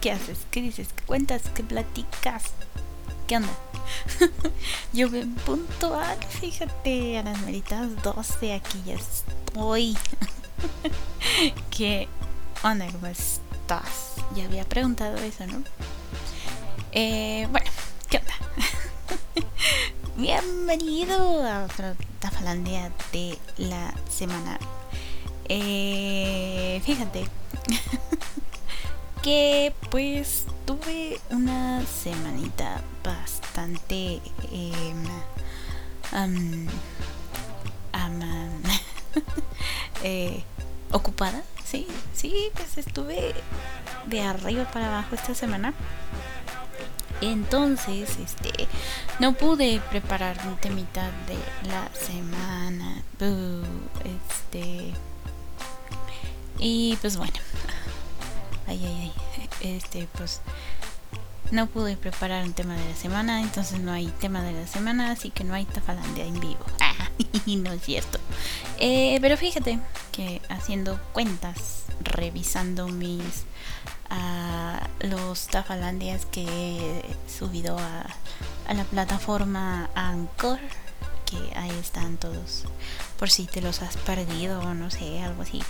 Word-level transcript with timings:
¿Qué 0.00 0.12
haces? 0.12 0.38
¿Qué 0.52 0.62
dices? 0.62 0.88
¿Qué 0.94 1.02
cuentas? 1.04 1.42
¿Qué 1.54 1.64
platicas? 1.64 2.44
¿Qué 3.26 3.36
onda? 3.36 3.48
Yo 4.92 5.10
ven 5.10 5.34
puntual, 5.34 6.16
fíjate, 6.40 7.18
a 7.18 7.24
las 7.24 7.40
meritas 7.40 8.00
12 8.04 8.54
aquí 8.54 8.80
ya 8.86 8.94
estoy. 8.94 9.96
¿Qué 11.76 12.06
onda? 12.62 12.86
¿Cómo 12.92 13.08
estás? 13.08 14.14
Ya 14.36 14.44
había 14.44 14.64
preguntado 14.64 15.16
eso, 15.18 15.44
¿no? 15.48 15.64
Eh, 16.92 17.48
bueno, 17.50 17.70
¿qué 18.08 18.18
onda? 18.18 18.34
Bienvenido 20.16 21.44
a 21.44 21.64
otra 21.64 21.96
Tafalandia 22.20 22.92
de 23.12 23.36
la 23.56 23.92
semana. 24.08 24.60
Eh, 25.48 26.80
fíjate 26.84 27.26
que 29.22 29.74
pues 29.90 30.46
tuve 30.64 31.20
una 31.30 31.84
semanita 31.86 32.80
bastante 33.02 34.20
um, 36.12 36.66
eh, 40.02 40.42
ocupada. 40.92 41.42
Sí, 41.64 41.86
sí, 42.14 42.50
pues 42.54 42.78
estuve 42.78 43.34
de 44.06 44.22
arriba 44.22 44.64
para 44.70 44.88
abajo 44.88 45.14
esta 45.14 45.34
semana. 45.34 45.74
Entonces, 47.20 48.16
este, 48.24 48.68
no 49.18 49.32
pude 49.32 49.80
preparar 49.90 50.38
un 50.46 50.56
temita 50.56 51.10
de 51.26 51.68
la 51.68 51.88
semana. 51.94 53.02
este. 54.04 54.92
Y 56.58 56.96
pues 57.00 57.16
bueno. 57.16 57.34
Ay, 58.68 58.84
ay, 58.84 59.12
ay. 59.40 59.48
Este, 59.60 60.08
pues 60.16 60.40
no 61.50 61.66
pude 61.66 61.96
preparar 61.96 62.44
un 62.44 62.52
tema 62.52 62.76
de 62.76 62.88
la 62.88 62.94
semana, 62.94 63.40
entonces 63.40 63.80
no 63.80 63.92
hay 63.92 64.06
tema 64.20 64.42
de 64.42 64.52
la 64.52 64.66
semana, 64.66 65.10
así 65.10 65.30
que 65.30 65.44
no 65.44 65.54
hay 65.54 65.64
tafalandia 65.64 66.24
en 66.24 66.38
vivo. 66.38 66.64
no 67.46 67.72
es 67.72 67.82
cierto. 67.82 68.18
Eh, 68.78 69.18
pero 69.20 69.36
fíjate 69.36 69.78
que 70.12 70.42
haciendo 70.48 71.00
cuentas, 71.12 71.84
revisando 72.00 72.88
mis 72.88 73.44
a 74.10 74.88
los 75.00 75.48
tafalandias 75.48 76.24
que 76.26 76.42
he 76.42 77.30
subido 77.30 77.78
a, 77.78 78.06
a 78.66 78.74
la 78.74 78.84
plataforma 78.84 79.90
Anchor 79.94 80.58
que 81.26 81.36
ahí 81.56 81.70
están 81.78 82.16
todos 82.16 82.64
por 83.18 83.28
si 83.28 83.44
te 83.44 83.60
los 83.60 83.82
has 83.82 83.98
perdido 83.98 84.60
o 84.60 84.72
no 84.72 84.90
sé 84.90 85.20
algo 85.20 85.42
así 85.42 85.60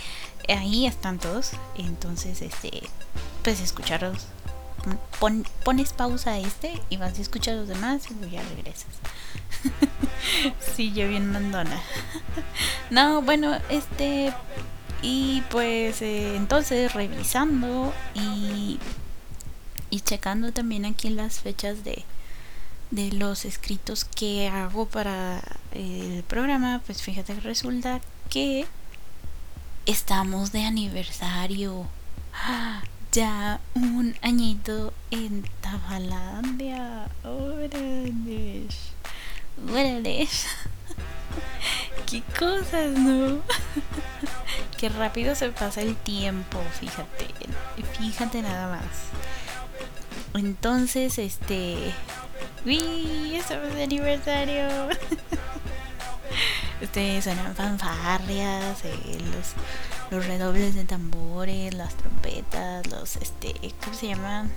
ahí 0.53 0.85
están 0.85 1.19
todos. 1.19 1.51
Entonces 1.75 2.41
este 2.41 2.83
pues 3.43 3.59
escucharlos. 3.59 4.27
Pones 5.63 5.93
pausa 5.93 6.31
a 6.31 6.39
este 6.39 6.81
y 6.89 6.97
vas 6.97 7.19
a 7.19 7.21
escuchar 7.21 7.55
los 7.55 7.67
demás 7.67 8.09
y 8.09 8.13
luego 8.15 8.33
ya 8.33 8.43
regresas. 8.55 8.87
Sí 10.75 10.93
yo 10.93 11.07
bien 11.07 11.31
mandona. 11.31 11.81
No 12.89 13.21
bueno 13.21 13.57
este 13.69 14.33
y 15.01 15.41
pues 15.49 16.01
eh, 16.01 16.35
entonces 16.35 16.93
revisando 16.93 17.93
y, 18.13 18.79
y 19.89 19.99
checando 20.01 20.51
también 20.51 20.85
aquí 20.85 21.09
las 21.09 21.39
fechas 21.39 21.83
de, 21.83 22.03
de 22.91 23.11
los 23.11 23.45
escritos 23.45 24.03
que 24.03 24.47
hago 24.47 24.85
para 24.87 25.41
el 25.71 26.23
programa, 26.27 26.81
pues 26.85 27.01
fíjate 27.01 27.35
que 27.35 27.41
resulta 27.41 28.01
que 28.29 28.65
estamos 29.89 30.51
de 30.51 30.65
aniversario. 30.65 31.87
Ya 33.11 33.59
un 33.73 34.15
añito 34.21 34.93
en 35.09 35.49
Tabalandia. 35.61 37.09
Órale. 37.23 38.67
Órale. 39.67 40.27
Qué 42.05 42.21
cosas, 42.37 42.91
¿no? 42.91 43.39
Qué 44.77 44.89
rápido 44.89 45.33
se 45.33 45.49
pasa 45.49 45.81
el 45.81 45.95
tiempo, 45.95 46.59
fíjate. 46.79 47.25
Fíjate 47.97 48.43
nada 48.43 48.75
más. 48.75 50.39
Entonces, 50.39 51.17
este. 51.17 51.95
¡Uy! 52.63 53.35
Estamos 53.35 53.73
de 53.73 53.83
aniversario. 53.83 54.67
Este, 56.81 57.21
suenan 57.21 57.55
fanfarrias, 57.55 58.83
eh, 58.85 59.17
los, 59.33 59.53
los 60.11 60.25
redobles 60.25 60.75
de 60.75 60.85
tambores, 60.85 61.73
las 61.73 61.95
trompetas, 61.95 62.87
los, 62.87 63.17
este, 63.17 63.53
¿cómo 63.83 63.95
se 63.95 64.07
llaman? 64.07 64.51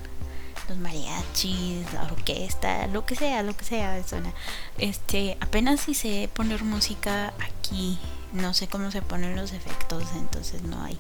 los 0.69 0.79
mariachis, 0.79 1.93
la 1.93 2.05
orquesta, 2.05 2.87
lo 2.87 3.05
que 3.05 3.17
sea, 3.17 3.43
lo 3.43 3.57
que 3.57 3.65
sea 3.65 4.03
suena. 4.07 4.33
Este, 4.79 5.37
apenas 5.41 5.81
si 5.81 5.95
sé 5.95 6.31
poner 6.33 6.63
música 6.65 7.35
aquí, 7.41 7.99
no 8.33 8.55
sé 8.55 8.69
cómo 8.69 8.91
se 8.91 9.03
ponen 9.03 9.37
los 9.37 9.53
efectos, 9.53 10.05
entonces 10.15 10.63
no 10.63 10.83
hay 10.83 10.97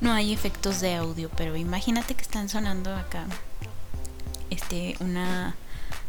no 0.00 0.12
hay 0.12 0.32
efectos 0.32 0.80
de 0.80 0.96
audio, 0.96 1.30
pero 1.36 1.56
imagínate 1.56 2.14
que 2.16 2.22
están 2.22 2.48
sonando 2.48 2.94
acá 2.94 3.26
este 4.50 4.96
una 4.98 5.54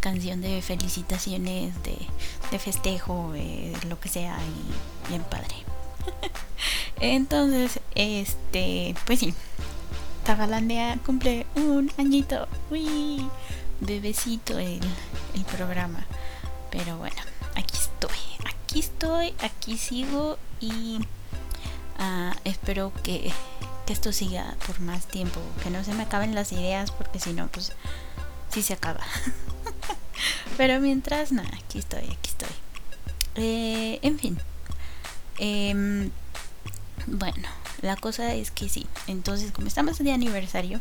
canción 0.04 0.42
de 0.42 0.62
felicitaciones, 0.62 1.82
de, 1.84 1.96
de 2.52 2.60
festejo, 2.60 3.32
eh, 3.36 3.72
lo 3.88 3.98
que 4.02 4.10
sea, 4.10 4.38
y 4.38 5.10
bien 5.10 5.24
padre. 5.24 5.56
Entonces, 7.00 7.80
este, 7.96 8.96
pues 9.06 9.20
sí, 9.20 9.34
Tabalandia 10.26 11.00
cumple 11.06 11.46
un 11.56 11.90
añito. 11.98 12.50
Uy, 12.70 13.26
bebecito 13.80 14.60
el, 14.60 14.82
el 15.36 15.46
programa. 15.46 16.06
Pero 16.70 16.98
bueno, 16.98 17.22
aquí 17.56 17.78
estoy. 17.78 18.18
Aquí 18.46 18.82
estoy, 18.82 19.34
aquí 19.40 19.78
sigo 19.78 20.38
y 20.60 21.00
uh, 22.00 22.36
espero 22.44 22.92
que, 23.04 23.32
que 23.86 23.94
esto 23.94 24.12
siga 24.12 24.58
por 24.68 24.82
más 24.82 25.08
tiempo. 25.08 25.40
Que 25.64 25.70
no 25.70 25.82
se 25.86 25.94
me 25.94 26.04
acaben 26.04 26.36
las 26.36 26.52
ideas 26.52 26.92
porque 26.92 27.22
si 27.22 27.32
no, 27.32 27.48
pues 27.48 27.72
sí 28.50 28.62
se 28.62 28.74
acaba. 28.74 29.00
Pero 30.58 30.80
mientras, 30.80 31.32
nada, 31.32 31.50
aquí 31.64 31.80
estoy, 31.80 32.04
aquí 32.04 32.30
estoy. 32.30 32.50
Eh, 33.36 34.00
en 34.02 34.20
fin. 34.20 34.38
Eh, 35.40 36.10
bueno, 37.08 37.50
la 37.82 37.96
cosa 37.98 38.34
es 38.34 38.52
que 38.52 38.70
sí. 38.70 38.88
Entonces, 39.08 39.52
como 39.52 39.68
estamos 39.68 39.98
de 39.98 40.12
aniversario 40.12 40.80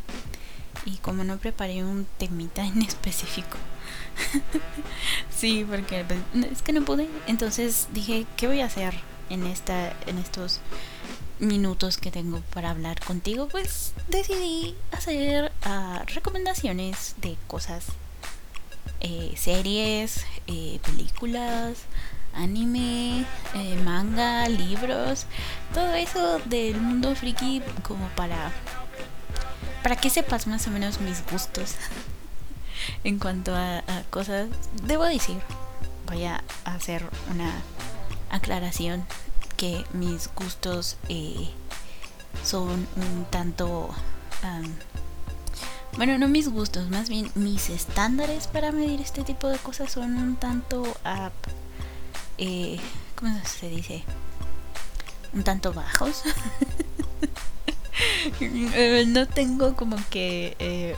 y 0.85 0.97
como 0.99 1.25
no 1.25 1.39
preparé 1.39 1.85
un 1.85 2.07
temita 2.19 2.65
en 2.65 2.83
específico. 2.83 3.59
sí, 5.37 5.67
porque 5.69 6.05
pues, 6.05 6.21
es 6.51 6.63
que 6.63 6.73
no 6.73 6.85
pude. 6.85 7.09
Entonces 7.27 7.89
dije, 7.93 8.27
¿qué 8.37 8.47
voy 8.47 8.61
a 8.61 8.67
hacer 8.67 8.95
en 9.31 9.47
esta 9.47 9.95
en 10.07 10.19
estos 10.19 10.61
minutos 11.39 11.99
que 11.99 12.11
tengo 12.11 12.41
para 12.55 12.71
hablar 12.71 13.01
contigo? 13.01 13.49
Pues 13.49 13.95
decidí 14.09 14.77
hacer 14.93 15.53
uh, 15.67 16.05
recomendaciones 16.07 17.17
de 17.21 17.37
cosas 17.47 17.87
eh, 19.03 19.35
series, 19.37 20.25
eh, 20.47 20.81
películas, 20.85 21.79
anime, 22.33 23.27
eh, 23.55 23.77
manga, 23.85 24.49
libros, 24.49 25.27
todo 25.75 25.93
eso 25.95 26.39
del 26.47 26.81
mundo 26.81 27.15
friki 27.15 27.63
como 27.83 28.09
para 28.11 28.53
para 29.83 29.97
que 29.97 30.11
sepas 30.11 30.47
más 30.47 30.67
o 30.69 30.71
menos 30.71 31.01
mis 31.01 31.25
gustos 31.27 31.75
en 33.05 33.19
cuanto 33.19 33.55
a, 33.55 33.83
cosas. 34.11 34.49
Debo 34.85 35.05
decir, 35.05 35.39
voy 36.07 36.25
a 36.25 36.43
hacer 36.65 37.05
una 37.31 37.51
aclaración 38.31 39.05
que 39.57 39.85
mis 39.93 40.31
gustos 40.35 40.97
eh, 41.09 41.51
son 42.45 42.87
un 42.97 43.27
tanto 43.31 43.91
bueno, 45.97 46.19
no 46.19 46.29
mis 46.29 46.49
gustos, 46.49 46.89
más 46.91 47.09
bien 47.09 47.31
mis 47.35 47.71
estándares 47.71 48.47
para 48.47 48.73
medir 48.73 49.01
este 49.01 49.25
tipo 49.25 49.49
de 49.49 49.59
cosas 49.59 49.93
son 49.93 50.17
un 50.17 50.37
tanto 50.37 50.85
eh, 52.39 52.81
¿cómo 53.15 53.39
se 53.45 53.69
dice? 53.69 54.03
Un 55.33 55.45
tanto 55.45 55.73
bajos. 55.73 56.23
Eh, 58.41 59.05
no 59.07 59.27
tengo 59.29 59.77
como 59.77 59.97
que... 60.11 60.57
Eh, 60.59 60.97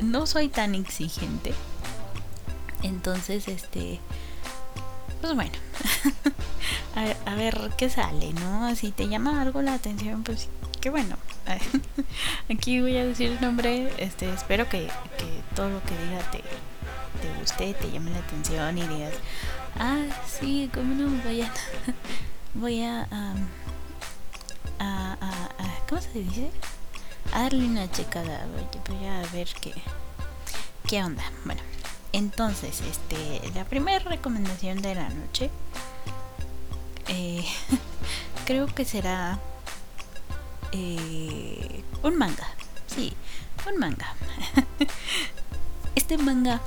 no 0.00 0.26
soy 0.26 0.48
tan 0.48 0.74
exigente. 0.74 1.54
Entonces, 2.82 3.48
este... 3.48 3.98
Pues 5.20 5.34
bueno. 5.34 5.52
a, 7.26 7.34
ver 7.34 7.70
qué 7.76 7.88
sale, 7.88 8.32
¿no? 8.34 8.74
Si 8.76 8.92
te 8.92 9.08
llama 9.08 9.40
algo 9.42 9.62
la 9.62 9.74
atención, 9.74 10.22
pues 10.22 10.48
qué 10.80 10.90
bueno. 10.90 11.16
Aquí 12.50 12.80
voy 12.80 12.96
a 12.96 13.04
decir 13.04 13.32
el 13.32 13.40
nombre. 13.40 13.92
Este, 13.98 14.32
espero 14.32 14.68
que, 14.68 14.86
que 15.18 15.42
todo 15.54 15.70
lo 15.70 15.82
que 15.82 15.96
diga 16.04 16.18
te, 16.30 16.38
te 16.38 17.40
guste, 17.40 17.74
te 17.74 17.90
llame 17.90 18.10
la 18.10 18.18
atención 18.18 18.78
y 18.78 18.82
digas, 18.82 19.14
Ah, 19.78 20.04
sí, 20.26 20.70
cómo 20.72 20.94
no, 20.94 21.22
voy 21.24 21.42
a. 21.42 21.52
voy 22.54 22.82
a, 22.82 23.06
a, 23.10 23.34
a, 24.80 25.48
¿Cómo 25.88 26.00
se 26.00 26.18
dice? 26.20 26.50
a 27.32 27.42
darle 27.42 27.64
una 27.64 27.90
checada. 27.90 28.46
Voy 28.88 29.06
a 29.06 29.22
ver 29.32 29.48
qué, 29.60 29.72
qué 30.86 31.02
onda. 31.02 31.22
Bueno, 31.44 31.60
entonces, 32.12 32.80
este, 32.80 33.50
la 33.54 33.64
primera 33.64 33.98
recomendación 33.98 34.80
de 34.82 34.94
la 34.94 35.08
noche 35.10 35.50
eh, 37.08 37.44
creo 38.46 38.66
que 38.66 38.84
será 38.84 39.38
eh, 40.72 41.82
un 42.02 42.16
manga. 42.16 42.48
Sí, 42.86 43.12
un 43.66 43.78
manga. 43.78 44.14
este 45.94 46.18
manga 46.18 46.60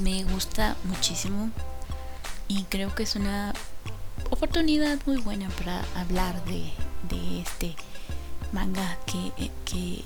me 0.00 0.24
gusta 0.24 0.76
muchísimo 0.84 1.50
y 2.48 2.64
creo 2.64 2.94
que 2.94 3.02
es 3.02 3.16
una 3.16 3.52
oportunidad 4.30 4.98
muy 5.06 5.18
buena 5.18 5.48
para 5.50 5.82
hablar 5.94 6.42
de, 6.44 6.72
este 7.40 7.74
manga 8.52 8.98
que, 9.06 9.50
que 9.64 10.04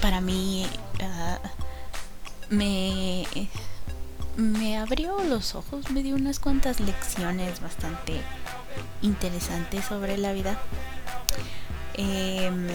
para 0.00 0.20
mí 0.20 0.66
uh, 1.00 2.54
me, 2.54 3.26
me 4.36 4.78
abrió 4.78 5.22
los 5.24 5.54
ojos, 5.54 5.90
me 5.90 6.02
dio 6.02 6.14
unas 6.14 6.38
cuantas 6.38 6.80
lecciones 6.80 7.60
bastante 7.60 8.20
interesantes 9.02 9.84
sobre 9.84 10.16
la 10.16 10.32
vida. 10.32 10.58
Em, 11.98 12.68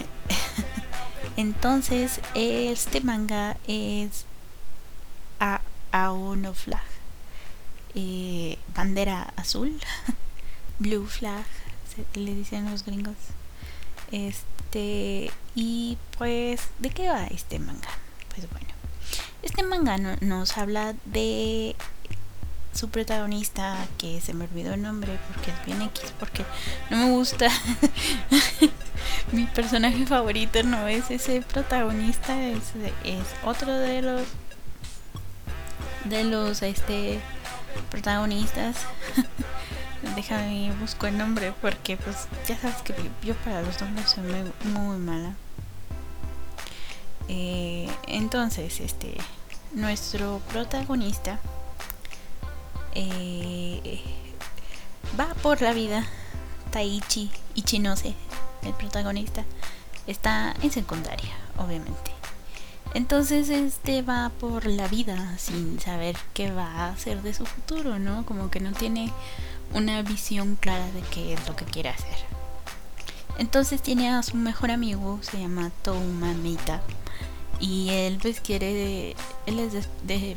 entonces, 1.38 2.20
este 2.36 3.00
manga 3.00 3.56
es 3.68 4.26
a 5.40 5.62
Aono 5.94 6.54
Flag, 6.54 6.84
eh, 7.96 8.58
bandera 8.76 9.34
azul, 9.38 9.80
blue 10.80 11.08
flag, 11.08 11.46
le 12.16 12.36
dicen 12.36 12.70
los 12.70 12.84
gringos. 12.84 13.16
Este, 14.12 15.32
y 15.56 15.98
pues, 16.18 16.68
¿de 16.80 16.90
qué 16.90 17.08
va 17.08 17.26
este 17.28 17.60
manga? 17.60 17.90
Pues 18.36 18.50
bueno, 18.52 18.68
este 19.42 19.64
manga 19.64 19.98
nos 20.20 20.58
habla 20.58 20.96
de 21.06 21.78
su 22.74 22.90
protagonista, 22.90 23.88
que 23.98 24.20
se 24.20 24.34
me 24.34 24.46
olvidó 24.46 24.74
el 24.74 24.82
nombre 24.82 25.18
porque 25.30 25.52
es 25.52 25.66
bien 25.66 25.82
X, 25.84 26.14
porque 26.20 26.44
no 26.90 26.98
me 26.98 27.10
gusta. 27.12 27.50
Mi 29.32 29.46
personaje 29.46 30.06
favorito 30.06 30.62
no 30.64 30.88
es 30.88 31.12
ese 31.12 31.42
protagonista, 31.42 32.36
es, 32.48 32.74
otro 33.44 33.74
de 33.74 34.02
los 34.02 34.22
de 36.06 36.24
los 36.26 36.62
este 36.62 37.20
protagonistas. 37.90 38.78
Déjame 40.16 40.72
busco 40.80 41.08
el 41.08 41.18
nombre 41.18 41.54
porque 41.62 41.96
pues 41.96 42.28
ya 42.48 42.58
sabes 42.58 42.82
que 42.82 42.94
yo 43.24 43.36
para 43.36 43.62
los 43.62 43.80
nombres 43.82 44.10
soy 44.10 44.24
muy 44.72 44.98
mala. 44.98 45.34
Eh, 47.30 47.90
entonces, 48.08 48.82
este, 48.82 49.16
nuestro 49.72 50.42
protagonista 50.52 51.40
eh, 52.96 54.02
va 55.18 55.34
por 55.36 55.62
la 55.62 55.74
vida. 55.74 56.06
Taichi 56.72 57.30
Ichinose, 57.54 58.16
el 58.66 58.74
protagonista, 58.74 59.44
está 60.08 60.54
en 60.62 60.72
secundaria, 60.72 61.32
obviamente. 61.58 62.12
Entonces 62.94 63.50
este 63.50 64.02
va 64.02 64.32
por 64.40 64.66
la 64.66 64.88
vida 64.88 65.36
sin 65.38 65.80
saber 65.80 66.16
qué 66.34 66.52
va 66.52 66.68
a 66.68 66.90
hacer 66.90 67.22
de 67.22 67.34
su 67.34 67.46
futuro, 67.46 67.98
¿no? 67.98 68.26
Como 68.26 68.52
que 68.52 68.60
no 68.60 68.72
tiene 68.72 69.12
una 69.74 70.02
visión 70.04 70.56
clara 70.56 70.86
de 70.92 71.02
qué 71.12 71.34
es 71.34 71.48
lo 71.48 71.56
que 71.56 71.66
quiere 71.66 71.90
hacer. 71.90 72.16
Entonces 73.40 73.82
tiene 73.82 74.10
a 74.10 74.22
su 74.22 74.38
mejor 74.38 74.70
amigo, 74.70 75.20
se 75.24 75.40
llama 75.40 75.72
Touma 75.82 76.34
Meita, 76.34 76.82
y 77.60 77.90
él 77.90 78.20
pues 78.22 78.40
quiere 78.42 79.16
él 79.46 79.60
es 79.60 79.74
de, 80.04 80.36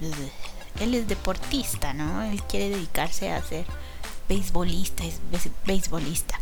él 0.81 0.95
es 0.95 1.09
deportista 1.09 1.93
no 1.93 2.23
él 2.23 2.43
quiere 2.45 2.71
dedicarse 2.71 3.33
a 3.33 3.43
ser 3.43 3.65
beisbolista 4.29 5.05
es 5.05 5.21
beisbolista 5.67 6.39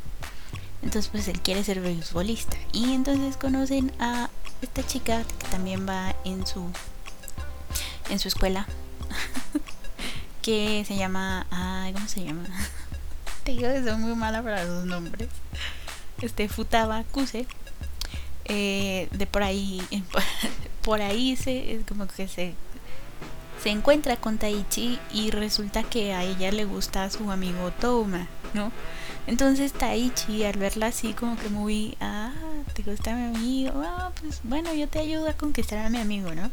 entonces 0.84 1.10
pues 1.10 1.26
él 1.28 1.40
quiere 1.40 1.64
ser 1.64 1.80
beisbolista. 1.80 2.56
Y 2.72 2.92
entonces 2.92 3.36
conocen 3.36 3.90
a 3.98 4.28
esta 4.62 4.86
chica 4.86 5.24
que 5.38 5.48
también 5.48 5.88
va 5.88 6.14
en 6.24 6.46
su 6.46 6.70
en 8.10 8.18
su 8.18 8.28
escuela 8.28 8.66
que 10.42 10.84
se 10.86 10.96
llama 10.96 11.46
ay 11.50 11.92
cómo 11.94 12.06
se 12.06 12.22
llama 12.22 12.44
te 13.44 13.52
digo 13.52 13.62
que 13.62 13.82
soy 13.82 13.96
muy 13.96 14.14
mala 14.14 14.42
para 14.42 14.64
los 14.64 14.84
nombres. 14.84 15.28
Este 16.20 16.48
Futaba 16.48 17.02
Kuse 17.04 17.46
eh, 18.44 19.08
de 19.10 19.26
por 19.26 19.42
ahí 19.42 19.82
por 20.82 21.00
ahí 21.00 21.34
se 21.36 21.80
como 21.88 22.06
que 22.06 22.28
se 22.28 22.54
se 23.62 23.70
encuentra 23.70 24.18
con 24.18 24.36
Taichi 24.36 24.98
y 25.10 25.30
resulta 25.30 25.82
que 25.82 26.12
a 26.12 26.22
ella 26.22 26.52
le 26.52 26.66
gusta 26.66 27.08
su 27.08 27.30
amigo 27.30 27.70
Touma, 27.80 28.28
¿no? 28.52 28.70
Entonces 29.26 29.72
Taichi 29.72 30.44
al 30.44 30.58
verla 30.58 30.88
así 30.88 31.14
como 31.14 31.36
que 31.36 31.48
muy, 31.48 31.96
ah, 32.00 32.32
te 32.74 32.82
gusta 32.82 33.14
mi 33.14 33.36
amigo, 33.36 33.82
ah, 33.84 34.12
pues 34.20 34.40
bueno, 34.44 34.72
yo 34.74 34.86
te 34.88 34.98
ayudo 34.98 35.28
a 35.28 35.32
conquistar 35.32 35.78
a 35.78 35.88
mi 35.90 35.98
amigo, 35.98 36.34
¿no? 36.34 36.50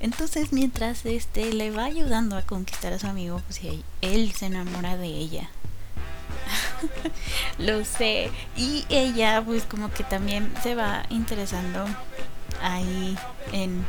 Entonces 0.00 0.52
mientras 0.52 1.06
este 1.06 1.52
le 1.52 1.70
va 1.70 1.84
ayudando 1.84 2.36
a 2.36 2.42
conquistar 2.42 2.92
a 2.92 2.98
su 2.98 3.06
amigo, 3.06 3.40
pues 3.46 3.60
él 4.00 4.32
se 4.32 4.46
enamora 4.46 4.96
de 4.96 5.06
ella. 5.06 5.50
Lo 7.58 7.84
sé. 7.84 8.30
Y 8.56 8.84
ella 8.88 9.42
pues 9.44 9.64
como 9.64 9.90
que 9.92 10.04
también 10.04 10.52
se 10.62 10.74
va 10.74 11.04
interesando 11.10 11.86
ahí 12.62 13.16
en, 13.52 13.84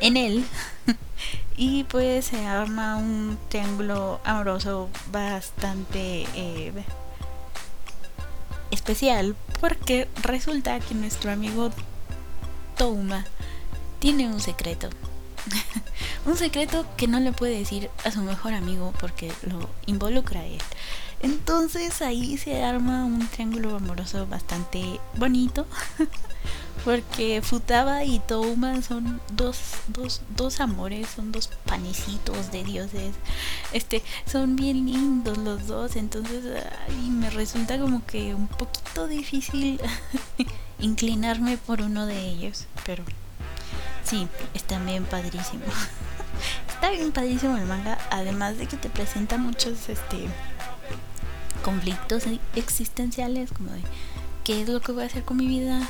en 0.00 0.16
él. 0.16 0.44
y 1.56 1.84
pues 1.84 2.26
se 2.26 2.46
arma 2.46 2.96
un 2.96 3.38
triángulo 3.48 4.20
amoroso 4.24 4.88
bastante 5.10 6.26
eh, 6.34 6.72
especial 8.70 9.36
porque 9.60 10.08
resulta 10.22 10.80
que 10.80 10.94
nuestro 10.94 11.30
amigo 11.30 11.70
Touma 12.76 13.24
tiene 13.98 14.26
un 14.26 14.40
secreto. 14.40 14.88
un 16.26 16.36
secreto 16.36 16.84
que 16.96 17.08
no 17.08 17.20
le 17.20 17.32
puede 17.32 17.58
decir 17.58 17.90
a 18.04 18.10
su 18.10 18.20
mejor 18.22 18.54
amigo 18.54 18.92
porque 19.00 19.32
lo 19.42 19.68
involucra 19.86 20.40
a 20.40 20.46
él. 20.46 20.60
Entonces 21.20 22.02
ahí 22.02 22.36
se 22.36 22.62
arma 22.62 23.04
un 23.04 23.26
triángulo 23.28 23.76
amoroso 23.76 24.26
bastante 24.26 25.00
bonito. 25.16 25.66
porque 26.86 27.42
Futaba 27.42 28.04
y 28.04 28.20
Touma 28.20 28.80
son 28.80 29.20
dos, 29.32 29.58
dos, 29.88 30.22
dos 30.36 30.60
amores, 30.60 31.08
son 31.08 31.32
dos 31.32 31.50
panecitos 31.64 32.52
de 32.52 32.62
dioses. 32.62 33.12
Este, 33.72 34.04
son 34.24 34.54
bien 34.54 34.86
lindos 34.86 35.36
los 35.36 35.66
dos, 35.66 35.96
entonces 35.96 36.44
ay, 36.86 37.10
me 37.10 37.28
resulta 37.30 37.76
como 37.80 38.06
que 38.06 38.36
un 38.36 38.46
poquito 38.46 39.08
difícil 39.08 39.80
inclinarme 40.78 41.56
por 41.56 41.82
uno 41.82 42.06
de 42.06 42.20
ellos, 42.20 42.66
pero 42.84 43.02
sí, 44.04 44.28
está 44.54 44.78
bien 44.78 45.04
padrísimo. 45.06 45.64
está 46.72 46.90
bien 46.90 47.10
padrísimo 47.10 47.56
el 47.56 47.66
manga, 47.66 47.98
además 48.12 48.58
de 48.58 48.68
que 48.68 48.76
te 48.76 48.90
presenta 48.90 49.38
muchos 49.38 49.88
este 49.88 50.28
conflictos 51.64 52.22
existenciales, 52.54 53.50
como 53.50 53.72
de 53.72 53.82
qué 54.44 54.62
es 54.62 54.68
lo 54.68 54.80
que 54.80 54.92
voy 54.92 55.02
a 55.02 55.06
hacer 55.06 55.24
con 55.24 55.38
mi 55.38 55.48
vida, 55.48 55.80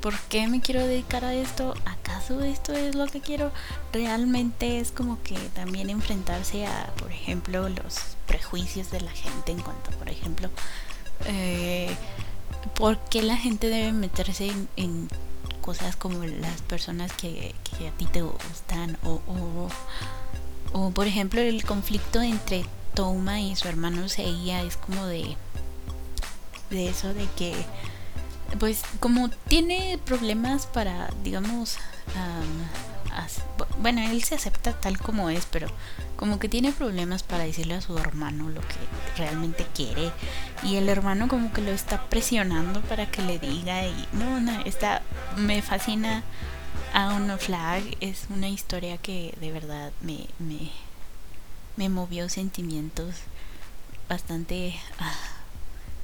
por 0.00 0.18
qué 0.28 0.46
me 0.48 0.60
quiero 0.60 0.86
dedicar 0.86 1.24
a 1.24 1.34
esto, 1.34 1.74
acaso 1.84 2.42
esto 2.42 2.72
es 2.72 2.94
lo 2.94 3.06
que 3.06 3.20
quiero. 3.20 3.50
Realmente 3.92 4.80
es 4.80 4.92
como 4.92 5.22
que 5.22 5.36
también 5.54 5.90
enfrentarse 5.90 6.66
a, 6.66 6.92
por 6.98 7.10
ejemplo, 7.10 7.68
los 7.68 8.16
prejuicios 8.26 8.90
de 8.90 9.00
la 9.00 9.10
gente 9.10 9.52
en 9.52 9.60
cuanto, 9.60 9.90
por 9.92 10.08
ejemplo, 10.08 10.50
eh, 11.26 11.94
por 12.74 12.98
qué 12.98 13.22
la 13.22 13.36
gente 13.36 13.68
debe 13.68 13.92
meterse 13.92 14.52
en, 14.76 15.08
cosas 15.60 15.96
como 15.96 16.24
las 16.24 16.62
personas 16.62 17.12
que, 17.12 17.54
a 17.86 17.98
ti 17.98 18.06
te 18.06 18.22
gustan 18.22 18.96
o, 19.04 19.20
o, 19.26 19.68
o 20.72 20.90
por 20.92 21.06
ejemplo 21.06 21.42
el 21.42 21.62
conflicto 21.62 22.22
entre 22.22 22.64
Toma 22.94 23.42
y 23.42 23.54
su 23.54 23.68
hermano 23.68 24.08
Seiya 24.08 24.62
es 24.62 24.78
como 24.78 25.04
de 25.04 25.36
de 26.70 26.88
eso 26.88 27.14
de 27.14 27.26
que 27.36 27.54
pues 28.58 28.82
como 29.00 29.28
tiene 29.48 29.98
problemas 30.04 30.66
para 30.66 31.10
digamos 31.22 31.78
bueno 33.80 34.00
él 34.02 34.22
se 34.22 34.36
acepta 34.36 34.72
tal 34.72 34.98
como 34.98 35.28
es 35.30 35.46
pero 35.46 35.68
como 36.16 36.38
que 36.38 36.48
tiene 36.48 36.72
problemas 36.72 37.22
para 37.22 37.44
decirle 37.44 37.74
a 37.74 37.80
su 37.80 37.96
hermano 37.98 38.48
lo 38.48 38.60
que 38.60 38.76
realmente 39.16 39.66
quiere 39.74 40.10
y 40.62 40.76
el 40.76 40.88
hermano 40.88 41.28
como 41.28 41.52
que 41.52 41.60
lo 41.60 41.70
está 41.70 42.08
presionando 42.08 42.80
para 42.82 43.10
que 43.10 43.22
le 43.22 43.38
diga 43.38 43.86
y 43.86 44.08
no, 44.12 44.40
no 44.40 44.60
está 44.64 45.02
me 45.36 45.62
fascina 45.62 46.22
a 46.94 47.14
una 47.14 47.38
flag 47.38 47.82
es 48.00 48.26
una 48.30 48.48
historia 48.48 48.98
que 48.98 49.34
de 49.40 49.52
verdad 49.52 49.92
me, 50.00 50.26
me 50.38 50.70
me 51.78 51.88
movió 51.88 52.28
sentimientos 52.28 53.14
bastante... 54.08 54.74
Ah, 54.98 55.14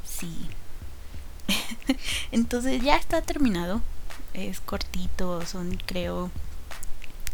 sí. 0.07 0.49
Entonces 2.33 2.83
ya 2.83 2.97
está 2.97 3.23
terminado. 3.23 3.81
es 4.33 4.61
cortito, 4.61 5.45
son 5.47 5.79
creo 5.87 6.31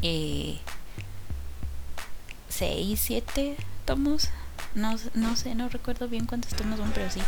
eh, 0.02 0.59
6, 2.49 3.00
7 3.00 3.57
tomos. 3.85 4.31
No, 4.75 4.97
no 5.14 5.35
sé, 5.35 5.55
no 5.55 5.69
recuerdo 5.69 6.07
bien 6.07 6.26
cuántos 6.26 6.55
tomos 6.55 6.79
son, 6.79 6.93
pero 6.93 7.11
sí, 7.11 7.21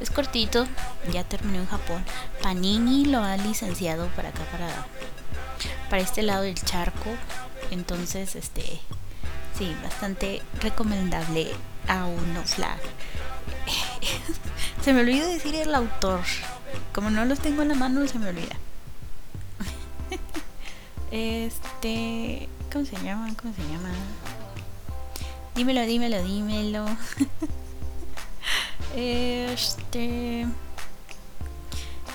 es 0.00 0.10
cortito. 0.10 0.66
Ya 1.12 1.24
terminó 1.24 1.60
en 1.60 1.66
Japón. 1.66 2.04
Panini 2.42 3.04
lo 3.04 3.22
ha 3.22 3.36
licenciado 3.36 4.08
para 4.16 4.30
acá, 4.30 4.42
para, 4.50 4.86
para 5.90 6.02
este 6.02 6.22
lado 6.22 6.42
del 6.42 6.56
charco. 6.56 7.10
Entonces, 7.70 8.34
este, 8.34 8.80
sí, 9.56 9.74
bastante 9.82 10.42
recomendable 10.60 11.52
a 11.86 12.06
uno 12.06 12.42
flag. 12.44 12.80
se 14.82 14.92
me 14.92 15.00
olvidó 15.00 15.26
decir 15.26 15.54
el 15.54 15.74
autor. 15.74 16.20
Como 16.94 17.10
no 17.10 17.24
los 17.24 17.38
tengo 17.40 17.62
en 17.62 17.68
la 17.68 17.74
mano, 17.74 18.06
se 18.06 18.18
me 18.18 18.28
olvida. 18.28 18.56
este, 21.10 22.48
¿cómo 22.72 22.84
se 22.84 22.96
llama? 23.02 23.32
¿Cómo 23.40 23.54
se 23.54 23.62
llama? 23.62 23.90
Dímelo, 25.54 25.82
dímelo, 25.82 26.22
dímelo. 26.22 26.86
este. 28.96 30.46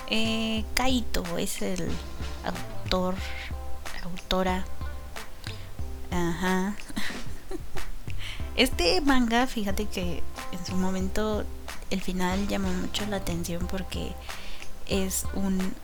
Eh, 0.08 0.64
Kaito 0.74 1.24
es 1.38 1.62
el 1.62 1.88
autor, 2.44 3.14
autora. 4.02 4.64
Ajá. 6.10 6.76
Este 8.56 9.00
manga, 9.00 9.48
fíjate 9.48 9.86
que 9.86 10.22
en 10.54 10.66
su 10.66 10.76
momento 10.76 11.44
el 11.90 12.00
final 12.00 12.48
llamó 12.48 12.72
mucho 12.72 13.06
la 13.06 13.16
atención 13.16 13.66
porque 13.66 14.12
es 14.88 15.26
un... 15.34 15.74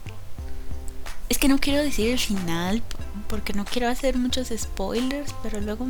Es 1.28 1.38
que 1.38 1.48
no 1.48 1.58
quiero 1.58 1.82
decir 1.82 2.10
el 2.10 2.18
final 2.18 2.82
porque 3.28 3.52
no 3.52 3.64
quiero 3.64 3.88
hacer 3.88 4.16
muchos 4.16 4.48
spoilers, 4.56 5.34
pero 5.42 5.60
luego 5.60 5.86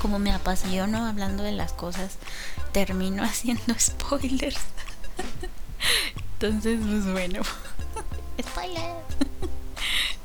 como 0.00 0.18
me 0.18 0.30
apasiono 0.32 1.06
hablando 1.06 1.42
de 1.42 1.52
las 1.52 1.72
cosas, 1.72 2.16
termino 2.72 3.22
haciendo 3.24 3.74
spoilers. 3.78 4.58
Entonces, 6.34 6.78
pues 6.84 7.10
bueno. 7.10 7.40
spoiler. 8.40 8.94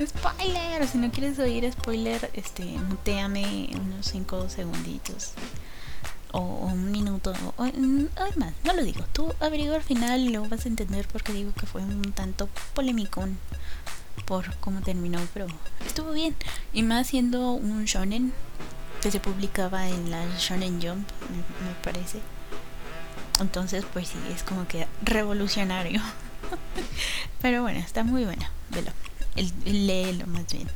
spoiler. 0.06 0.88
Si 0.88 0.98
no 0.98 1.12
quieres 1.12 1.40
oír 1.40 1.72
spoiler, 1.72 2.30
este, 2.34 2.64
muteame 2.64 3.70
unos 3.74 4.08
5 4.08 4.50
segunditos. 4.50 5.32
O, 6.32 6.40
un 6.40 6.92
minuto. 6.92 7.34
O, 7.58 7.64
más, 7.64 8.54
no 8.64 8.74
lo 8.74 8.84
digo. 8.84 9.04
Tú 9.14 9.34
averigua 9.40 9.76
al 9.76 9.84
final 9.84 10.22
y 10.22 10.30
luego 10.30 10.48
vas 10.48 10.66
a 10.66 10.70
entender 10.70 11.08
porque 11.12 11.34
digo 11.34 11.52
que 11.54 11.66
fue 11.66 11.82
un 11.82 12.14
tanto 12.14 12.48
polémicón 12.74 13.38
por 14.26 14.56
cómo 14.58 14.82
terminó, 14.82 15.20
pero 15.34 15.48
estuvo 15.86 16.12
bien. 16.12 16.36
Y 16.74 16.84
más 16.84 17.08
siendo 17.08 17.52
un 17.52 17.86
shonen 17.86 18.34
que 19.02 19.12
se 19.12 19.20
publicaba 19.20 19.90
en 19.90 20.12
la 20.12 20.24
Shonen 20.38 20.82
Jump, 20.82 21.08
me, 21.30 21.74
parece. 21.84 22.20
Entonces, 23.40 23.84
pues 23.92 24.10
sí, 24.10 24.18
es 24.34 24.44
como 24.44 24.68
que 24.68 24.88
revolucionario. 25.02 26.00
Pero 27.42 27.64
bueno, 27.64 27.80
está 27.80 28.04
muy 28.04 28.26
buena, 28.26 28.52
velo. 28.70 28.92
El, 29.36 29.88
léelo 29.88 30.28
más 30.28 30.46
bien. 30.52 30.70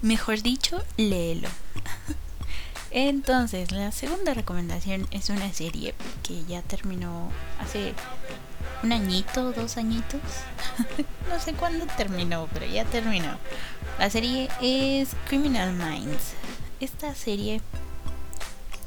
Mejor 0.00 0.42
dicho, 0.42 0.82
léelo. 0.96 1.48
Entonces, 2.92 3.72
la 3.72 3.90
segunda 3.90 4.34
recomendación 4.34 5.08
es 5.10 5.30
una 5.30 5.52
serie 5.52 5.94
que 6.22 6.44
ya 6.44 6.62
terminó 6.62 7.30
hace 7.58 7.94
un 8.82 8.92
añito, 8.92 9.52
dos 9.52 9.76
añitos. 9.76 10.20
no 11.28 11.40
sé 11.40 11.54
cuándo 11.54 11.86
terminó, 11.96 12.48
pero 12.52 12.66
ya 12.66 12.84
terminó. 12.84 13.38
La 13.98 14.10
serie 14.10 14.48
es 14.60 15.10
Criminal 15.28 15.72
Minds 15.72 16.34
esta 16.82 17.14
serie 17.14 17.60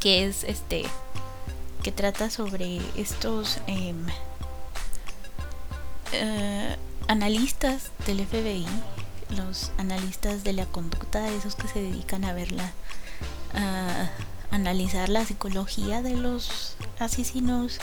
que 0.02 0.26
es 0.26 0.44
este 0.44 0.84
que 1.82 1.92
trata 1.94 2.30
sobre 2.30 2.82
estos 2.98 3.60
em, 3.68 4.06
eh, 6.12 6.76
analistas 7.08 7.92
del 8.06 8.26
FBI, 8.26 8.66
los 9.30 9.72
analistas 9.78 10.44
de 10.44 10.54
la 10.54 10.66
conducta, 10.66 11.30
esos 11.30 11.56
que 11.56 11.68
se 11.68 11.82
dedican 11.82 12.26
a 12.26 12.34
verla, 12.34 12.74
a 13.54 14.10
analizar 14.52 15.10
la 15.10 15.26
psicología 15.26 16.02
de 16.02 16.16
los 16.16 16.78
asesinos, 17.00 17.80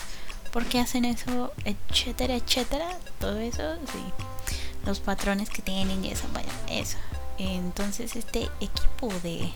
por 0.53 0.65
qué 0.67 0.81
hacen 0.81 1.05
eso, 1.05 1.53
etcétera, 1.65 2.35
etcétera, 2.35 2.87
todo 3.19 3.39
eso, 3.39 3.77
sí, 3.93 4.55
los 4.87 5.01
patrones 5.01 5.51
que 5.51 5.63
tienen 5.63 6.05
y 6.05 6.11
eso, 6.11 6.25
vaya, 6.33 6.53
eso. 6.69 6.99
Entonces 7.39 8.17
este 8.17 8.49
equipo 8.61 9.09
de 9.23 9.53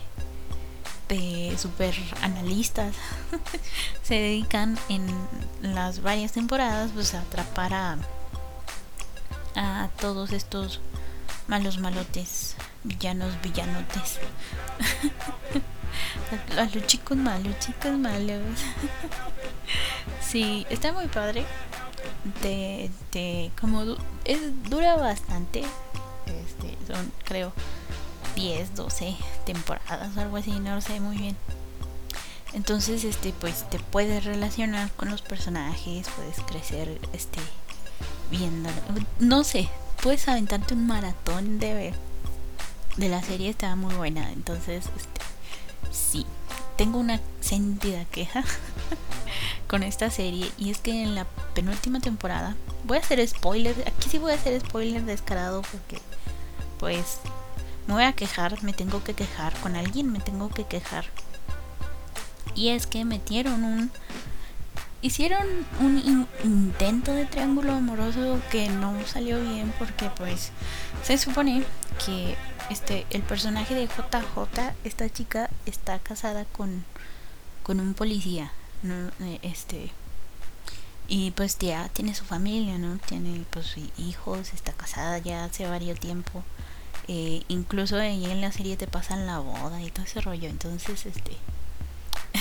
de 1.07 1.55
super 1.57 1.95
analistas 2.21 2.95
se 4.03 4.15
dedican 4.15 4.77
en 4.89 5.07
las 5.61 6.01
varias 6.01 6.33
temporadas 6.33 6.91
pues 6.93 7.13
a 7.13 7.21
atrapar 7.21 7.73
a, 7.73 7.97
a 9.55 9.89
todos 9.99 10.33
estos 10.33 10.81
malos 11.47 11.77
malotes 11.77 12.55
villanos 12.83 13.41
villanotes 13.41 14.19
a 16.57 16.63
los 16.63 16.85
chicos 16.87 17.17
malos 17.17 17.57
chicos 17.59 17.91
malos 17.97 18.41
sí 20.21 20.65
está 20.69 20.91
muy 20.93 21.07
padre 21.07 21.45
de, 22.41 22.89
de 23.11 23.51
como 23.59 23.97
es 24.25 24.39
dura 24.69 24.95
bastante 24.95 25.63
este 26.25 26.77
son 26.87 27.11
creo 27.23 27.53
10, 28.37 28.75
12 28.75 29.15
temporadas, 29.45 30.15
algo 30.15 30.37
así, 30.37 30.51
no 30.51 30.75
lo 30.75 30.81
sé 30.81 30.99
muy 30.99 31.17
bien. 31.17 31.35
Entonces, 32.53 33.03
este, 33.03 33.33
pues 33.33 33.67
te 33.69 33.79
puedes 33.79 34.25
relacionar 34.25 34.91
con 34.91 35.09
los 35.09 35.23
personajes, 35.23 36.07
puedes 36.15 36.39
crecer, 36.45 37.01
este, 37.13 37.39
viendo, 38.29 38.69
no 39.19 39.43
sé, 39.43 39.67
puedes 40.03 40.27
aventarte 40.27 40.75
un 40.75 40.87
maratón 40.87 41.59
de 41.59 41.93
de 42.97 43.09
la 43.09 43.21
serie, 43.21 43.49
está 43.49 43.75
muy 43.75 43.93
buena. 43.95 44.31
Entonces, 44.31 44.85
este, 44.95 45.21
sí, 45.97 46.25
tengo 46.77 46.99
una 46.99 47.19
sentida 47.41 48.05
queja 48.05 48.43
con 49.67 49.83
esta 49.83 50.09
serie 50.09 50.51
y 50.57 50.69
es 50.69 50.79
que 50.79 51.03
en 51.03 51.15
la 51.15 51.25
penúltima 51.53 51.99
temporada 51.99 52.55
voy 52.85 52.97
a 52.97 53.01
hacer 53.01 53.25
spoiler, 53.27 53.75
aquí 53.87 54.09
sí 54.09 54.17
voy 54.17 54.31
a 54.31 54.35
hacer 54.35 54.59
spoiler 54.61 55.03
descarado 55.03 55.61
porque 55.63 56.01
pues 56.79 57.19
me 57.87 57.93
voy 57.93 58.03
a 58.03 58.13
quejar, 58.13 58.61
me 58.63 58.73
tengo 58.73 59.03
que 59.03 59.13
quejar, 59.13 59.53
con 59.59 59.75
alguien 59.75 60.11
me 60.11 60.19
tengo 60.19 60.49
que 60.49 60.65
quejar. 60.65 61.05
Y 62.53 62.69
es 62.69 62.85
que 62.85 63.05
metieron 63.05 63.63
un... 63.63 63.91
Hicieron 64.99 65.45
un 65.79 66.27
intento 66.43 67.13
de 67.13 67.25
triángulo 67.25 67.71
amoroso 67.73 68.41
que 68.51 68.67
no 68.67 68.95
salió 69.05 69.39
bien 69.39 69.71
porque 69.77 70.09
pues 70.17 70.51
se 71.03 71.19
supone 71.19 71.63
que 72.03 72.35
este 72.69 73.05
el 73.09 73.21
personaje 73.23 73.75
de 73.75 73.87
JJ, 73.87 74.73
esta 74.83 75.09
chica 75.09 75.49
está 75.65 75.99
casada 75.99 76.45
con 76.45 76.85
con 77.63 77.79
un 77.79 77.93
policía, 77.93 78.51
¿no? 78.83 79.09
Eh, 79.25 79.39
este 79.41 79.91
y 81.07 81.31
pues 81.31 81.57
ya 81.59 81.89
tiene 81.89 82.13
su 82.13 82.25
familia, 82.25 82.77
¿no? 82.77 82.97
Tiene 82.97 83.45
pues 83.49 83.75
hijos, 83.97 84.53
está 84.53 84.73
casada 84.73 85.19
ya 85.19 85.45
hace 85.45 85.67
varios 85.67 85.99
tiempo. 85.99 86.43
Eh, 87.07 87.43
incluso 87.47 87.97
ahí 87.97 88.25
en 88.25 88.41
la 88.41 88.51
serie 88.51 88.75
te 88.75 88.87
pasan 88.87 89.25
la 89.25 89.39
boda 89.39 89.81
y 89.81 89.89
todo 89.89 90.05
ese 90.05 90.19
rollo. 90.21 90.49
Entonces, 90.49 91.05
este. 91.05 91.37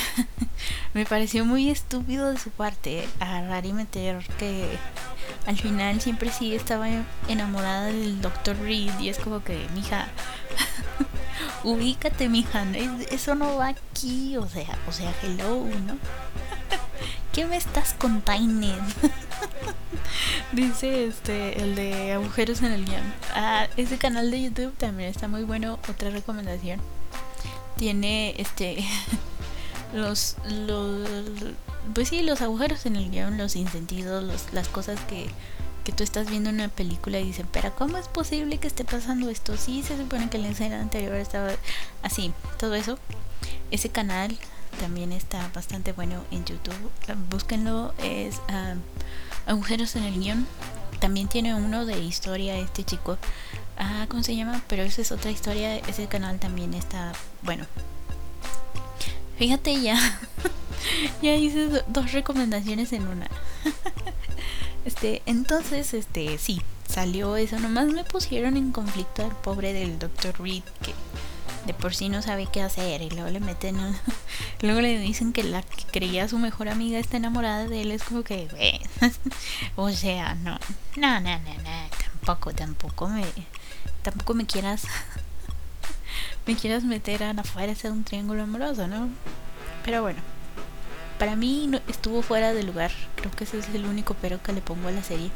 me 0.95 1.05
pareció 1.07 1.45
muy 1.45 1.71
estúpido 1.71 2.31
de 2.33 2.39
su 2.39 2.51
parte 2.51 3.07
agarrar 3.21 3.67
y 3.67 3.73
meter 3.73 4.27
que 4.39 4.79
al 5.47 5.57
final 5.57 6.01
siempre 6.01 6.31
sí 6.31 6.55
estaba 6.55 6.89
enamorada 7.29 7.87
del 7.87 8.21
Dr. 8.21 8.57
Reed 8.59 8.99
y 9.01 9.09
es 9.09 9.19
como 9.19 9.43
que, 9.43 9.67
mija, 9.75 10.09
ubícate, 11.65 12.29
mija, 12.29 12.65
eso 13.11 13.35
no 13.35 13.57
va 13.57 13.69
aquí, 13.69 14.37
o 14.37 14.49
sea, 14.49 14.79
o 14.89 14.93
sea, 14.93 15.15
hello, 15.23 15.65
¿no? 15.87 15.97
¿Qué 17.33 17.47
me 17.47 17.57
estás 17.57 17.95
contando? 17.95 18.67
Dice 20.53 21.07
este, 21.07 21.61
el 21.61 21.75
de 21.75 22.13
agujeros 22.13 22.63
en 22.63 22.73
el 22.73 22.85
guion. 22.85 23.15
Ah, 23.35 23.67
ese 23.77 23.99
canal 23.99 24.31
de 24.31 24.43
YouTube 24.43 24.75
también 24.77 25.11
está 25.11 25.29
muy 25.29 25.43
bueno. 25.43 25.79
Otra 25.89 26.11
recomendación. 26.11 26.81
Tiene 27.77 28.35
este. 28.39 28.85
Los, 29.95 30.37
los. 30.67 31.09
Pues 31.95 32.09
sí, 32.09 32.23
los 32.23 32.41
agujeros 32.43 32.87
en 32.87 32.97
el 32.97 33.11
guion, 33.11 33.39
los 33.39 33.57
insentidos, 33.57 34.23
los, 34.25 34.53
las 34.53 34.69
cosas 34.69 34.99
que, 35.09 35.29
que 35.85 35.93
tú 35.93 36.03
estás 36.03 36.29
viendo 36.29 36.51
en 36.51 36.57
una 36.57 36.69
película 36.69 37.21
y 37.21 37.25
dicen, 37.25 37.47
pero 37.53 37.75
¿cómo 37.77 37.97
es 37.97 38.09
posible 38.09 38.59
que 38.59 38.67
esté 38.67 38.85
pasando 38.85 39.31
esto? 39.31 39.57
Sí, 39.57 39.83
se 39.83 39.97
supone 39.97 40.29
que 40.29 40.39
la 40.39 40.49
escena 40.49 40.81
anterior 40.81 41.15
estaba 41.15 41.51
así, 42.03 42.33
todo 42.59 42.75
eso. 42.75 42.99
Ese 43.71 43.89
canal 43.89 44.37
también 44.81 45.13
está 45.13 45.49
bastante 45.55 45.93
bueno 45.93 46.23
en 46.31 46.45
YouTube. 46.45 46.91
Búsquenlo, 47.31 47.95
es 47.99 48.41
agujeros 49.47 49.97
en 49.97 50.05
el 50.05 50.19
guion. 50.19 50.47
También 51.01 51.29
tiene 51.29 51.55
uno 51.55 51.87
de 51.87 51.99
historia 51.99 52.57
este 52.59 52.85
chico. 52.85 53.19
Ah, 53.79 54.07
¿cómo 54.09 54.23
se 54.23 54.35
llama? 54.35 54.63
Pero 54.69 54.83
esa 54.83 55.03
es 55.03 55.13
otra 55.13 55.31
historia. 55.31 55.77
Ese 55.77 56.07
canal 56.07 56.39
también 56.39 56.75
está. 56.75 57.13
Bueno. 57.43 57.67
Fíjate 59.39 59.81
ya. 59.81 59.99
ya 61.23 61.35
hice 61.35 61.83
dos 61.89 62.13
recomendaciones 62.13 62.93
en 62.93 63.07
una. 63.07 63.29
este, 64.85 65.23
entonces, 65.27 65.95
este, 65.95 66.39
sí, 66.39 66.63
salió 66.89 67.37
eso. 67.37 67.59
Nomás 67.59 67.87
me 67.87 68.05
pusieron 68.05 68.57
en 68.57 68.73
conflicto 68.73 69.25
al 69.25 69.37
pobre 69.37 69.73
del 69.73 69.99
Dr. 69.99 70.41
Reed 70.41 70.65
que 70.83 70.95
de 71.67 71.75
por 71.75 71.95
sí 71.95 72.09
no 72.09 72.23
sabe 72.23 72.47
qué 72.51 72.63
hacer 72.63 73.03
y 73.03 73.11
luego 73.11 73.29
le 73.29 73.41
meten 73.41 73.77
luego 74.63 74.81
le 74.81 74.99
dicen 74.99 75.33
que 75.33 75.43
la 75.43 75.63
que 75.63 75.83
creía 75.91 76.29
su 76.29 76.39
mejor 76.39 76.69
amiga 76.69 76.99
está 76.99 77.17
enamorada 77.17 77.67
de 77.67 77.83
él 77.83 77.91
es 77.91 78.05
como 78.05 78.23
que 78.23 78.49
o 79.75 79.91
sea 79.91 80.35
no 80.37 80.59
no 80.97 81.21
no 81.21 81.39
no 81.41 81.55
no 81.55 81.89
tampoco 82.05 82.53
tampoco 82.55 83.09
me 83.09 83.25
tampoco 84.03 84.35
me 84.35 84.47
quieras 84.47 84.85
me 86.47 86.57
quieras 86.57 86.85
meter 86.85 87.25
a 87.25 87.31
afuera 87.31 87.75
de 87.75 87.91
un 87.91 88.05
triángulo 88.05 88.43
amoroso 88.43 88.87
no 88.87 89.09
pero 89.85 90.03
bueno 90.03 90.37
para 91.19 91.35
mí 91.35 91.67
no, 91.67 91.81
estuvo 91.89 92.23
fuera 92.23 92.53
de 92.53 92.63
lugar. 92.63 92.91
Creo 93.15 93.31
que 93.31 93.45
ese 93.45 93.59
es 93.59 93.69
el 93.75 93.87
único 93.87 94.15
pero 94.21 94.43
que 94.43 94.53
le 94.53 94.61
pongo 94.61 94.89
a 94.89 94.93
la 94.93 95.03
serie. 95.03 95.31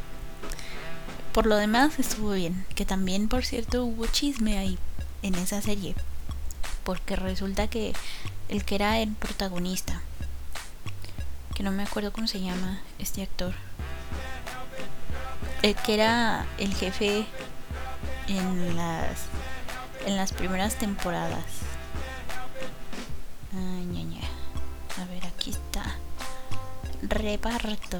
Por 1.32 1.46
lo 1.46 1.56
demás 1.56 1.98
estuvo 1.98 2.32
bien. 2.32 2.66
Que 2.74 2.84
también 2.84 3.28
por 3.28 3.44
cierto 3.44 3.84
hubo 3.84 4.06
chisme 4.06 4.58
ahí 4.58 4.78
en 5.22 5.34
esa 5.36 5.62
serie. 5.62 5.94
Porque 6.84 7.16
resulta 7.16 7.68
que 7.68 7.94
el 8.48 8.64
que 8.64 8.74
era 8.74 8.98
el 8.98 9.10
protagonista, 9.10 10.02
que 11.54 11.62
no 11.62 11.70
me 11.70 11.82
acuerdo 11.82 12.12
cómo 12.12 12.26
se 12.26 12.40
llama 12.40 12.80
este 12.98 13.22
actor, 13.22 13.54
el 15.62 15.74
que 15.76 15.94
era 15.94 16.46
el 16.58 16.74
jefe 16.74 17.26
en 18.28 18.76
las 18.76 19.18
en 20.06 20.16
las 20.16 20.32
primeras 20.32 20.76
temporadas. 20.76 21.44
A 25.00 25.04
ver, 25.06 25.24
aquí 25.26 25.50
está. 25.50 25.96
Reparto. 27.02 27.98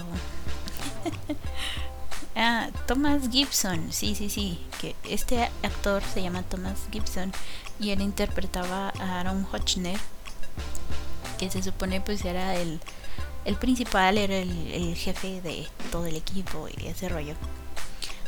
ah, 2.36 2.68
Thomas 2.86 3.30
Gibson. 3.30 3.90
Sí, 3.90 4.14
sí, 4.14 4.28
sí. 4.28 4.60
Que 4.80 4.94
este 5.08 5.44
actor 5.62 6.02
se 6.02 6.22
llama 6.22 6.42
Thomas 6.42 6.78
Gibson 6.90 7.32
y 7.78 7.90
él 7.90 8.02
interpretaba 8.02 8.92
a 8.98 9.20
Aaron 9.20 9.44
Hotchner, 9.44 9.98
que 11.38 11.50
se 11.50 11.62
supone 11.62 12.02
pues 12.02 12.22
era 12.26 12.54
el, 12.56 12.80
el 13.46 13.56
principal, 13.56 14.18
era 14.18 14.36
el, 14.36 14.94
jefe 14.94 15.40
de 15.40 15.66
todo 15.90 16.04
el 16.04 16.16
equipo 16.16 16.68
y 16.68 16.86
ese 16.86 17.08
rollo. 17.08 17.34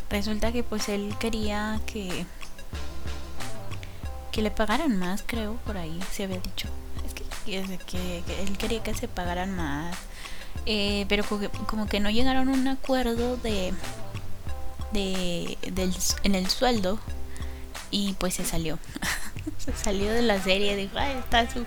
Resulta 0.09 0.51
que 0.53 0.63
pues 0.63 0.89
él 0.89 1.15
quería 1.19 1.79
que 1.85 2.25
que 4.33 4.43
le 4.43 4.51
pagaran 4.51 4.99
más, 4.99 5.23
creo, 5.25 5.57
por 5.67 5.77
ahí 5.77 6.01
se 6.11 6.25
había 6.25 6.39
dicho. 6.39 6.69
Es 7.07 7.15
que, 7.85 8.23
él 8.41 8.57
quería 8.57 8.83
que 8.83 8.95
se 8.95 9.07
pagaran 9.07 9.55
más. 9.55 9.97
Eh, 10.67 11.07
pero 11.09 11.25
como 11.25 11.87
que, 11.87 12.01
no 12.01 12.11
llegaron 12.11 12.49
a 12.49 12.53
un 12.53 12.67
acuerdo 12.67 13.37
de, 13.37 13.75
de 14.93 15.59
del, 15.73 15.95
en 16.23 16.35
el 16.35 16.49
sueldo 16.49 16.99
y 17.91 18.15
pues 18.15 18.35
se 18.35 18.45
salió. 18.45 18.79
se 19.59 19.73
salió 19.75 20.13
de 20.13 20.23
la 20.23 20.41
serie, 20.41 20.77
dijo, 20.77 20.99
ay, 20.99 21.17
está 21.19 21.51
su, 21.51 21.65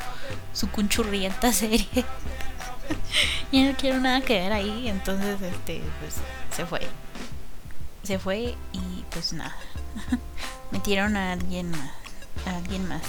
su 0.53 0.69
cunchurrienta 0.69 1.53
serie. 1.53 1.87
y 3.51 3.63
no 3.63 3.75
quiero 3.77 3.99
nada 3.99 4.21
que 4.21 4.39
ver 4.39 4.53
ahí, 4.53 4.87
entonces 4.87 5.41
este 5.41 5.81
pues 5.99 6.15
se 6.55 6.65
fue. 6.65 6.81
Se 8.03 8.17
fue 8.17 8.55
y 8.73 9.03
pues 9.11 9.33
nada. 9.33 9.55
Metieron 10.71 11.15
a 11.15 11.33
alguien 11.33 11.73
a 11.75 12.04
alguien 12.45 12.87
más. 12.87 13.03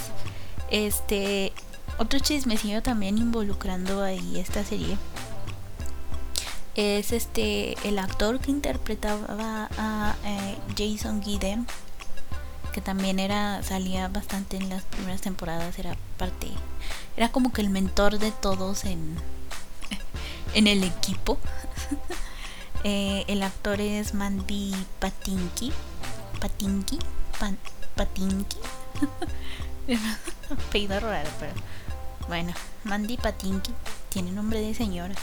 Este 0.71 1.53
otro 1.99 2.19
chismecillo 2.19 2.83
también 2.83 3.19
involucrando 3.19 4.03
ahí 4.03 4.39
esta 4.39 4.65
serie 4.65 4.99
es 6.75 7.13
este 7.13 7.75
el 7.89 7.99
actor 7.99 8.39
que 8.39 8.51
interpretaba 8.51 9.71
a 9.79 10.15
eh, 10.25 10.59
Jason 10.77 11.23
Gideon 11.23 11.67
que 12.73 12.83
también 12.83 13.19
era 13.19 13.63
salía 13.63 14.09
bastante 14.09 14.59
en 14.59 14.69
las 14.69 14.85
primeras 14.85 15.23
temporadas 15.23 15.79
era 15.79 15.97
parte 16.19 16.49
era 17.17 17.31
como 17.31 17.51
que 17.51 17.63
el 17.63 17.71
mentor 17.71 18.19
de 18.19 18.31
todos 18.31 18.85
en 18.85 19.17
en 20.53 20.67
el 20.67 20.85
equipo 20.85 21.39
eh, 22.85 23.25
el 23.29 23.43
actor 23.43 23.81
es 23.81 24.13
Mandy 24.13 24.75
Patinky 24.99 25.73
Patinky 26.41 26.99
Patinky 27.97 28.59
apellido 30.69 31.01
raro 31.01 31.31
pero 31.39 31.53
bueno 32.29 32.53
Mandy 32.85 33.17
Patinky 33.17 33.73
tiene 34.11 34.33
nombre 34.33 34.61
de 34.61 34.75
señora 34.75 35.15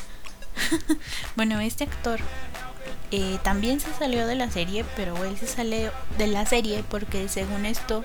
bueno 1.36 1.60
este 1.60 1.86
actor 1.86 2.20
eh, 3.16 3.38
también 3.44 3.80
se 3.80 3.94
salió 3.94 4.26
de 4.26 4.34
la 4.34 4.50
serie, 4.50 4.84
pero 4.96 5.24
él 5.24 5.38
se 5.38 5.46
sale 5.46 5.92
de 6.18 6.26
la 6.26 6.48
serie 6.48 6.84
porque 6.90 7.30
según 7.30 7.68
esto 7.68 8.04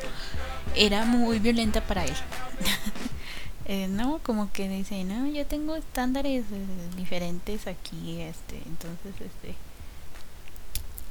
era 0.76 1.06
muy 1.06 1.38
violenta 1.38 1.80
para 1.80 2.04
él. 2.04 2.12
Eh, 3.70 3.86
no, 3.86 4.18
como 4.22 4.50
que 4.50 4.66
dice, 4.66 5.04
no, 5.04 5.26
yo 5.26 5.44
tengo 5.44 5.76
estándares 5.76 6.42
eh, 6.50 6.96
diferentes 6.96 7.66
aquí, 7.66 8.18
este, 8.22 8.56
entonces, 8.64 9.12
este, 9.20 9.54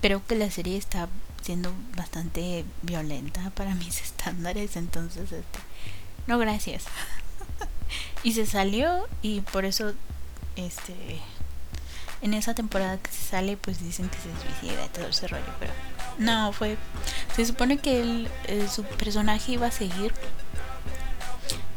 creo 0.02 0.26
que 0.26 0.36
la 0.36 0.50
serie 0.52 0.78
está 0.78 1.08
siendo 1.42 1.74
bastante 1.96 2.66
violenta 2.82 3.50
para 3.52 3.76
mis 3.76 4.02
estándares, 4.02 4.76
entonces, 4.76 5.32
este, 5.32 5.60
no, 6.28 6.38
gracias. 6.38 6.86
y 8.24 8.34
se 8.34 8.46
salió 8.46 9.08
y 9.22 9.42
por 9.42 9.66
eso, 9.66 9.94
este, 10.56 11.22
en 12.22 12.34
esa 12.34 12.54
temporada 12.54 12.98
que 12.98 13.12
se 13.12 13.24
sale, 13.30 13.58
pues 13.58 13.82
dicen 13.82 14.10
que 14.10 14.18
se 14.18 14.32
suicida 14.42 14.86
y 14.86 14.90
todo 14.90 15.08
ese 15.08 15.28
rollo, 15.28 15.54
pero 15.60 15.74
no, 16.18 16.52
fue. 16.52 16.78
Se 17.36 17.46
supone 17.46 17.78
que 17.78 18.02
él, 18.02 18.30
eh, 18.46 18.68
su 18.68 18.84
personaje 18.84 19.54
iba 19.54 19.68
a 19.68 19.72
seguir, 19.72 20.14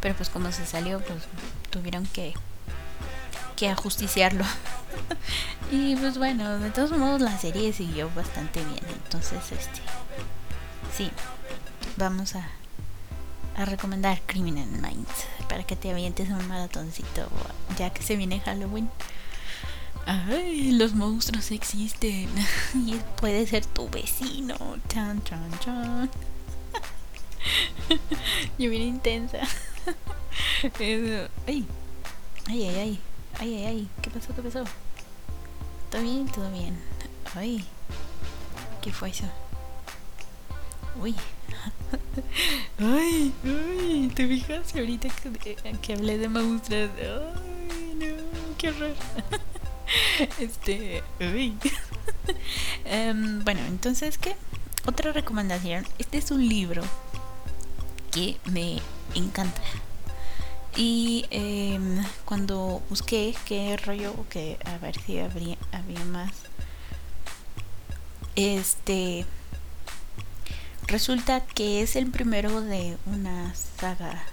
pero 0.01 0.15
pues 0.15 0.31
como 0.31 0.51
se 0.51 0.67
salió, 0.67 1.01
pues 1.01 1.25
tuvieron 1.71 2.07
que, 2.07 2.35
que 3.57 3.69
ajusticiarlo. 3.69 4.45
y 5.71 5.97
pues 5.97 6.19
bueno, 6.19 6.59
de 6.59 6.71
todos 6.71 6.93
modos 6.93 7.21
la 7.21 7.39
serie 7.39 7.73
siguió 7.73 8.11
bastante 8.15 8.63
bien, 8.65 8.85
entonces 9.05 9.53
este. 9.53 9.81
Sí, 10.97 11.11
vamos 11.97 12.35
a, 12.35 12.49
a 13.57 13.65
recomendar 13.65 14.21
Criminal 14.27 14.69
Minds 14.69 15.27
para 15.49 15.65
que 15.65 15.77
te 15.77 15.91
avientes 15.91 16.29
un 16.29 16.47
maratoncito 16.49 17.29
ya 17.79 17.91
que 17.91 18.03
se 18.03 18.17
viene 18.17 18.41
Halloween. 18.41 18.91
Ay, 20.07 20.73
los 20.73 20.95
monstruos 20.95 21.51
existen. 21.51 22.29
Y 22.75 22.95
puede 23.21 23.47
ser 23.47 23.65
tu 23.67 23.89
vecino. 23.89 24.57
Chan, 24.89 25.23
chan, 25.25 25.51
chan. 25.61 26.11
Yo 28.59 28.71
bien 28.71 28.83
intensa. 28.83 29.39
Ay. 30.79 31.67
Ay, 32.47 32.67
ay, 32.67 32.77
ay. 32.77 33.01
Ay, 33.41 33.55
ay, 33.55 33.65
ay. 33.65 33.89
¿Qué 34.03 34.11
pasó? 34.11 34.35
¿Qué 34.35 34.43
pasó? 34.43 34.65
¿Todo 35.91 36.03
bien? 36.03 36.27
Todo 36.27 36.51
bien. 36.51 36.79
Ay. 37.35 37.65
¿Qué 38.83 38.93
fue 38.93 39.09
eso? 39.09 39.25
Uy. 41.01 41.15
Ay, 42.79 43.33
ay. 43.43 44.13
¿Te 44.15 44.29
fijas 44.29 44.75
ahorita 44.75 45.09
que, 45.81 45.93
hablé 45.95 46.19
de 46.19 46.29
monstruos? 46.29 46.91
Ay, 46.99 47.95
no. 47.95 48.57
Qué 48.59 48.69
horror. 48.69 48.95
este. 50.39 51.03
Em, 52.85 53.43
bueno, 53.45 53.61
entonces, 53.69 54.19
¿qué? 54.19 54.37
Otra 54.87 55.13
recomendación. 55.13 55.87
Este 55.99 56.19
es 56.19 56.31
un 56.31 56.47
libro 56.47 56.83
que 58.13 58.37
me 58.45 58.81
encanta. 59.15 59.63
Y 60.77 61.27
em, 61.31 62.05
cuando 62.25 62.83
busqué 62.89 63.35
qué 63.45 63.77
rollo, 63.77 64.15
que 64.29 64.59
a 64.65 64.79
ver 64.79 65.01
si 65.01 65.19
habría, 65.19 65.57
había 65.73 66.05
más. 66.05 66.33
Este. 68.37 69.27
Resulta 70.87 71.41
que 71.45 71.83
es 71.83 71.95
el 71.95 72.11
primero 72.11 72.61
de 72.63 72.97
una 73.07 73.55
saga 73.55 74.25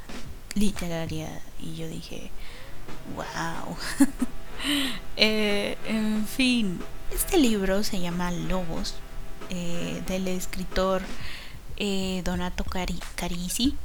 literaria. 0.56 1.30
Y 1.60 1.76
yo 1.76 1.88
dije, 1.88 2.32
wow. 3.15 3.76
Eh, 5.15 5.78
en 5.86 6.26
fin, 6.28 6.80
este 7.13 7.38
libro 7.38 7.84
se 7.84 8.00
llama 8.00 8.32
Lobos, 8.32 8.95
eh, 9.50 10.02
del 10.08 10.28
escritor 10.28 11.02
eh, 11.78 12.21
Donato 12.23 12.65
Carisi. 13.15 13.76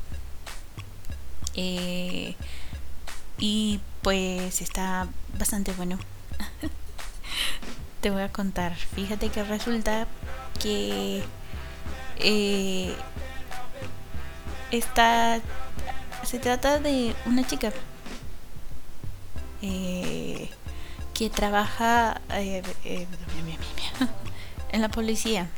Y 1.55 2.37
pues 4.03 4.61
está 4.61 5.09
bastante 5.39 5.73
bueno. 5.73 5.99
Te 8.01 8.11
voy 8.11 8.23
a 8.23 8.33
contar. 8.33 8.75
Fíjate 8.75 9.29
que 9.29 9.45
resulta 9.45 10.07
que 10.61 11.23
Eh, 12.25 12.95
esta 14.71 15.41
se 16.23 16.39
trata 16.39 16.79
de 16.79 17.15
una 17.27 17.47
chica 17.47 17.73
eh, 19.61 20.49
que 21.15 21.31
trabaja 21.31 22.21
eh, 22.31 22.63
eh, 22.85 23.07
en 24.73 24.81
la 24.81 24.89
policía. 24.89 25.49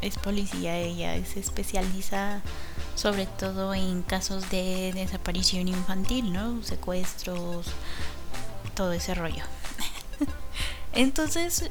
Es 0.00 0.16
policía, 0.18 0.76
ella 0.76 1.24
se 1.24 1.40
especializa 1.40 2.40
sobre 2.98 3.26
todo 3.26 3.74
en 3.74 4.02
casos 4.02 4.50
de 4.50 4.90
desaparición 4.92 5.68
infantil, 5.68 6.32
¿no? 6.32 6.64
Secuestros, 6.64 7.68
todo 8.74 8.92
ese 8.92 9.14
rollo. 9.14 9.44
Entonces, 10.94 11.70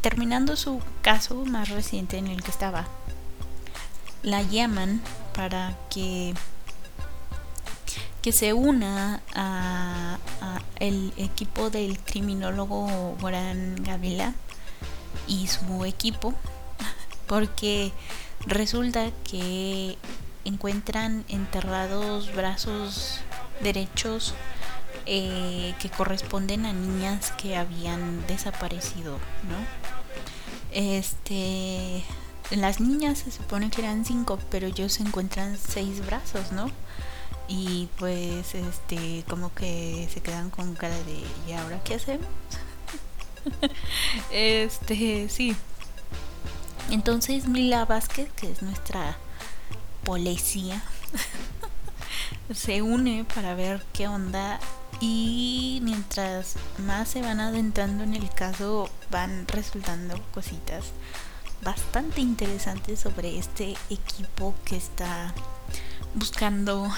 terminando 0.00 0.54
su 0.54 0.80
caso 1.02 1.44
más 1.44 1.70
reciente 1.70 2.18
en 2.18 2.28
el 2.28 2.40
que 2.44 2.52
estaba, 2.52 2.86
la 4.22 4.42
llaman 4.42 5.02
para 5.34 5.76
que 5.90 6.32
que 8.22 8.32
se 8.32 8.52
una 8.52 9.22
a, 9.34 10.18
el 10.80 11.12
equipo 11.16 11.70
del 11.70 11.98
criminólogo 11.98 13.16
Goran 13.20 13.82
Gavila 13.84 14.34
y 15.28 15.46
su 15.46 15.84
equipo 15.84 16.34
porque 17.28 17.92
resulta 18.46 19.10
que 19.28 19.96
encuentran 20.44 21.24
enterrados 21.28 22.34
brazos 22.34 23.20
derechos 23.62 24.34
eh, 25.06 25.74
que 25.80 25.88
corresponden 25.88 26.66
a 26.66 26.72
niñas 26.72 27.32
que 27.32 27.56
habían 27.56 28.26
desaparecido, 28.26 29.18
¿no? 29.48 29.56
Este, 30.72 32.04
las 32.50 32.80
niñas 32.80 33.18
se 33.18 33.30
supone 33.30 33.70
que 33.70 33.82
eran 33.82 34.04
cinco, 34.04 34.38
pero 34.50 34.66
ellos 34.66 35.00
encuentran 35.00 35.56
seis 35.56 36.04
brazos, 36.04 36.52
¿no? 36.52 36.70
y 37.48 37.88
pues 37.98 38.54
este 38.54 39.24
como 39.28 39.54
que 39.54 40.08
se 40.12 40.20
quedan 40.20 40.50
con 40.50 40.74
cara 40.74 40.96
de 41.04 41.22
¿y 41.48 41.52
ahora 41.52 41.80
qué 41.84 41.94
hacemos? 41.94 42.26
este 44.30 45.28
sí 45.28 45.56
entonces 46.90 47.46
Mila 47.46 47.84
Vázquez 47.84 48.30
que 48.32 48.50
es 48.50 48.62
nuestra 48.62 49.16
policía 50.04 50.82
se 52.54 52.82
une 52.82 53.24
para 53.34 53.54
ver 53.54 53.84
qué 53.92 54.08
onda. 54.08 54.58
Y 54.98 55.80
mientras 55.82 56.54
más 56.78 57.08
se 57.08 57.20
van 57.20 57.38
adentrando 57.38 58.02
en 58.02 58.14
el 58.14 58.30
caso 58.30 58.88
van 59.10 59.46
resultando 59.46 60.18
cositas 60.32 60.86
bastante 61.62 62.22
interesantes 62.22 63.00
sobre 63.00 63.38
este 63.38 63.76
equipo 63.90 64.54
que 64.64 64.76
está 64.76 65.34
buscando 66.14 66.90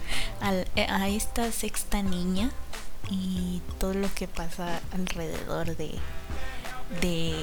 a, 0.40 1.08
esta 1.08 1.50
sexta 1.50 2.02
niña 2.02 2.50
y 3.10 3.60
todo 3.78 3.94
lo 3.94 4.12
que 4.14 4.28
pasa 4.28 4.80
alrededor 4.92 5.76
de 5.76 5.90
de, 7.00 7.34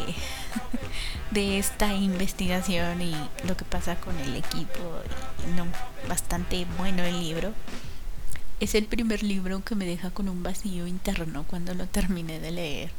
de 1.32 1.60
esta 1.60 1.94
investigación 1.94 3.02
y 3.02 3.16
lo 3.46 3.58
que 3.58 3.66
pasa 3.66 3.96
con 3.96 4.18
el 4.20 4.36
equipo 4.36 5.02
y, 5.48 5.52
no 5.56 5.66
bastante 6.08 6.66
bueno 6.78 7.04
el 7.04 7.20
libro 7.20 7.54
es 8.60 8.76
el 8.76 8.86
primer 8.86 9.24
libro 9.24 9.64
que 9.64 9.76
me 9.76 9.86
deja 9.86 10.12
con 10.12 10.30
un 10.30 10.44
vacío 10.44 10.86
interno 10.88 11.46
cuando 11.48 11.74
lo 11.74 11.88
terminé 11.88 12.40
de 12.40 12.52
leer 12.52 12.92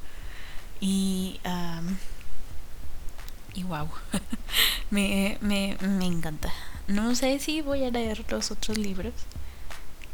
y 0.80 1.40
y 3.54 3.62
wow 3.64 3.88
me, 4.90 5.38
me, 5.40 5.76
me 5.80 6.06
encanta 6.06 6.52
no 6.90 7.14
sé 7.14 7.38
si 7.38 7.62
voy 7.62 7.84
a 7.84 7.90
leer 7.92 8.24
los 8.30 8.50
otros 8.50 8.76
libros. 8.76 9.12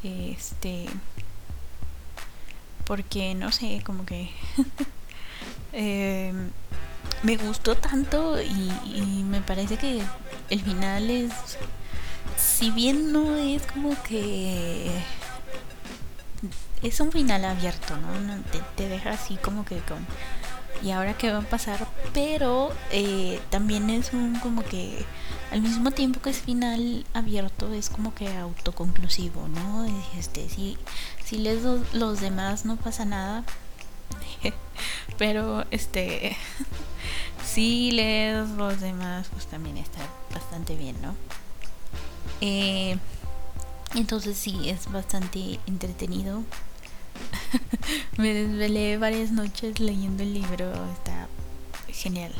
Este. 0.03 0.85
Porque 2.85 3.35
no 3.35 3.51
sé, 3.51 3.83
como 3.83 4.05
que. 4.05 4.31
Em, 5.79 6.51
me 7.23 7.37
gustó 7.37 7.77
tanto 7.77 8.41
y, 8.41 9.23
me 9.25 9.43
parece 9.43 9.77
que 9.77 10.01
el 10.51 10.63
final 10.63 11.11
es. 11.11 11.33
Si 12.39 12.71
bien 12.71 13.13
no 13.13 13.37
es 13.37 13.63
como 13.67 13.95
que. 14.03 14.91
Es 16.83 17.01
un 17.01 17.13
final 17.13 17.45
abierto, 17.45 17.97
¿no? 17.97 18.43
Te, 18.53 18.61
te 18.77 18.89
deja 18.89 19.11
así 19.11 19.37
como 19.37 19.65
que 19.65 19.79
con. 19.81 20.07
¿Y 20.83 20.91
ahora 20.91 21.15
qué 21.17 21.31
va 21.31 21.39
a 21.39 21.43
pasar? 21.43 21.87
Pero 22.13 22.73
eh, 22.91 23.41
también 23.51 23.91
es 23.91 24.13
un 24.13 24.39
como 24.41 24.63
que 24.63 25.05
al 25.51 25.63
mismo 25.63 25.91
tiempo 25.91 26.21
que 26.21 26.31
es 26.31 26.39
final 26.41 27.05
abierto 27.15 27.73
es 27.73 27.89
como 27.89 28.15
que 28.15 28.29
autoconclusivo, 28.37 29.49
¿no? 29.49 29.87
Este, 30.19 30.49
si, 30.49 30.77
si 31.25 31.39
lees 31.39 31.63
los, 31.93 32.21
demás 32.21 32.65
no 32.65 32.77
pasa 32.77 33.05
nada, 33.05 33.45
pero 35.19 35.65
este, 35.71 36.37
si 37.45 37.91
lees 37.93 38.49
los 38.51 38.81
demás 38.81 39.29
pues 39.33 39.47
también 39.47 39.77
está 39.77 40.01
bastante 40.33 40.77
bien, 40.77 40.97
¿no? 41.03 41.15
Eh, 42.41 42.99
entonces 43.95 44.37
sí, 44.37 44.69
es 44.69 44.91
bastante 44.91 45.59
entretenido. 45.67 46.43
Me 48.19 48.35
desvelé 48.35 48.99
varias 48.99 49.31
noches 49.31 49.81
leyendo 49.81 50.23
el 50.23 50.35
libro, 50.35 50.73
está 50.93 51.29
genial. 51.93 52.33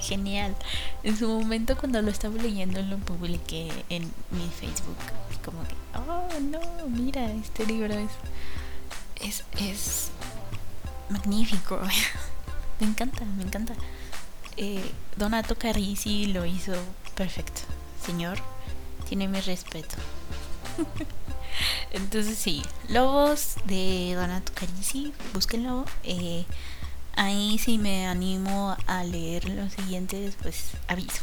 Genial. 0.00 0.54
En 1.02 1.16
su 1.16 1.28
momento 1.28 1.76
cuando 1.76 2.00
lo 2.02 2.10
estaba 2.10 2.36
leyendo 2.36 2.80
lo 2.82 2.98
publiqué 2.98 3.70
en 3.88 4.04
mi 4.30 4.48
Facebook. 4.48 4.96
Como 5.44 5.62
que, 5.64 5.74
oh 5.96 6.40
no, 6.40 6.60
mira, 6.88 7.32
este 7.32 7.66
libro 7.66 7.94
es, 9.20 9.44
es 9.58 10.10
magnífico. 11.10 11.78
me 12.80 12.86
encanta, 12.86 13.24
me 13.24 13.42
encanta. 13.42 13.74
Eh, 14.56 14.92
Donato 15.16 15.56
Carisi 15.56 16.26
lo 16.26 16.44
hizo 16.44 16.72
perfecto. 17.14 17.62
Señor, 18.04 18.38
tiene 19.08 19.28
mi 19.28 19.40
respeto. 19.40 19.96
Entonces 21.92 22.38
sí, 22.38 22.62
Lobos 22.88 23.56
de 23.66 24.14
Donato 24.14 24.52
Carisi, 24.54 25.12
búsquenlo. 25.34 25.84
Eh, 26.04 26.44
ahí 27.16 27.58
si 27.58 27.78
me 27.78 28.06
animo 28.06 28.76
a 28.86 29.04
leer 29.04 29.48
los 29.48 29.72
siguientes, 29.72 30.36
pues 30.40 30.72
aviso. 30.88 31.22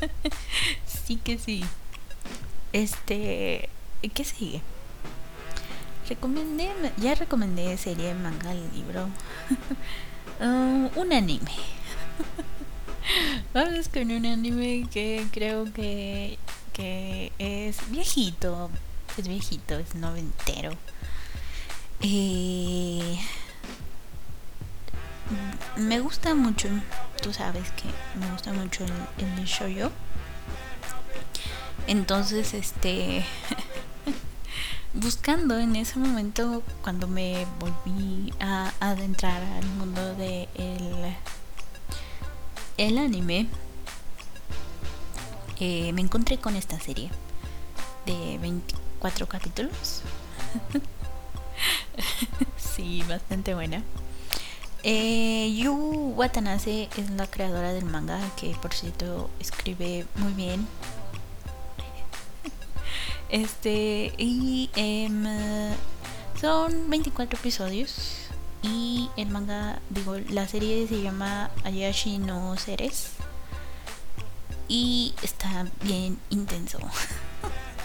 sí 1.06 1.16
que 1.16 1.38
sí. 1.38 1.64
Este, 2.72 3.68
¿qué 4.14 4.24
sigue? 4.24 4.62
Recomendé, 6.08 6.68
ya 6.98 7.14
recomendé 7.14 7.76
serie, 7.78 8.14
manga, 8.14 8.52
libro. 8.54 9.08
Uh, 10.40 10.90
un 11.00 11.12
anime. 11.12 11.52
Vamos 13.54 13.88
con 13.88 14.10
un 14.10 14.26
anime 14.26 14.88
que 14.90 15.26
creo 15.32 15.72
que, 15.72 16.38
que 16.72 17.32
es 17.38 17.90
viejito. 17.90 18.70
Es 19.16 19.28
viejito, 19.28 19.78
es 19.78 19.94
noventero. 19.94 20.72
Eh, 22.00 23.18
me 25.76 26.00
gusta 26.00 26.34
mucho, 26.34 26.68
tú 27.22 27.32
sabes 27.32 27.70
que 27.72 27.84
me 28.18 28.30
gusta 28.32 28.52
mucho 28.52 28.84
el, 28.84 28.92
el 29.38 29.46
yo 29.74 29.90
Entonces, 31.86 32.54
este, 32.54 33.24
buscando 34.94 35.58
en 35.58 35.76
ese 35.76 35.98
momento, 35.98 36.62
cuando 36.82 37.08
me 37.08 37.46
volví 37.58 38.32
a 38.40 38.72
adentrar 38.80 39.42
al 39.42 39.66
mundo 39.66 40.14
de 40.14 40.48
el, 42.76 42.98
anime, 42.98 43.48
eh, 45.60 45.92
me 45.92 46.00
encontré 46.00 46.38
con 46.38 46.56
esta 46.56 46.78
serie 46.80 47.10
de 48.06 48.38
24 48.38 49.26
capítulos. 49.26 50.02
sí, 52.56 53.02
bastante 53.08 53.54
buena. 53.54 53.82
Eh, 54.84 55.54
Yu 55.56 55.72
Watanabe 56.16 56.88
es 56.96 57.10
la 57.10 57.28
creadora 57.28 57.72
del 57.72 57.84
manga, 57.84 58.18
que 58.36 58.56
por 58.60 58.74
cierto 58.74 59.30
escribe 59.38 60.06
muy 60.16 60.32
bien. 60.32 60.66
Este, 63.32 64.12
y 64.16 64.70
em, 64.76 65.24
son 66.40 66.88
24 66.88 67.36
episodios. 67.36 68.28
Y 68.62 69.10
el 69.16 69.28
manga, 69.28 69.80
digo, 69.90 70.16
la 70.30 70.46
serie 70.46 70.86
se 70.86 71.02
llama 71.02 71.50
Ayashi 71.64 72.18
no 72.18 72.56
Seres. 72.56 73.14
Y 74.68 75.14
está 75.22 75.66
bien 75.82 76.16
intenso. 76.30 76.78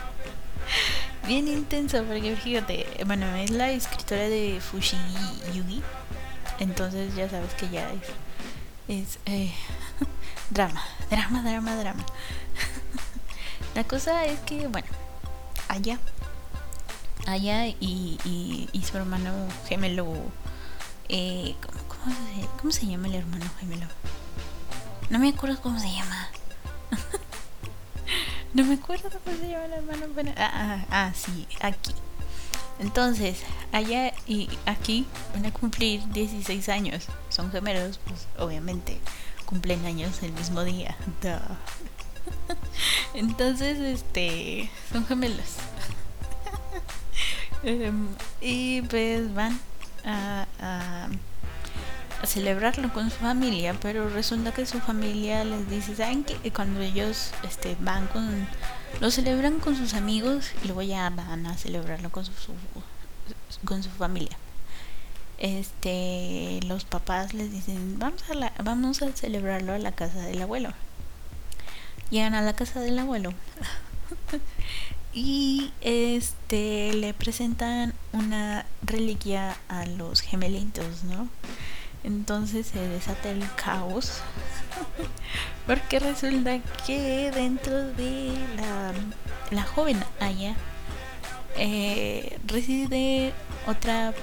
bien 1.27 1.47
intenso, 1.47 2.03
porque 2.03 2.35
fíjate, 2.35 2.85
bueno, 3.07 3.25
es 3.37 3.49
la 3.49 3.71
escritora 3.71 4.29
de 4.29 4.61
Fushi 4.61 4.97
Yugi 5.55 5.81
entonces 6.59 7.13
ya 7.15 7.29
sabes 7.29 7.53
que 7.53 7.69
ya 7.69 7.91
es 7.91 8.01
es 8.87 9.19
eh, 9.25 9.53
drama, 10.49 10.81
drama, 11.09 11.43
drama, 11.43 11.75
drama. 11.75 12.05
La 13.75 13.83
cosa 13.83 14.25
es 14.25 14.39
que, 14.41 14.67
bueno, 14.67 14.87
allá, 15.67 15.99
allá 17.25 17.67
y, 17.67 18.17
y, 18.71 18.83
su 18.83 18.97
hermano 18.97 19.31
gemelo, 19.67 20.13
eh, 21.09 21.55
¿cómo, 21.87 22.15
se, 22.15 22.47
¿cómo 22.59 22.71
se 22.71 22.85
llama 22.85 23.07
el 23.07 23.15
hermano 23.15 23.45
gemelo? 23.59 23.87
No 25.09 25.19
me 25.19 25.29
acuerdo 25.29 25.61
cómo 25.61 25.79
se 25.79 25.91
llama. 25.91 26.29
no 28.53 28.65
me 28.65 28.75
acuerdo 28.75 29.09
cómo 29.23 29.37
se 29.37 29.49
llama 29.49 29.65
el 29.65 29.73
hermano. 29.73 30.33
Ah, 30.37 30.51
ah, 30.53 30.85
ah, 30.89 31.11
sí, 31.13 31.47
aquí. 31.61 31.93
Entonces, 32.79 33.41
allá 33.71 34.13
y 34.27 34.49
aquí 34.65 35.05
van 35.33 35.45
a 35.45 35.51
cumplir 35.51 36.07
16 36.11 36.69
años. 36.69 37.05
Son 37.29 37.51
gemelos, 37.51 37.99
pues 38.05 38.27
obviamente 38.37 38.99
cumplen 39.45 39.85
años 39.85 40.21
el 40.21 40.33
mismo 40.33 40.63
día. 40.63 40.95
Entonces, 43.13 43.79
este, 43.79 44.69
son 44.91 45.05
gemelos. 45.05 45.47
Em, 47.63 48.07
y 48.39 48.83
pues 48.83 49.33
van 49.33 49.59
a, 50.05 50.45
a, 50.59 51.09
celebrarlo 52.25 52.93
con 52.93 53.09
su 53.09 53.17
familia, 53.17 53.75
pero 53.81 54.09
resulta 54.09 54.51
que 54.51 54.65
su 54.65 54.79
familia 54.79 55.43
les 55.43 55.69
dice, 55.69 55.95
¿saben 55.95 56.23
que 56.23 56.51
Cuando 56.51 56.81
ellos 56.81 57.31
este, 57.43 57.75
van 57.79 58.07
con 58.07 58.47
lo 58.99 59.11
celebran 59.11 59.59
con 59.59 59.75
sus 59.75 59.93
amigos 59.93 60.51
y 60.63 60.67
luego 60.67 60.81
ya 60.81 61.09
van 61.09 61.45
a 61.45 61.57
celebrarlo 61.57 62.11
con 62.11 62.25
su, 62.25 62.31
con 63.65 63.83
su 63.83 63.89
familia. 63.89 64.37
Este, 65.37 66.59
los 66.65 66.85
papás 66.85 67.35
les 67.35 67.51
dicen, 67.51 67.99
vamos 67.99 68.23
a, 68.29 68.33
la, 68.33 68.53
vamos 68.63 69.03
a 69.03 69.11
celebrarlo 69.11 69.73
a 69.73 69.77
la 69.77 69.91
casa 69.91 70.21
del 70.21 70.41
abuelo. 70.41 70.73
Llegan 72.09 72.35
a 72.35 72.41
la 72.41 72.53
casa 72.53 72.79
del 72.79 72.99
abuelo 72.99 73.33
y 75.13 75.71
este 75.81 76.93
le 76.93 77.13
presentan 77.13 77.93
una 78.13 78.65
reliquia 78.81 79.57
a 79.67 79.85
los 79.85 80.21
gemelitos, 80.21 81.03
¿no? 81.03 81.27
Entonces 82.03 82.67
se 82.67 82.79
desata 82.79 83.29
el 83.29 83.43
caos 83.55 84.21
porque 85.67 85.99
resulta 85.99 86.59
que 86.85 87.31
dentro 87.31 87.87
de 87.93 88.31
la, 88.55 88.93
la 89.51 89.63
joven 89.63 90.01
Aya 90.19 90.55
eh, 91.57 92.39
reside 92.45 93.33
otra... 93.67 94.13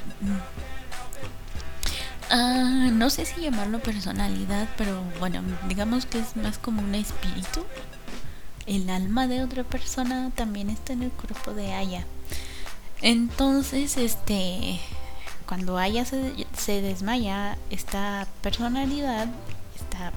Ah, 2.37 2.91
no 2.93 3.11
sé 3.11 3.27
si 3.27 3.43
llamarlo 3.43 3.79
personalidad, 3.79 4.69
pero 4.77 5.01
bueno, 5.21 5.41
digamos 5.69 6.05
que 6.05 6.19
es 6.19 6.35
más 6.35 6.59
como 6.59 6.83
un 6.83 6.97
espíritu. 6.97 7.65
El 8.67 8.91
alma 8.91 9.29
de 9.29 9.45
otra 9.45 9.63
persona 9.63 10.33
también 10.35 10.69
está 10.69 10.95
en 10.95 11.05
el 11.05 11.13
cuerpo 11.13 11.53
de 11.55 11.73
Aya. 11.75 12.05
Entonces, 13.03 13.97
este, 13.97 14.81
cuando 15.47 15.79
Aya 15.79 16.05
se, 16.05 16.35
se 16.59 16.83
desmaya, 16.83 17.57
esta 17.71 18.27
personalidad, 18.43 19.29
esta 19.77 20.13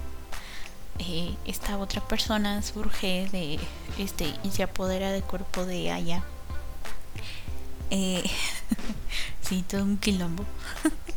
eh, 0.98 1.36
esta 1.46 1.78
otra 1.78 2.00
persona 2.08 2.62
surge 2.62 3.28
de 3.30 3.60
este 3.96 4.34
y 4.42 4.50
se 4.50 4.64
apodera 4.64 5.12
del 5.12 5.22
cuerpo 5.22 5.64
de 5.64 5.92
Aya. 5.92 6.24
Eh, 7.90 8.28
sí, 9.40 9.64
todo 9.68 9.84
un 9.84 9.98
quilombo. 9.98 10.44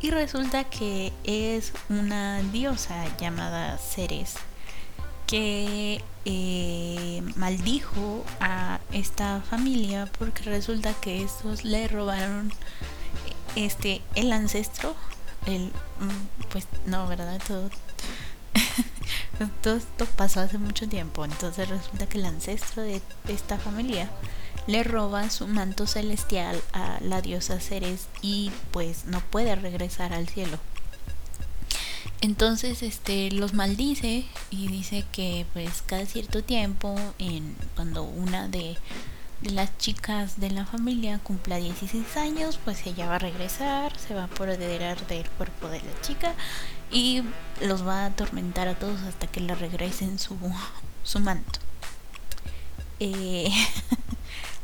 y 0.00 0.10
resulta 0.10 0.64
que 0.64 1.12
es 1.24 1.72
una 1.88 2.42
diosa 2.42 3.04
llamada 3.18 3.78
Ceres 3.78 4.34
que 5.26 6.02
eh, 6.24 7.22
maldijo 7.34 8.24
a 8.40 8.78
esta 8.92 9.40
familia 9.40 10.08
porque 10.18 10.44
resulta 10.44 10.94
que 10.94 11.22
estos 11.22 11.64
le 11.64 11.88
robaron 11.88 12.52
este 13.56 14.02
el 14.14 14.32
ancestro 14.32 14.94
el 15.46 15.66
mm, 15.66 16.48
pues 16.50 16.66
no 16.86 17.08
verdad 17.08 17.40
todo 17.46 17.70
todo 19.62 19.76
esto 19.76 20.06
pasó 20.16 20.40
hace 20.40 20.58
mucho 20.58 20.88
tiempo, 20.88 21.24
entonces 21.24 21.68
resulta 21.68 22.06
que 22.06 22.18
el 22.18 22.26
ancestro 22.26 22.82
de 22.82 23.02
esta 23.28 23.58
familia 23.58 24.10
le 24.66 24.82
roba 24.82 25.30
su 25.30 25.46
manto 25.46 25.86
celestial 25.86 26.60
a 26.72 26.98
la 27.00 27.22
diosa 27.22 27.60
Ceres 27.60 28.08
y 28.22 28.50
pues 28.72 29.04
no 29.04 29.20
puede 29.20 29.54
regresar 29.54 30.12
al 30.12 30.28
cielo. 30.28 30.58
Entonces 32.20 32.82
este 32.82 33.30
los 33.30 33.52
maldice 33.52 34.24
y 34.50 34.68
dice 34.68 35.04
que 35.12 35.46
pues 35.52 35.82
cada 35.84 36.06
cierto 36.06 36.42
tiempo 36.42 36.96
en 37.18 37.54
cuando 37.74 38.02
una 38.02 38.48
de, 38.48 38.76
las 39.42 39.76
chicas 39.78 40.40
de 40.40 40.50
la 40.50 40.64
familia 40.64 41.18
cumpla 41.18 41.56
16 41.56 42.16
años, 42.16 42.58
pues 42.64 42.86
ella 42.86 43.06
va 43.06 43.16
a 43.16 43.18
regresar, 43.18 43.96
se 43.98 44.14
va 44.14 44.22
a 44.22 44.24
apoderar 44.24 45.06
del 45.06 45.28
cuerpo 45.30 45.68
de 45.68 45.78
la 45.78 46.00
chica 46.00 46.34
y 46.90 47.22
los 47.60 47.86
va 47.86 48.04
a 48.04 48.06
atormentar 48.06 48.66
a 48.66 48.74
todos 48.74 49.02
hasta 49.02 49.26
que 49.26 49.40
le 49.40 49.54
regresen 49.54 50.18
su, 50.18 50.36
su 51.04 51.20
manto. 51.20 51.60
Eh, 52.98 53.50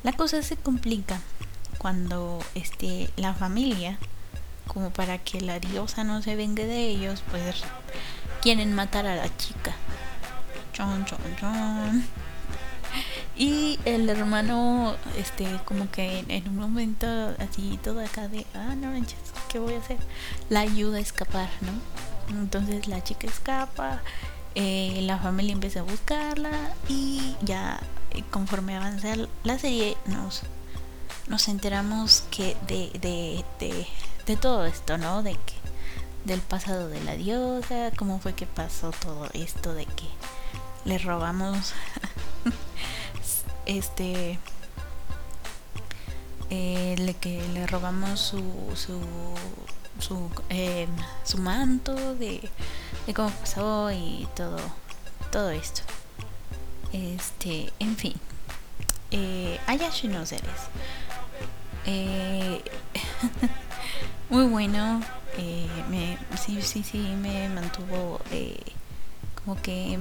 la 0.02 0.12
cosa 0.12 0.42
se 0.42 0.56
complica 0.56 1.20
cuando 1.78 2.38
este, 2.54 3.10
la 3.16 3.34
familia, 3.34 3.98
como 4.66 4.90
para 4.90 5.18
que 5.18 5.40
la 5.40 5.58
diosa 5.58 6.04
no 6.04 6.22
se 6.22 6.36
vengue 6.36 6.66
de 6.66 6.88
ellos, 6.88 7.22
pues 7.30 7.62
quieren 8.40 8.74
matar 8.74 9.06
a 9.06 9.16
la 9.16 9.36
chica. 9.36 9.74
Chon, 10.72 11.04
chon, 11.04 11.18
chon. 11.38 12.04
Y 13.36 13.78
el 13.84 14.08
hermano, 14.08 14.94
este, 15.16 15.46
como 15.64 15.90
que 15.90 16.24
en, 16.28 16.48
un 16.48 16.56
momento 16.56 17.06
así 17.38 17.78
todo 17.82 18.00
acá 18.04 18.28
de, 18.28 18.46
ah, 18.54 18.74
no 18.76 18.92
¿qué 19.48 19.58
voy 19.58 19.74
a 19.74 19.78
hacer? 19.78 19.96
La 20.50 20.60
ayuda 20.60 20.98
a 20.98 21.00
escapar, 21.00 21.48
¿no? 21.60 22.38
Entonces 22.38 22.88
la 22.88 23.02
chica 23.02 23.26
escapa, 23.26 24.02
eh, 24.54 25.00
la 25.02 25.18
familia 25.18 25.52
empieza 25.52 25.80
a 25.80 25.82
buscarla 25.82 26.74
y 26.88 27.36
ya 27.42 27.80
conforme 28.30 28.76
avanza 28.76 29.14
la 29.44 29.58
serie 29.58 29.96
nos, 30.06 30.42
nos 31.28 31.48
enteramos 31.48 32.24
que 32.30 32.56
de, 32.66 32.90
de, 33.00 33.44
de, 33.58 33.86
de 34.26 34.36
todo 34.36 34.66
esto, 34.66 34.98
¿no? 34.98 35.22
De 35.22 35.32
que 35.32 35.54
del 36.24 36.40
pasado 36.40 36.88
de 36.88 37.02
la 37.02 37.14
diosa, 37.14 37.90
cómo 37.96 38.20
fue 38.20 38.34
que 38.34 38.46
pasó 38.46 38.92
todo 38.92 39.28
esto 39.34 39.74
de 39.74 39.86
que 39.86 40.08
le 40.84 40.98
robamos 40.98 41.72
este 43.66 44.38
eh, 46.50 47.16
que 47.20 47.42
le 47.48 47.66
robamos 47.66 48.20
su, 48.20 48.42
su 48.76 49.00
su, 49.98 50.30
eh, 50.50 50.86
su 51.24 51.38
manto, 51.38 52.14
de, 52.14 52.48
de 53.06 53.14
cómo 53.14 53.30
pasó 53.30 53.90
y 53.90 54.28
todo, 54.34 54.58
todo 55.30 55.50
esto. 55.50 55.82
Este, 56.92 57.72
en 57.78 57.96
fin. 57.96 58.14
Eh, 59.10 59.58
Ayashi 59.66 60.08
no 60.08 60.24
seres. 60.26 60.50
Eh, 61.86 62.62
muy 64.30 64.44
bueno. 64.46 65.02
Eh, 65.38 65.68
me, 65.88 66.18
sí, 66.38 66.60
sí, 66.62 66.82
sí, 66.82 66.98
me 66.98 67.48
mantuvo 67.48 68.20
eh, 68.30 68.60
como 69.36 69.60
que... 69.60 69.98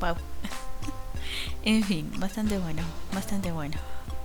Wow. 0.00 0.16
en 1.64 1.82
fin, 1.84 2.10
bastante 2.18 2.58
bueno, 2.58 2.82
bastante 3.12 3.52
bueno. 3.52 3.76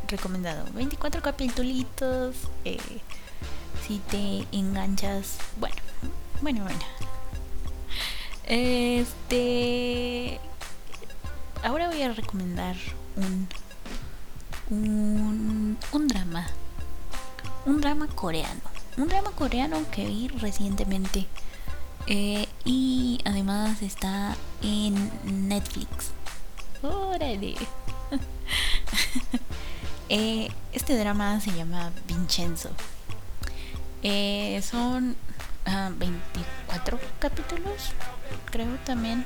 Recomendado. 0.08 0.66
24 0.74 1.22
capítulos. 1.22 2.36
Eh, 2.64 2.78
si 3.88 4.00
te 4.00 4.46
enganchas. 4.52 5.38
Bueno, 5.60 5.76
bueno, 6.42 6.64
bueno. 6.64 6.80
Este. 8.46 10.40
Ahora 11.66 11.88
voy 11.88 12.04
a 12.04 12.14
recomendar 12.14 12.76
un. 13.16 13.48
Un, 14.70 15.78
un 15.92 16.08
drama. 16.08 16.46
Un 17.66 17.82
drama 17.82 18.08
coreano. 18.08 18.62
Un 18.98 19.08
drama 19.08 19.32
coreano 19.32 19.80
que 19.90 20.06
vi 20.06 20.28
recientemente. 20.28 21.26
Eh, 22.06 22.48
y 22.66 23.20
además 23.26 23.82
está 23.82 24.38
en 24.62 25.10
Netflix. 25.50 26.12
¡Órale! 26.84 27.56
eh, 30.10 30.50
este 30.72 30.96
drama 31.00 31.42
se 31.42 31.52
llama 31.52 31.92
Vincenzo. 32.08 32.70
Eh, 34.04 34.62
son 34.62 35.18
24 35.66 37.00
ah, 37.02 37.08
capítulos, 37.20 37.92
creo 38.52 38.76
también. 38.86 39.26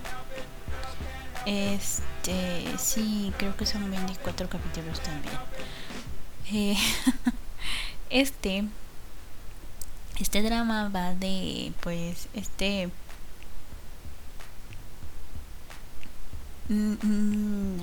Este, 1.49 2.77
sí, 2.77 3.33
creo 3.39 3.57
que 3.57 3.65
son 3.65 3.89
24 3.89 4.47
capítulos 4.47 4.99
también. 4.99 5.33
Eh, 6.53 6.77
este, 8.11 8.65
este 10.19 10.43
drama 10.43 10.89
va 10.89 11.15
de, 11.15 11.73
pues, 11.81 12.27
este... 12.35 12.91
Mm, 16.67 16.93
mm, 17.01 17.79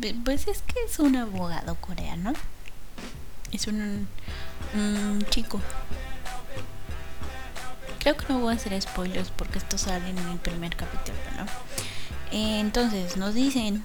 pues 0.24 0.48
es 0.48 0.62
que 0.62 0.74
es 0.88 0.98
un 0.98 1.14
abogado 1.14 1.76
coreano. 1.76 2.32
Es 3.52 3.68
un 3.68 4.08
chico 5.30 5.60
Creo 8.00 8.16
que 8.16 8.26
no 8.32 8.40
voy 8.40 8.52
a 8.52 8.56
hacer 8.56 8.80
spoilers 8.80 9.30
porque 9.30 9.58
esto 9.58 9.78
sale 9.78 10.08
en 10.08 10.18
el 10.18 10.38
primer 10.38 10.74
capítulo, 10.74 11.16
¿no? 11.36 11.46
Entonces 12.32 13.16
nos 13.16 13.34
dicen 13.34 13.84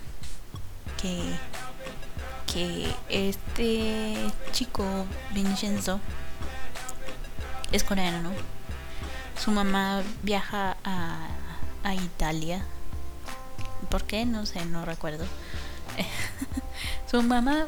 que 1.01 1.35
que 2.55 2.87
este 3.09 4.15
chico 4.53 4.85
Vincenzo 5.33 5.99
es 7.73 7.83
coreano, 7.83 8.21
¿no? 8.21 8.31
Su 9.37 9.51
mamá 9.51 10.03
viaja 10.23 10.77
a, 10.85 11.27
a 11.83 11.95
Italia. 11.95 12.63
¿Por 13.89 14.05
qué? 14.05 14.25
No 14.25 14.45
sé, 14.45 14.65
no 14.65 14.85
recuerdo. 14.85 15.25
Su 17.09 17.21
mamá 17.21 17.67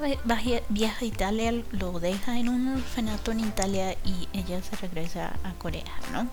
viaja 0.69 0.97
a 1.01 1.05
Italia, 1.05 1.53
lo 1.71 1.99
deja 1.99 2.37
en 2.37 2.49
un 2.49 2.75
orfanato 2.77 3.31
en 3.31 3.41
Italia 3.41 3.93
y 4.03 4.27
ella 4.33 4.61
se 4.61 4.75
regresa 4.75 5.33
a 5.43 5.53
Corea, 5.53 5.83
¿no? 6.11 6.27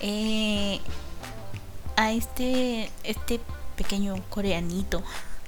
Eh, 0.00 0.80
a 1.96 2.12
este, 2.12 2.90
este 3.02 3.40
pequeño 3.76 4.22
coreanito 4.28 5.02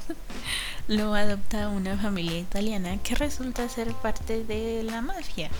lo 0.88 1.14
adopta 1.14 1.68
una 1.68 1.96
familia 1.98 2.38
italiana 2.38 2.96
que 3.02 3.14
resulta 3.14 3.68
ser 3.68 3.92
parte 3.92 4.44
de 4.44 4.82
la 4.82 5.02
mafia. 5.02 5.50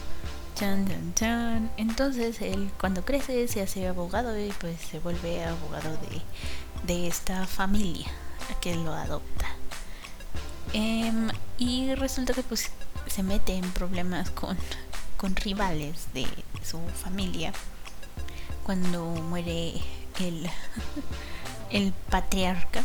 Chan, 0.54 0.88
chan, 0.88 1.14
chan. 1.14 1.70
Entonces 1.76 2.40
él 2.40 2.70
cuando 2.80 3.04
crece 3.04 3.46
se 3.46 3.62
hace 3.62 3.86
abogado 3.86 4.38
y 4.38 4.50
pues 4.58 4.80
se 4.80 4.98
vuelve 4.98 5.44
abogado 5.44 5.90
de, 5.90 6.22
de 6.92 7.06
esta 7.06 7.46
familia 7.46 8.08
que 8.60 8.74
lo 8.74 8.92
adopta. 8.92 9.57
Em, 10.72 11.28
y 11.58 11.94
resulta 11.94 12.34
que 12.34 12.42
pues 12.42 12.70
se 13.06 13.22
mete 13.22 13.54
en 13.54 13.70
problemas 13.72 14.30
con, 14.30 14.56
con 15.16 15.34
rivales 15.36 16.08
de 16.12 16.26
su 16.62 16.78
familia 16.88 17.52
cuando 18.64 19.04
muere 19.04 19.74
el, 20.20 20.46
el 21.70 21.92
patriarca, 22.10 22.84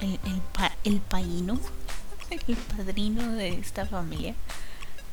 el, 0.00 0.18
el, 0.24 0.40
el 0.84 1.00
paíno, 1.00 1.60
el 2.48 2.56
padrino 2.56 3.32
de 3.32 3.48
esta 3.50 3.84
familia. 3.86 4.34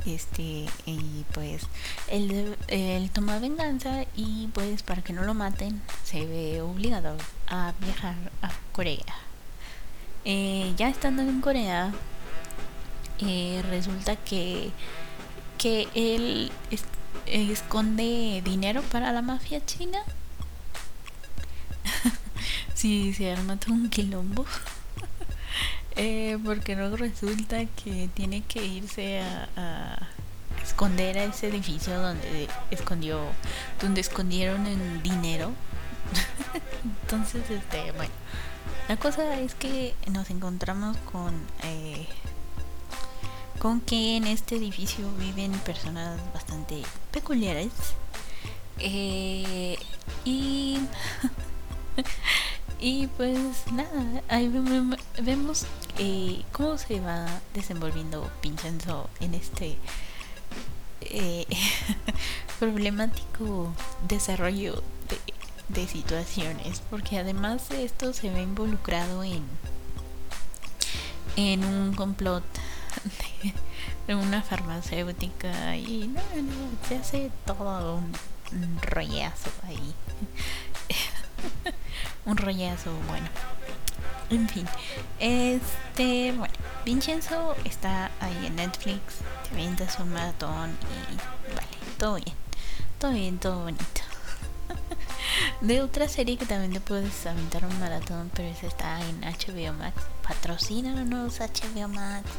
Este, 0.05 0.65
y 0.85 1.25
pues 1.33 1.63
él, 2.07 2.55
él, 2.69 3.09
toma 3.11 3.39
venganza 3.39 4.05
y 4.15 4.47
pues 4.53 4.81
para 4.81 5.01
que 5.01 5.11
no 5.11 5.23
lo 5.23 5.33
maten 5.33 5.81
se 6.05 6.25
ve 6.25 6.61
obligado 6.61 7.17
a 7.47 7.73
viajar 7.81 8.15
a 8.41 8.51
Corea 8.71 9.26
eh, 10.29 10.73
ya 10.75 10.89
estando 10.89 11.21
en 11.21 11.39
Corea, 11.39 11.93
eh, 13.19 13.63
resulta 13.69 14.17
que, 14.17 14.71
que 15.57 15.87
él 15.95 16.51
esconde 17.25 18.41
dinero 18.43 18.81
para 18.91 19.13
la 19.13 19.21
mafia 19.21 19.65
china. 19.65 19.99
sí, 22.73 23.13
se 23.13 23.31
arma 23.31 23.55
todo 23.55 23.73
un 23.73 23.89
quilombo. 23.89 24.45
eh, 25.95 26.37
porque 26.43 26.75
luego 26.75 26.97
resulta 26.97 27.65
que 27.65 28.09
tiene 28.13 28.41
que 28.41 28.65
irse 28.65 29.21
a, 29.21 29.47
a, 29.55 30.09
esconder 30.61 31.19
a 31.19 31.23
ese 31.23 31.47
edificio 31.47 31.97
donde 32.01 32.49
escondió, 32.69 33.21
donde 33.81 34.01
escondieron 34.01 34.67
el 34.67 35.01
dinero. 35.01 35.53
Entonces, 37.03 37.49
este, 37.49 37.93
bueno 37.93 38.11
la 38.87 38.95
cosa 38.97 39.39
es 39.39 39.53
que 39.53 39.95
nos 40.11 40.29
encontramos 40.29 40.95
con 41.11 41.33
eh, 41.63 42.07
con 43.59 43.81
que 43.81 44.17
en 44.17 44.27
este 44.27 44.55
edificio 44.55 45.11
viven 45.17 45.51
personas 45.59 46.19
bastante 46.33 46.83
peculiares. 47.11 47.71
Eh, 48.79 49.77
y 50.23 50.77
y 52.79 53.07
pues 53.07 53.39
nada 53.71 54.21
ahí 54.29 54.47
vemos 55.21 55.65
eh, 55.97 56.43
cómo 56.51 56.77
se 56.77 56.99
va 56.99 57.25
desenvolviendo 57.55 58.29
Vincenzo 58.43 59.09
en 59.19 59.33
este 59.33 59.77
problemático 62.59 63.73
desarrollo 64.07 64.83
de 65.09 65.36
de 65.69 65.87
situaciones, 65.87 66.81
porque 66.89 67.19
además 67.19 67.69
de 67.69 67.83
esto 67.83 68.13
se 68.13 68.29
ve 68.29 68.41
involucrado 68.41 69.23
en, 69.23 69.43
en 71.35 71.63
un 71.63 71.93
complot 71.93 72.43
de, 74.07 74.15
una 74.15 74.41
farmacéutica 74.41 75.75
y 75.75 76.07
no, 76.07 76.21
se 76.87 76.97
hace 76.97 77.31
todo 77.45 77.95
un, 77.95 78.13
rollazo 78.81 79.51
ahí. 79.67 79.93
un 82.25 82.37
rollazo, 82.37 82.91
bueno. 83.09 83.27
En 84.29 84.47
fin, 84.49 84.65
este, 85.19 86.33
bueno, 86.33 86.53
Vincenzo 86.83 87.55
está 87.63 88.11
ahí 88.19 88.45
en 88.45 88.57
Netflix, 88.57 88.99
te 89.47 89.55
avientas 89.55 89.99
un 89.99 90.11
maratón 90.11 90.77
y 91.11 91.15
vale, 91.55 91.67
todo 91.97 92.15
bien, 92.15 92.35
todo 92.99 93.11
bien, 93.11 93.37
todo 93.37 93.59
bonito. 93.63 94.06
De 95.61 95.81
otra 95.81 96.07
serie 96.07 96.37
que 96.37 96.45
también 96.45 96.73
te 96.73 96.79
puedes 96.79 97.25
aventar 97.25 97.65
un 97.65 97.79
maratón, 97.79 98.31
pero 98.33 98.47
esa 98.47 98.67
está 98.67 98.99
en 99.01 99.21
HBO 99.21 99.73
Max. 99.73 100.03
Patrocínanos 100.27 101.39
HBO 101.39 101.87
Max. 101.87 102.29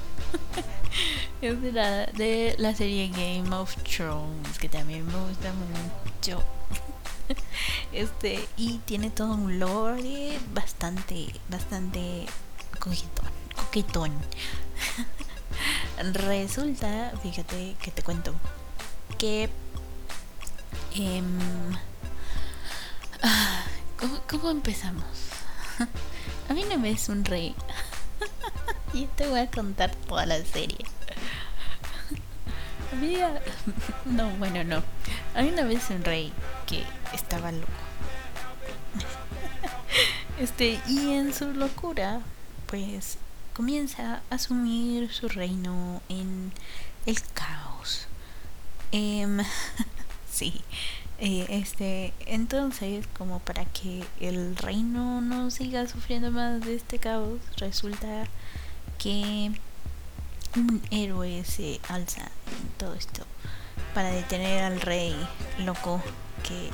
es 1.43 1.61
de 1.61 1.73
la, 1.73 2.07
de 2.07 2.55
la 2.59 2.75
serie 2.75 3.09
Game 3.09 3.55
of 3.55 3.75
Thrones, 3.83 4.59
que 4.59 4.69
también 4.69 5.07
me 5.07 5.29
gusta 5.29 5.53
mucho. 5.53 6.43
este, 7.93 8.49
y 8.57 8.79
tiene 8.79 9.11
todo 9.11 9.35
un 9.35 9.59
lore 9.59 10.39
bastante, 10.53 11.33
bastante 11.49 12.27
coquetón. 12.79 13.27
coquetón. 13.57 14.13
Resulta, 16.13 17.13
fíjate 17.23 17.75
que 17.83 17.91
te 17.91 18.03
cuento, 18.03 18.33
que 19.19 19.51
eh, 20.95 21.23
Ah, 23.23 23.65
¿cómo, 24.29 24.51
empezamos? 24.51 25.05
A 26.49 26.55
mí 26.55 26.65
no 26.69 26.79
me 26.79 26.91
es 26.91 27.09
un 27.09 27.25
rey. 27.25 27.55
y 28.93 29.07
te 29.07 29.27
voy 29.27 29.41
a 29.41 29.51
contar 29.51 29.95
toda 29.95 30.27
la 30.27 30.45
serie. 30.45 30.79
Había... 32.93 33.41
No, 34.05 34.31
bueno, 34.39 34.65
no. 34.65 34.83
Había 35.35 35.53
una 35.53 35.65
vez 35.65 35.91
un 35.91 36.05
rey 36.05 36.33
que 36.67 36.85
estaba 37.13 37.53
loco. 37.53 37.67
Este, 40.39 40.81
y 40.87 41.15
en 41.15 41.35
su 41.35 41.53
locura, 41.53 42.21
pues 42.67 43.19
comienza 43.55 44.23
a 44.31 44.35
asumir 44.35 45.13
su 45.13 45.29
reino 45.29 46.01
en 46.09 46.53
el 47.07 47.21
caos. 47.35 48.07
Eh, 48.93 49.27
sí, 50.31 50.63
eh, 51.21 51.47
este, 51.49 52.13
entonces, 52.27 53.07
como 53.17 53.41
para 53.41 53.65
que 53.65 54.05
el 54.21 54.57
reino 54.57 55.21
no 55.21 55.51
siga 55.51 55.87
sufriendo 55.89 56.31
más 56.31 56.61
de 56.61 56.77
este 56.77 56.99
caos, 56.99 57.41
resulta 57.57 58.25
que 58.99 59.53
un 60.57 60.83
héroe 60.91 61.45
se 61.45 61.81
alza 61.89 62.23
en 62.23 62.69
todo 62.79 62.95
esto 62.95 63.25
para 63.95 64.11
detener 64.11 64.65
al 64.65 64.81
rey 64.81 65.15
loco 65.65 66.01
que 66.43 66.71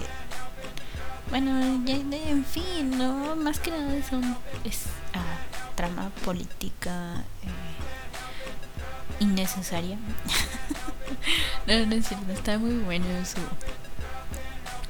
bueno 1.31 1.51
en 1.83 2.45
fin 2.45 2.97
no 2.97 3.35
más 3.37 3.59
que 3.59 3.71
nada 3.71 3.97
es 3.97 4.13
un 4.13 4.37
es 4.65 4.85
ah, 5.15 5.39
trama 5.75 6.11
política 6.25 7.25
eh, 7.43 9.21
innecesaria. 9.21 9.99
No, 11.67 11.87
no 11.87 11.95
es 11.95 12.09
cierto 12.09 12.31
está 12.33 12.59
muy 12.59 12.77
bueno 12.79 13.07
su 13.25 13.39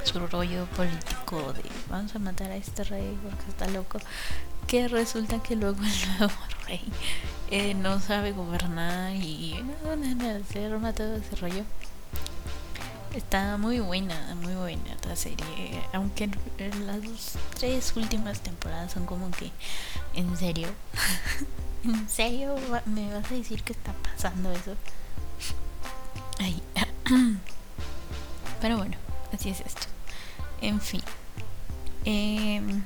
su 0.04 0.26
rollo 0.26 0.66
político 0.76 1.52
de 1.54 1.62
vamos 1.88 2.14
a 2.14 2.18
matar 2.18 2.50
a 2.50 2.56
este 2.56 2.84
rey 2.84 3.18
porque 3.22 3.48
está 3.48 3.66
loco 3.68 3.98
que 4.66 4.86
resulta 4.88 5.42
que 5.42 5.56
luego 5.56 5.78
el 5.82 6.18
nuevo 6.18 6.34
rey 6.66 6.82
eh, 7.50 7.74
no 7.74 8.00
sabe 8.00 8.32
gobernar 8.32 9.14
y 9.14 9.64
no, 9.82 10.44
se 10.50 10.66
arma 10.66 10.92
todo 10.92 11.16
ese 11.16 11.36
rollo 11.36 11.64
está 13.14 13.56
muy 13.56 13.80
buena 13.80 14.34
muy 14.42 14.54
buena 14.54 14.92
esta 14.92 15.16
serie 15.16 15.82
aunque 15.92 16.28
las 16.58 17.38
tres 17.58 17.96
últimas 17.96 18.40
temporadas 18.40 18.92
son 18.92 19.06
como 19.06 19.30
que 19.30 19.52
en 20.14 20.36
serio 20.36 20.68
en 21.84 22.08
serio 22.10 22.56
me 22.86 23.12
vas 23.12 23.30
a 23.30 23.34
decir 23.34 23.62
que 23.62 23.72
está 23.72 23.92
pasando 23.94 24.52
eso 24.52 24.74
Ay. 26.38 26.62
pero 28.60 28.76
bueno 28.76 28.96
así 29.32 29.48
es 29.48 29.60
esto 29.60 29.93
En 30.60 30.80
fin. 30.80 31.02
Em, 32.04 32.82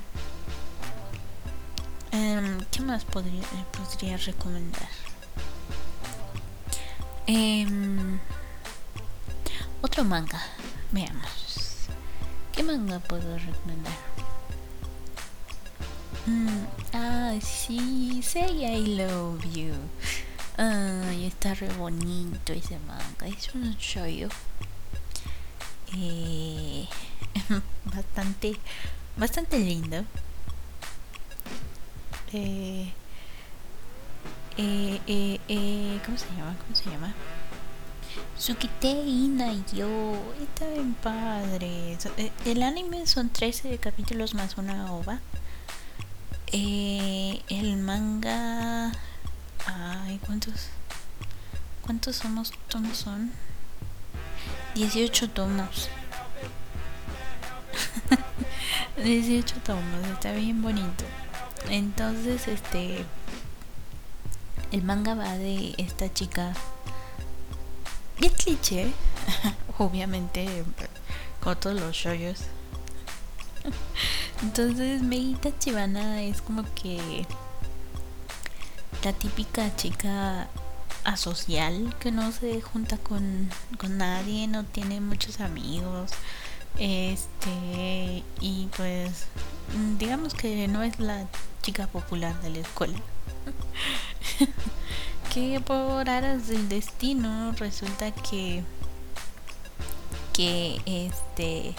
¿Qué 2.71 2.81
más 2.81 3.03
podría, 3.05 3.43
podría 3.77 4.17
recomendar? 4.17 4.89
Em, 7.27 8.19
otro 9.81 10.03
manga. 10.03 10.41
Veamos. 10.91 11.87
¿Qué 12.51 12.63
manga 12.63 12.99
puedo 12.99 13.37
recomendar? 13.37 13.93
Mm, 16.25 16.65
ah, 16.93 17.33
sí, 17.41 18.21
Say 18.23 18.65
I 18.65 18.95
Love 18.97 19.43
You. 19.53 19.73
Ay, 20.57 21.25
está 21.25 21.53
re 21.53 21.69
bonito 21.73 22.53
ese 22.53 22.79
manga. 22.79 23.27
Es 23.27 23.53
un 23.53 23.75
shoyo. 23.77 24.29
Eh, 25.95 26.87
bastante, 27.85 28.57
bastante 29.17 29.59
lindo. 29.59 30.05
Eh, 32.31 32.91
eh, 34.57 34.99
eh, 35.07 35.39
eh, 35.47 35.99
¿Cómo 36.05 36.17
se 36.17 36.27
llama? 36.35 36.55
¿Cómo 36.61 36.75
se 36.75 36.89
llama? 36.89 37.13
Sukite 38.37 38.91
Ina 38.91 39.53
yo. 39.73 40.13
Está 40.41 40.67
bien 40.67 40.93
padre. 40.95 41.97
El 42.45 42.63
anime 42.63 43.07
son 43.07 43.29
13 43.29 43.77
capítulos 43.77 44.33
más 44.33 44.57
una 44.57 44.91
ova. 44.91 45.19
Eh, 46.51 47.41
el 47.49 47.77
manga. 47.77 48.91
Ay, 49.65 50.19
¿cuántos? 50.25 50.67
¿Cuántos 51.81 52.17
somos, 52.17 52.51
tomos 52.67 52.97
son? 52.97 53.31
18 54.75 55.29
tomos. 55.29 55.89
18 59.03 59.55
tomos, 59.63 60.07
está 60.13 60.33
bien 60.33 60.61
bonito. 60.61 61.05
Entonces, 61.69 62.47
este. 62.47 63.05
El 64.71 64.83
manga 64.83 65.15
va 65.15 65.37
de 65.37 65.73
esta 65.77 66.13
chica. 66.13 66.53
Bien 68.19 68.33
cliché. 68.33 68.91
Obviamente, 69.77 70.63
con 71.39 71.59
todos 71.59 71.79
los 71.79 71.95
shoyos. 71.95 72.41
Entonces, 74.41 75.01
Meita 75.01 75.57
Chivana 75.57 76.21
es 76.23 76.41
como 76.41 76.63
que 76.75 77.25
la 79.03 79.13
típica 79.13 79.75
chica 79.75 80.47
asocial 81.03 81.95
que 81.99 82.11
no 82.11 82.31
se 82.31 82.61
junta 82.61 82.97
con, 82.97 83.49
con 83.77 83.97
nadie, 83.97 84.47
no 84.47 84.65
tiene 84.65 85.01
muchos 85.01 85.39
amigos. 85.39 86.11
Este, 86.77 88.23
y 88.39 88.69
pues, 88.77 89.25
digamos 89.97 90.33
que 90.33 90.67
no 90.67 90.83
es 90.83 90.99
la 90.99 91.27
chica 91.61 91.87
popular 91.87 92.39
de 92.41 92.49
la 92.51 92.59
escuela. 92.59 92.97
que 95.33 95.59
por 95.59 96.09
aras 96.09 96.47
del 96.47 96.69
destino 96.69 97.51
resulta 97.53 98.11
que 98.11 98.63
que 100.33 100.79
este 100.85 101.75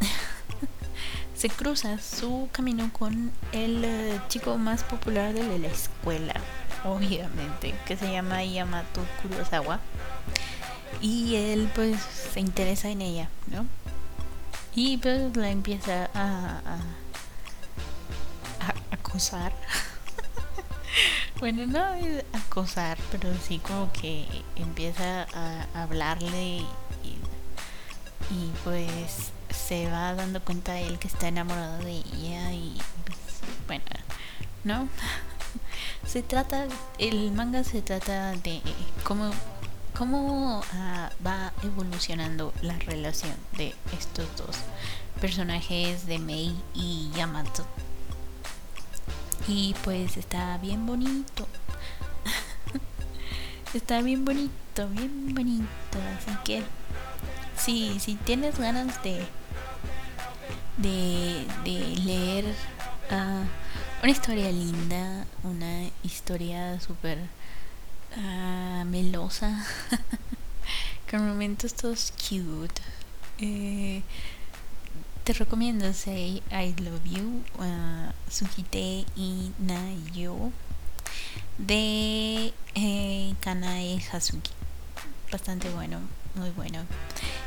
se 1.34 1.48
cruza 1.48 1.98
su 1.98 2.48
camino 2.52 2.92
con 2.92 3.32
el 3.50 3.84
eh, 3.84 4.20
chico 4.28 4.56
más 4.56 4.84
popular 4.84 5.34
de 5.34 5.58
la 5.58 5.66
escuela, 5.66 6.34
obviamente, 6.84 7.74
que 7.86 7.96
se 7.96 8.12
llama 8.12 8.44
Yamato 8.44 9.04
Kurosawa. 9.20 9.80
Y 11.00 11.36
él 11.36 11.70
pues 11.74 12.00
se 12.32 12.40
interesa 12.40 12.88
en 12.90 13.00
ella, 13.02 13.28
¿no? 13.46 13.66
Y 14.74 14.98
pues 14.98 15.36
la 15.36 15.50
empieza 15.50 16.10
a, 16.14 16.60
a, 16.64 16.74
a 18.66 18.94
acosar. 18.94 19.52
bueno, 21.40 21.66
no 21.66 21.94
es 21.94 22.24
acosar, 22.32 22.98
pero 23.10 23.32
sí 23.46 23.58
como 23.58 23.92
que 23.92 24.26
empieza 24.56 25.26
a 25.34 25.82
hablarle 25.82 26.58
y, 27.02 27.18
y 28.30 28.52
pues 28.62 29.32
se 29.50 29.90
va 29.90 30.14
dando 30.14 30.42
cuenta 30.42 30.78
él 30.78 30.98
que 30.98 31.08
está 31.08 31.28
enamorado 31.28 31.78
de 31.78 31.92
ella 31.92 32.52
y 32.52 32.76
pues, 33.04 33.18
bueno, 33.66 33.84
¿no? 34.64 34.88
se 36.06 36.22
trata, 36.22 36.66
el 36.98 37.32
manga 37.32 37.64
se 37.64 37.82
trata 37.82 38.32
de 38.32 38.60
cómo, 39.04 39.30
cómo 39.96 40.60
uh, 40.60 41.26
va 41.26 41.52
evolucionando 41.62 42.52
la 42.62 42.78
relación 42.78 43.34
de 43.56 43.74
estos 43.98 44.26
dos 44.36 44.56
personajes 45.20 46.06
de 46.06 46.18
Mei 46.18 46.54
y 46.74 47.10
Yamato. 47.14 47.66
Y 49.48 49.74
pues 49.84 50.16
está 50.16 50.58
bien 50.58 50.86
bonito. 50.86 51.48
está 53.74 54.02
bien 54.02 54.24
bonito, 54.24 54.88
bien 54.88 55.34
bonito. 55.34 55.98
Así 56.16 56.36
que 56.44 56.62
sí, 57.56 57.98
si 58.00 58.14
tienes 58.14 58.58
ganas 58.58 59.02
de 59.02 59.26
de, 60.82 61.46
leer 62.04 62.44
uh, 63.10 64.02
una 64.02 64.10
historia 64.10 64.50
linda, 64.50 65.26
una 65.42 65.90
historia 66.02 66.80
súper 66.80 67.18
uh, 68.16 68.84
melosa, 68.84 69.66
con 71.10 71.26
momentos 71.26 71.74
todos 71.74 72.12
cute. 72.12 72.80
Eh, 73.38 74.02
te 75.24 75.32
recomiendo 75.32 75.92
Say 75.92 76.42
I 76.50 76.74
Love 76.82 77.04
You, 77.04 77.42
uh, 77.58 78.12
Sujite 78.30 79.04
y 79.16 79.52
Nayo 79.58 80.52
de 81.58 82.52
eh, 82.74 83.34
Kanae 83.40 84.02
Hazuki. 84.12 84.50
Bastante 85.30 85.70
bueno, 85.70 86.00
muy 86.34 86.50
bueno. 86.50 86.84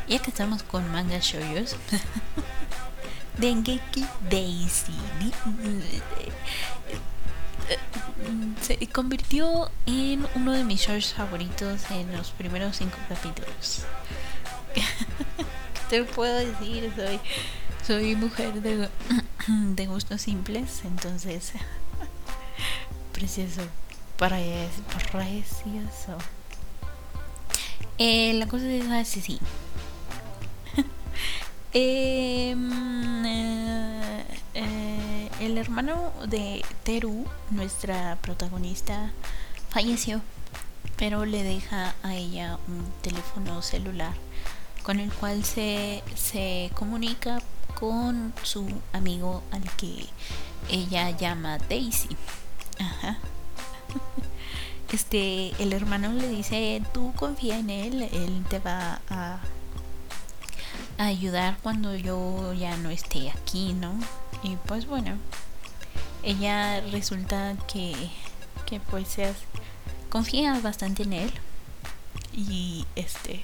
Ya 0.08 0.20
que 0.20 0.30
estamos 0.30 0.64
con 0.64 0.90
manga 0.92 1.20
shoyos. 1.20 1.76
Dengeki 3.38 4.06
Daisy 4.30 4.94
se 8.62 8.78
convirtió 8.88 9.70
en 9.86 10.26
uno 10.36 10.52
de 10.52 10.64
mis 10.64 10.82
shows 10.82 11.14
favoritos 11.14 11.90
en 11.92 12.16
los 12.16 12.32
primeros 12.32 12.78
cinco 12.78 12.98
capítulos. 13.10 13.84
¿Qué 14.74 14.84
te 15.90 16.04
puedo 16.04 16.36
decir? 16.36 16.92
Soy, 16.96 17.20
soy 17.86 18.16
mujer 18.16 18.62
de, 18.62 18.90
de 19.48 19.86
gustos 19.86 20.22
simples, 20.22 20.82
entonces 20.86 21.54
precioso, 23.14 23.62
precioso. 24.18 26.18
Eh, 27.98 28.34
la 28.34 28.48
cosa 28.48 28.66
es 28.66 28.90
así, 28.90 29.22
sí. 29.22 29.40
Em, 31.74 33.26
eh, 33.26 34.26
eh, 34.54 34.93
el 35.46 35.58
hermano 35.58 36.14
de 36.28 36.64
Teru, 36.84 37.26
nuestra 37.52 38.18
protagonista, 38.22 39.12
falleció, 39.70 40.22
pero 40.96 41.26
le 41.26 41.44
deja 41.44 41.96
a 42.02 42.16
ella 42.16 42.58
un 42.68 42.86
teléfono 43.02 43.62
celular 43.62 44.14
con 44.84 45.00
el 45.00 45.12
cual 45.12 45.44
se, 45.44 46.02
se 46.16 46.72
comunica 46.76 47.42
con 47.78 48.34
su 48.44 48.68
amigo 48.94 49.44
al 49.52 49.64
que 49.76 50.06
ella 50.70 51.10
llama 51.12 51.58
Daisy. 51.58 52.10
Ajá. 52.80 53.18
Este, 54.92 55.54
el 55.58 55.74
hermano 55.74 56.14
le 56.14 56.30
dice, 56.30 56.84
tú 56.94 57.14
confía 57.16 57.58
en 57.58 57.72
él, 57.72 58.04
él 58.04 58.46
te 58.48 58.60
va 58.60 59.02
a 59.10 59.40
ayudar 60.98 61.58
cuando 61.64 61.96
yo 61.96 62.54
ya 62.54 62.78
no 62.78 62.90
esté 62.90 63.30
aquí, 63.32 63.74
¿no? 63.74 63.94
Y 64.44 64.56
pues 64.68 64.86
bueno, 64.88 65.18
ella 66.24 66.82
resulta 66.92 67.56
que, 67.72 67.94
que 68.66 68.80
pues 68.80 69.08
seas, 69.08 69.36
confía 70.10 70.60
bastante 70.60 71.04
en 71.04 71.14
él 71.14 71.34
y 72.34 72.86
este 72.96 73.44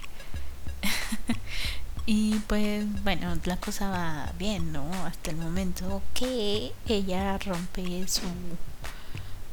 y 2.05 2.35
pues 2.47 2.85
bueno 3.03 3.35
la 3.45 3.57
cosa 3.57 3.89
va 3.89 4.33
bien 4.37 4.71
no 4.71 4.85
hasta 5.05 5.31
el 5.31 5.37
momento 5.37 6.01
que 6.13 6.71
ella 6.87 7.37
rompe 7.37 8.07
su 8.07 8.21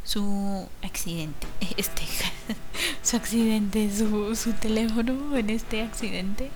su 0.04 0.68
accidente 0.82 1.46
este 1.76 2.02
su 3.02 3.16
accidente 3.16 3.90
su, 3.94 4.34
su 4.36 4.52
teléfono 4.52 5.36
en 5.36 5.50
este 5.50 5.82
accidente 5.82 6.50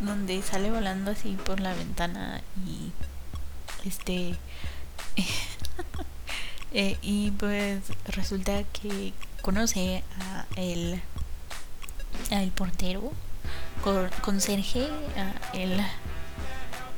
donde 0.00 0.42
sale 0.42 0.70
volando 0.70 1.10
así 1.10 1.36
por 1.44 1.60
la 1.60 1.74
ventana 1.74 2.42
y 2.66 2.92
este 3.86 4.36
eh, 6.72 6.96
y 7.02 7.30
pues 7.32 7.82
resulta 8.06 8.62
que 8.64 9.12
conoce 9.42 10.02
a 10.20 10.46
el 10.56 11.00
a 12.30 12.42
el 12.42 12.50
portero 12.50 13.12
con, 14.22 14.40
Sergio 14.40 14.86
a 15.16 15.56
el 15.56 15.80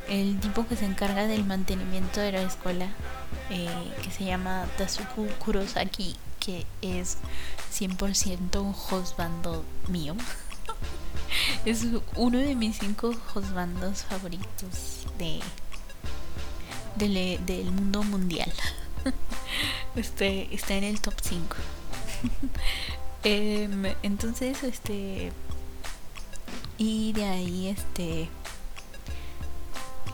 el 0.09 0.39
tipo 0.39 0.67
que 0.67 0.75
se 0.75 0.85
encarga 0.85 1.25
del 1.25 1.45
mantenimiento 1.45 2.19
de 2.19 2.33
la 2.33 2.41
escuela, 2.41 2.87
eh, 3.49 3.69
que 4.03 4.11
se 4.11 4.25
llama 4.25 4.65
Tasuku 4.77 5.25
Kurosaki, 5.39 6.17
que 6.39 6.65
es 6.81 7.17
100% 7.73 8.59
un 8.59 8.75
hostbando 8.75 9.63
mío. 9.87 10.15
es 11.65 11.85
uno 12.15 12.37
de 12.37 12.55
mis 12.55 12.77
cinco 12.77 13.13
hostbandos 13.33 14.03
favoritos 14.03 15.05
de, 15.17 15.39
del 17.45 17.71
mundo 17.71 18.03
mundial. 18.03 18.51
este 19.95 20.53
está 20.53 20.75
en 20.75 20.83
el 20.83 21.01
top 21.01 21.15
5. 21.21 21.55
Em, 23.23 23.85
entonces, 24.01 24.63
este 24.63 25.31
y 26.79 27.13
de 27.13 27.25
ahí 27.25 27.67
este 27.67 28.29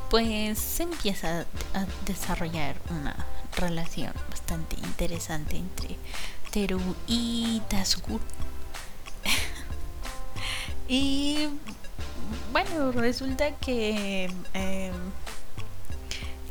pues 0.09 0.59
se 0.59 0.84
empieza 0.84 1.45
a 1.74 1.86
desarrollar 2.05 2.76
una 2.89 3.15
relación 3.55 4.11
bastante 4.30 4.76
interesante 4.76 5.55
entre 5.55 5.95
Teru 6.51 6.82
y 7.07 7.61
Tasuku. 7.70 8.20
Y 10.88 11.48
bueno, 12.52 12.92
resulta 12.92 13.52
que 13.52 14.30
em, 14.54 14.94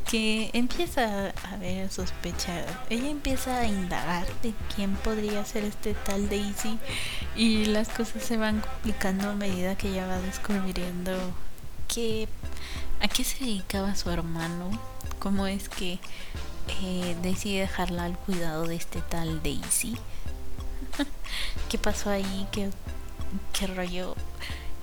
que 0.07 0.51
empieza 0.53 1.33
a 1.43 1.55
haber 1.55 1.91
sospecha. 1.91 2.65
Ella 2.91 3.09
empieza 3.11 3.59
a 3.59 3.67
indagar 3.67 4.27
de 4.43 4.55
quién 4.75 4.95
podría 4.97 5.45
ser 5.45 5.65
este 5.65 5.95
tal 5.95 6.29
Daisy 6.29 6.79
y 7.35 7.67
las 7.67 7.89
cosas 7.89 8.23
se 8.23 8.37
van 8.37 8.61
complicando 8.61 9.31
a 9.31 9.35
medida 9.35 9.77
que 9.77 9.89
ella 9.89 10.07
va 10.07 10.21
descubriendo 10.21 11.13
que 11.89 12.29
a 13.01 13.09
qué 13.09 13.25
se 13.25 13.45
dedicaba 13.45 13.97
su 13.97 14.11
hermano, 14.11 14.71
cómo 15.19 15.47
es 15.47 15.69
que 15.69 15.99
eh, 16.83 17.17
decide 17.23 17.61
dejarla 17.61 18.05
al 18.05 18.17
cuidado 18.17 18.67
de 18.67 18.77
este 18.77 19.01
tal 19.01 19.43
Daisy. 19.43 19.97
¿Qué 21.69 21.79
pasó 21.79 22.11
ahí? 22.11 22.47
¿Qué, 22.53 22.71
¿Qué 23.53 23.67
rollo? 23.67 24.15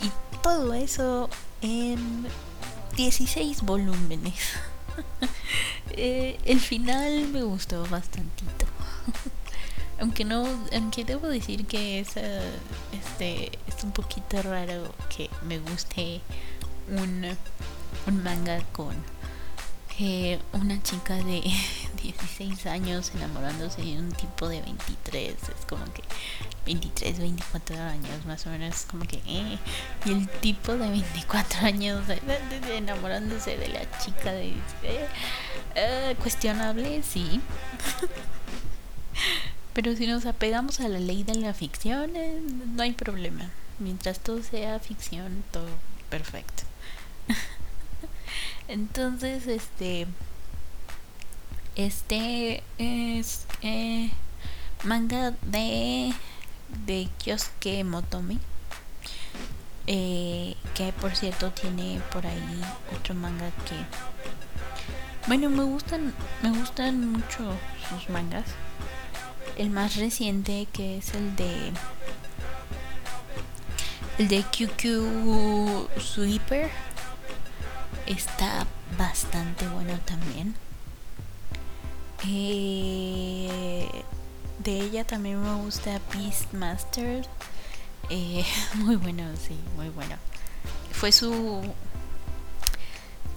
Y 0.01 0.11
todo 0.41 0.73
eso 0.73 1.29
en 1.61 2.27
16 2.95 3.61
volúmenes. 3.61 4.35
Eh, 5.95 6.39
el 6.45 6.59
final 6.59 7.27
me 7.27 7.43
gustó 7.43 7.85
bastantito. 7.85 8.65
aunque 9.99 10.25
no, 10.25 10.47
aunque 10.73 11.05
debo 11.05 11.27
decir 11.27 11.67
que 11.67 11.99
es, 11.99 12.17
este, 12.17 13.51
es 13.67 13.83
un 13.83 13.91
poquito 13.91 14.41
raro 14.41 14.93
que 15.15 15.29
me 15.43 15.59
guste 15.59 16.21
un, 16.89 17.25
un 18.07 18.23
manga 18.23 18.59
con 18.71 18.95
eh, 19.99 20.39
una 20.53 20.81
chica 20.81 21.15
de 21.15 21.41
16 22.01 22.65
años 22.65 23.11
enamorándose 23.15 23.81
de 23.81 23.97
un 23.97 24.11
tipo 24.11 24.47
de 24.49 24.61
23. 24.61 25.33
Es 25.33 25.65
como 25.67 25.85
que 25.93 26.03
23, 26.65 27.19
24 27.19 27.75
años 27.81 28.25
más 28.25 28.45
o 28.47 28.49
menos. 28.49 28.85
Como 28.89 29.05
que, 29.05 29.17
eh. 29.27 29.57
Y 30.05 30.11
el 30.11 30.29
tipo 30.29 30.73
de 30.73 30.89
24 30.89 31.67
años 31.67 32.03
enamorándose 32.71 33.57
de 33.57 33.67
la 33.69 33.99
chica 33.99 34.31
de... 34.31 34.53
Eh, 35.75 36.15
cuestionable, 36.21 37.01
sí. 37.03 37.41
Pero 39.73 39.95
si 39.95 40.05
nos 40.05 40.25
apegamos 40.25 40.79
a 40.79 40.87
la 40.87 40.99
ley 40.99 41.23
de 41.23 41.35
la 41.35 41.53
ficción, 41.53 42.15
eh, 42.15 42.39
no 42.75 42.83
hay 42.83 42.91
problema. 42.93 43.49
Mientras 43.79 44.19
todo 44.19 44.43
sea 44.43 44.79
ficción, 44.79 45.43
todo 45.51 45.67
perfecto. 46.09 46.63
Entonces, 48.67 49.47
este. 49.47 50.07
Este 51.75 52.63
es 52.77 53.45
eh, 53.61 54.11
manga 54.83 55.31
de, 55.41 56.13
de 56.85 57.09
Kyosuke 57.17 57.83
Motomi. 57.83 58.39
Eh, 59.85 60.55
que 60.75 60.93
por 60.93 61.13
cierto 61.13 61.51
tiene 61.51 61.99
por 62.11 62.25
ahí 62.25 62.61
otro 62.95 63.15
manga 63.15 63.49
que. 63.65 63.75
Bueno, 65.27 65.49
me 65.49 65.63
gustan, 65.63 66.13
me 66.41 66.49
gustan 66.51 67.11
mucho 67.11 67.55
sus 67.89 68.09
mangas. 68.09 68.45
El 69.57 69.69
más 69.69 69.95
reciente 69.97 70.67
que 70.71 70.97
es 70.97 71.13
el 71.13 71.35
de 71.35 71.73
el 74.19 74.27
de 74.27 74.43
QQ 74.43 75.99
Sweeper 75.99 76.69
está 78.07 78.65
bastante 78.97 79.67
bueno 79.67 79.99
también. 80.05 80.55
Eh, 82.27 83.87
de 84.59 84.79
ella 84.79 85.03
también 85.05 85.41
me 85.41 85.63
gusta 85.63 85.99
Beastmaster. 86.13 87.27
Eh, 88.09 88.45
muy 88.75 88.95
bueno, 88.95 89.23
sí, 89.37 89.57
muy 89.75 89.89
bueno. 89.89 90.15
Fue 90.91 91.11
su. 91.11 91.61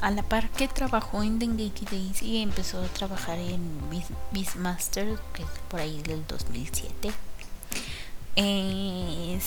A 0.01 0.11
la 0.11 0.23
par 0.23 0.51
que 0.51 0.69
trabajó 0.69 1.23
en 1.23 1.39
Dengeki 1.39 1.87
Daisy, 1.87 2.43
empezó 2.43 2.83
a 2.83 2.87
trabajar 2.89 3.39
en 3.39 3.81
Beastmaster, 4.31 5.19
que 5.33 5.43
es 5.43 5.49
por 5.69 5.81
ahí 5.81 6.03
del 6.03 6.27
2007. 6.27 7.13
Eh, 8.39 9.39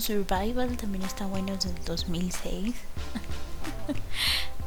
Survival 0.00 0.76
también 0.78 1.04
está 1.04 1.26
bueno 1.26 1.52
desde 1.54 1.70
el 1.70 1.84
2006. 1.84 2.74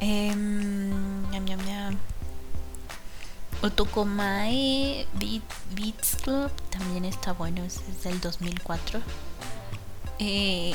ñam. 1.56 1.98
Otokomae 3.62 5.06
Beats 5.74 6.16
Club 6.22 6.50
también 6.70 7.04
está 7.06 7.32
bueno, 7.32 7.64
es 7.64 7.80
desde 7.86 8.10
el 8.10 8.20
2004. 8.20 9.00
Eh, 10.18 10.74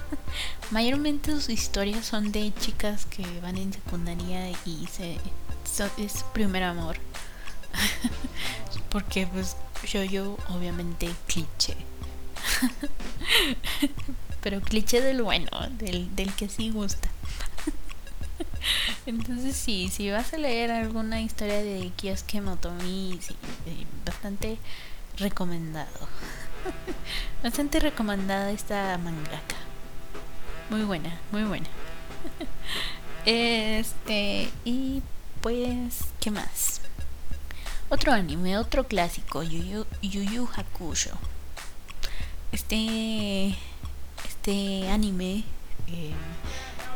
mayormente 0.70 1.32
sus 1.32 1.50
historias 1.50 2.06
son 2.06 2.32
de 2.32 2.52
chicas 2.60 3.04
que 3.06 3.24
van 3.40 3.58
en 3.58 3.72
secundaria 3.72 4.50
y 4.64 4.86
se 4.86 5.18
es 5.98 6.24
primer 6.32 6.62
amor. 6.62 6.96
Porque 8.90 9.26
pues 9.26 9.56
yo 9.86 10.02
yo 10.04 10.36
obviamente 10.48 11.10
cliché. 11.26 11.76
Pero 14.44 14.60
cliché 14.60 15.00
del 15.00 15.22
bueno, 15.22 15.48
del, 15.78 16.14
del 16.14 16.34
que 16.34 16.50
sí 16.50 16.70
gusta. 16.70 17.08
Entonces 19.06 19.56
sí, 19.56 19.88
si 19.88 20.10
vas 20.10 20.34
a 20.34 20.36
leer 20.36 20.70
alguna 20.70 21.22
historia 21.22 21.62
de 21.62 21.90
Kioske 21.96 22.42
Motomi, 22.42 23.18
sí, 23.22 23.34
bastante 24.04 24.58
recomendado. 25.16 26.08
bastante 27.42 27.80
recomendada 27.80 28.50
esta 28.50 28.98
mangaka. 28.98 29.56
Muy 30.68 30.82
buena, 30.82 31.18
muy 31.32 31.44
buena. 31.44 31.68
este, 33.24 34.50
y 34.66 35.02
pues, 35.40 36.00
¿qué 36.20 36.30
más? 36.30 36.82
Otro 37.88 38.12
anime, 38.12 38.58
otro 38.58 38.86
clásico, 38.86 39.42
Yu 39.42 39.86
Yu, 40.02 40.48
Hakusho. 40.54 41.16
Este, 42.52 43.56
este 44.44 44.90
anime 44.90 45.42
eh, 45.86 46.12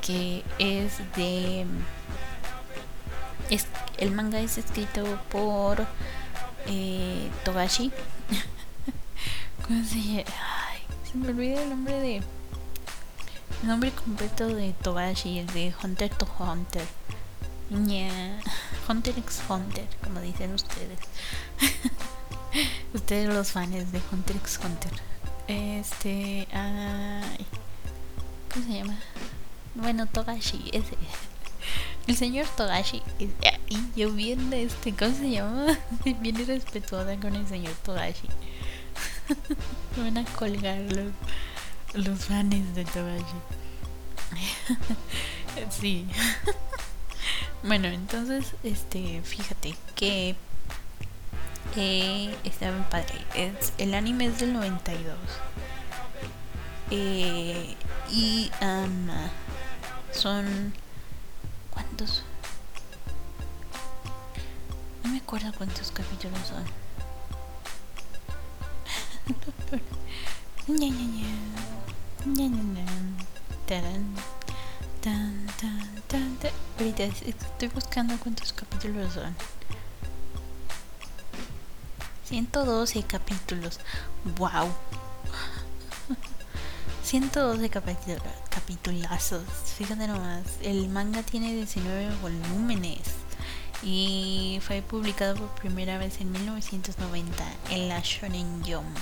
que 0.03 0.45
es 0.59 0.99
de 1.17 1.65
es, 3.49 3.67
el 3.97 4.11
manga 4.11 4.39
es 4.39 4.59
escrito 4.59 5.19
por 5.31 5.87
eh, 6.67 7.31
Togashi. 7.47 7.91
¿cómo 9.67 9.83
se 9.83 10.03
llama? 10.03 10.25
Ay, 10.69 10.81
se 11.11 11.17
me 11.17 11.29
olvida 11.29 11.63
el 11.63 11.71
nombre 11.71 11.99
de 11.99 12.17
el 12.17 13.67
nombre 13.67 13.93
completo 13.93 14.49
de 14.49 14.75
Togashi 14.83 15.39
es 15.39 15.55
de 15.55 15.73
Hunter 15.83 16.11
to 16.11 16.29
Hunter. 16.39 16.85
Hunter 17.71 19.19
x 19.19 19.41
Hunter 19.49 19.89
como 20.05 20.21
dicen 20.21 20.53
ustedes. 20.53 20.99
Ustedes 22.93 23.33
los 23.33 23.53
fans 23.53 23.91
de 23.91 24.03
Hunter 24.13 24.37
x 24.37 24.61
Hunter 24.63 24.93
este 25.49 26.47
ay, 26.53 27.47
¿cómo 28.53 28.67
se 28.67 28.73
llama? 28.73 28.99
Bueno, 29.75 30.07
Togashi, 30.07 30.71
ese. 30.73 30.97
El 32.07 32.17
señor 32.17 32.47
Togashi. 32.57 33.03
Y 33.19 33.29
yo 33.95 34.13
bien, 34.13 34.53
este, 34.53 34.95
¿cómo 34.95 35.15
se 35.15 35.31
llama? 35.31 35.79
Bien 36.05 36.41
irrespetuosa 36.41 37.17
con 37.21 37.35
el 37.35 37.47
señor 37.47 37.75
Togashi. 37.85 38.29
van 39.97 40.19
a 40.19 40.25
colgar 40.25 40.81
los, 40.81 41.13
los 42.05 42.25
fans 42.25 42.75
de 42.75 42.85
Togashi. 42.85 43.25
sí. 45.71 46.07
bueno, 47.63 47.89
entonces, 47.89 48.55
este, 48.65 49.21
fíjate 49.23 49.75
que 49.95 50.35
eh, 51.77 52.37
está 52.45 52.71
bien 52.71 52.85
padre. 52.85 53.25
El 53.79 53.95
anime 53.95 54.27
es 54.27 54.39
del 54.41 54.53
92. 54.53 55.17
Eh, 56.91 57.77
y 58.11 58.51
um, 58.63 59.09
son 60.13 60.73
cuántos. 61.71 62.23
No 65.05 65.11
me 65.11 65.19
acuerdo 65.19 65.53
cuántos 65.57 65.91
capítulos 65.93 66.41
son. 66.49 66.65
Ahorita 76.79 77.05
es- 77.05 77.23
estoy 77.23 77.69
buscando 77.69 78.17
cuántos 78.19 78.53
capítulos 78.53 79.13
son. 79.15 79.35
112 82.29 83.05
capítulos. 83.05 83.81
¡Wow! 84.37 84.69
112 87.03 87.71
capítulos. 87.71 88.23
Fíjate 89.79 90.07
nomás. 90.07 90.43
El 90.61 90.91
manga 90.91 91.23
tiene 91.23 91.55
19 91.55 92.17
volúmenes. 92.21 93.01
Y 93.83 94.61
fue 94.61 94.83
publicado 94.83 95.37
por 95.37 95.49
primera 95.61 95.97
vez 95.97 96.21
en 96.21 96.31
1990 96.31 97.45
en 97.71 97.89
la 97.89 98.01
Shonen 98.01 98.63
Jump. 98.63 98.99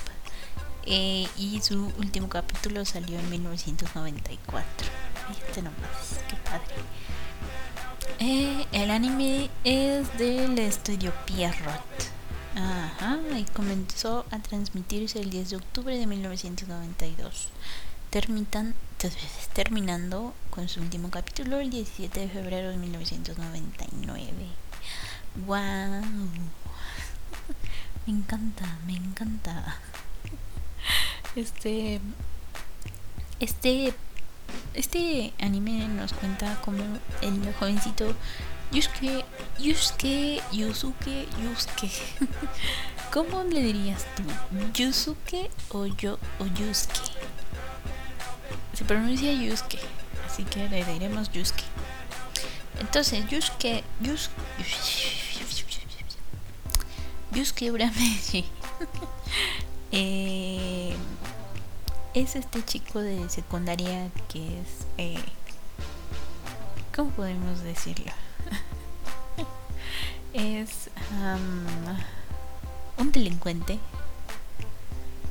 Eh, 0.85 1.27
y 1.37 1.61
su 1.63 1.93
último 1.99 2.29
capítulo 2.29 2.85
salió 2.85 3.19
en 3.19 3.29
1994. 3.29 4.65
Fíjate 5.27 5.63
nomás, 5.63 6.21
qué 6.29 6.37
padre. 6.37 6.77
Eh, 8.21 8.67
el 8.71 8.91
anime 8.93 9.51
es 9.65 10.17
del 10.17 10.57
estudio 10.61 11.13
Pierrot. 11.27 12.16
Ajá, 12.57 13.19
y 13.39 13.45
comenzó 13.45 14.25
a 14.31 14.39
transmitirse 14.39 15.21
el 15.21 15.31
10 15.31 15.51
de 15.51 15.57
octubre 15.57 15.99
de 15.99 16.07
1992, 16.07 17.49
termitan- 18.11 18.75
terminando 19.53 20.33
con 20.51 20.69
su 20.69 20.81
último 20.81 21.11
capítulo 21.11 21.59
el 21.61 21.71
17 21.71 22.21
de 22.21 22.29
febrero 22.29 22.71
de 22.71 22.79
1999. 22.79 24.31
¡Wow! 25.47 25.57
Me 28.07 28.13
encanta, 28.13 28.79
me 28.87 28.95
encanta. 28.97 29.77
Este. 31.35 32.01
Este. 33.41 33.95
Este 34.75 35.33
anime 35.41 35.89
nos 35.89 36.13
cuenta 36.13 36.61
como 36.63 36.79
el 37.21 37.55
jovencito 37.59 38.15
Yusuke, 38.73 39.25
Yusuke, 39.59 40.43
Yusuke, 40.53 41.29
Yusuke. 41.43 41.91
¿Cómo 43.13 43.45
le 43.45 43.63
dirías 43.63 44.05
tú? 44.17 44.23
¿Yusuke 44.75 45.51
o 45.71 45.87
yo 45.87 46.19
o 46.41 46.47
Yusuke? 46.47 47.01
Se 48.75 48.85
pronuncia 48.85 49.33
Yusuke, 49.33 49.79
así 50.27 50.45
que 50.45 50.69
le 50.69 50.85
diremos 50.85 51.31
Yusuke. 51.33 51.65
Entonces, 52.81 53.25
Yusuke, 53.31 53.85
Yus, 54.01 54.31
Yusuke 57.33 57.71
Urameshi 57.71 58.45
eh, 59.93 60.95
es 62.15 62.37
este 62.37 62.65
chico 62.65 63.01
de 63.01 63.29
secundaria 63.31 64.11
que 64.29 64.61
es, 64.61 64.87
eh, 64.99 65.23
¿cómo 66.95 67.11
podemos 67.11 67.63
decirlo? 67.63 68.13
es 70.33 70.91
am, 71.23 71.67
un 72.99 73.13
delincuente. 73.13 73.79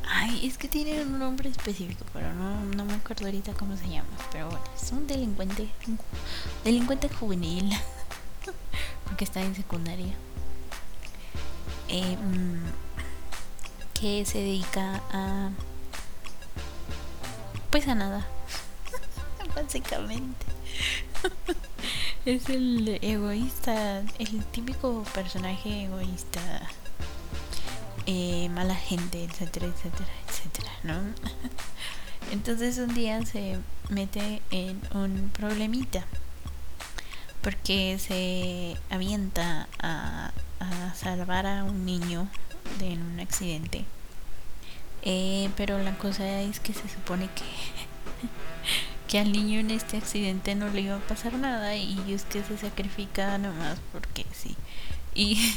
Ay, 0.08 0.48
es 0.48 0.58
que 0.58 0.68
tiene 0.68 1.02
un 1.02 1.20
nombre 1.20 1.50
específico, 1.50 2.06
pero 2.14 2.34
no, 2.34 2.64
no 2.64 2.86
me 2.86 2.94
acuerdo 2.94 3.26
ahorita 3.26 3.54
cómo 3.54 3.76
se 3.76 3.90
llama. 3.90 4.08
Pero 4.32 4.48
bueno, 4.48 4.64
es 4.76 4.92
un 4.92 5.08
delincuente, 5.08 5.70
un 5.88 6.00
delincuente 6.64 7.10
juvenil, 7.10 7.72
porque 9.06 9.24
está 9.24 9.42
en 9.42 9.56
secundaria. 9.56 10.14
Mm, 11.96 12.58
que 13.94 14.26
se 14.26 14.40
dedica 14.40 15.02
a 15.12 15.50
pues 17.72 17.88
a 17.88 17.96
nada 17.96 18.26
básicamente 19.56 20.46
es 22.26 22.50
el 22.50 23.00
egoísta 23.02 24.00
el 24.20 24.46
típico 24.46 25.04
personaje 25.14 25.84
egoísta 25.86 26.42
eh, 28.06 28.50
mala 28.50 28.76
gente 28.76 29.24
etcétera 29.24 29.68
etcétera 29.68 30.10
etcétera 30.28 30.72
no 30.84 31.02
entonces 32.32 32.78
un 32.78 32.94
día 32.94 33.26
se 33.26 33.58
mete 33.90 34.42
en 34.52 34.82
un 34.94 35.30
problemita 35.30 36.06
porque 37.42 38.00
se 38.00 38.76
avienta 38.90 39.68
a, 39.78 40.32
a 40.60 40.94
salvar 40.96 41.46
a 41.46 41.64
un 41.64 41.86
niño 41.86 42.28
de 42.80 42.94
un 42.94 43.20
accidente. 43.20 43.86
Eh, 45.04 45.50
pero 45.56 45.78
la 45.78 45.96
cosa 45.98 46.42
es 46.42 46.60
que 46.60 46.74
se 46.74 46.90
supone 46.90 47.30
que 47.36 47.44
que 49.08 49.20
al 49.20 49.32
niño 49.32 49.60
en 49.60 49.72
este 49.72 49.98
accidente 49.98 50.56
no 50.56 50.70
le 50.70 50.82
iba 50.82 50.96
a 50.96 51.00
pasar 51.00 51.34
nada 51.34 51.76
y 51.76 52.14
es 52.14 52.24
que 52.24 52.44
se 52.44 52.58
sacrifica 52.58 53.38
nomás 53.38 53.80
porque 53.92 54.26
sí. 54.34 54.56
Y 55.14 55.56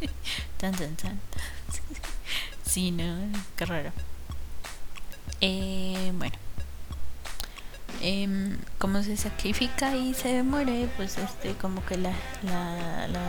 tan 0.58 0.74
tan 0.74 0.96
tan. 0.96 1.20
Sí, 2.64 2.90
no, 2.90 3.16
qué 3.56 3.66
raro. 3.66 3.92
Eh, 5.40 6.12
bueno. 6.14 6.36
Em, 8.02 8.56
como 8.78 9.02
se 9.02 9.16
sacrifica 9.16 9.94
y 9.94 10.14
se 10.14 10.42
muere, 10.42 10.88
pues 10.96 11.18
este 11.18 11.52
como 11.54 11.84
que 11.84 11.98
la, 11.98 12.12
la, 12.42 13.08
la 13.08 13.20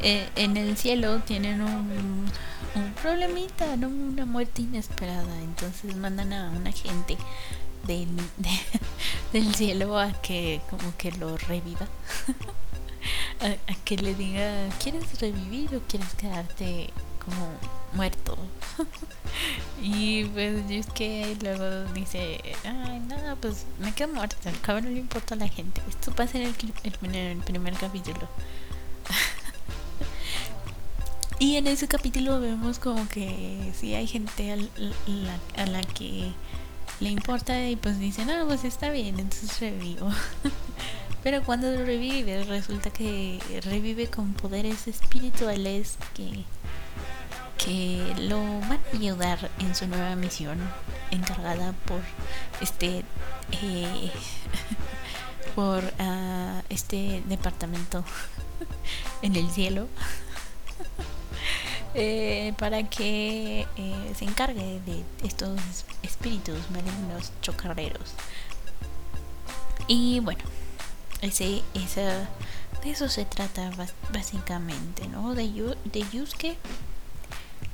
eh, 0.00 0.28
en 0.36 0.56
el 0.56 0.76
cielo 0.76 1.18
tienen 1.20 1.60
un, 1.60 2.30
un 2.74 2.92
problemita, 3.02 3.76
¿no? 3.76 3.88
una 3.88 4.24
muerte 4.24 4.62
inesperada. 4.62 5.40
Entonces 5.42 5.96
mandan 5.96 6.32
a 6.32 6.50
un 6.50 6.66
agente 6.66 7.18
del, 7.86 8.08
de- 8.36 8.60
del 9.32 9.54
cielo 9.54 9.98
a 9.98 10.12
que 10.22 10.60
como 10.70 10.96
que 10.96 11.12
lo 11.12 11.36
reviva. 11.36 11.86
a, 13.40 13.46
a 13.72 13.74
que 13.84 13.96
le 13.96 14.14
diga, 14.14 14.68
¿quieres 14.82 15.20
revivir 15.20 15.74
o 15.76 15.80
quieres 15.88 16.12
quedarte 16.14 16.90
como 17.24 17.46
muerto? 17.94 18.36
y 19.82 20.24
pues 20.26 20.68
es 20.70 20.86
que 20.86 21.36
luego 21.42 21.84
dice, 21.92 22.40
ay, 22.64 23.00
nada, 23.00 23.36
pues 23.36 23.64
me 23.80 23.92
quedo 23.94 24.08
muerto, 24.14 24.36
al 24.48 24.60
cabo 24.60 24.80
no 24.80 24.90
le 24.90 24.98
importa 24.98 25.34
a 25.34 25.38
la 25.38 25.48
gente. 25.48 25.80
Esto 25.88 26.12
pasa 26.12 26.38
en 26.38 26.44
el, 26.44 26.56
cli- 26.58 26.72
el 26.84 26.92
primer- 26.92 27.74
capítulo. 27.78 28.28
Y 31.40 31.54
en 31.56 31.68
ese 31.68 31.86
capítulo 31.86 32.40
vemos 32.40 32.80
como 32.80 33.08
que 33.08 33.72
sí 33.78 33.94
hay 33.94 34.08
gente 34.08 34.50
al- 34.52 34.70
la- 35.06 35.62
a 35.62 35.66
la 35.66 35.82
que 35.82 36.32
le 37.00 37.10
importa 37.10 37.68
y 37.68 37.76
pues 37.76 37.98
dicen, 37.98 38.30
ah, 38.30 38.44
pues 38.46 38.64
está 38.64 38.90
bien, 38.90 39.18
entonces 39.18 39.60
revivo. 39.60 40.10
Pero 41.22 41.42
cuando 41.42 41.84
revive, 41.84 42.44
resulta 42.44 42.90
que 42.90 43.40
revive 43.64 44.06
con 44.08 44.34
poderes 44.34 44.86
espirituales 44.86 45.98
que, 46.14 46.44
que 47.58 48.14
lo 48.18 48.38
van 48.60 48.80
a 48.92 48.96
ayudar 48.96 49.50
en 49.58 49.74
su 49.74 49.86
nueva 49.86 50.14
misión 50.16 50.58
encargada 51.10 51.72
por 51.86 52.00
este 52.60 53.04
eh, 53.62 54.12
por 55.54 55.82
ah, 55.98 56.62
este 56.68 57.22
departamento 57.28 58.04
en 59.22 59.36
el 59.36 59.50
cielo 59.50 59.88
eh, 62.00 62.54
para 62.58 62.84
que 62.84 63.66
eh, 63.76 64.12
se 64.16 64.24
encargue 64.24 64.80
de 64.86 65.04
estos 65.24 65.58
espíritus 66.02 66.70
malignos 66.70 67.32
chocarreros. 67.42 68.14
Y 69.88 70.20
bueno, 70.20 70.44
ese, 71.22 71.62
de 71.74 72.90
eso 72.90 73.08
se 73.08 73.24
trata 73.24 73.72
básicamente, 74.12 75.08
¿no? 75.08 75.34
De 75.34 75.50
Yusuke 75.52 76.56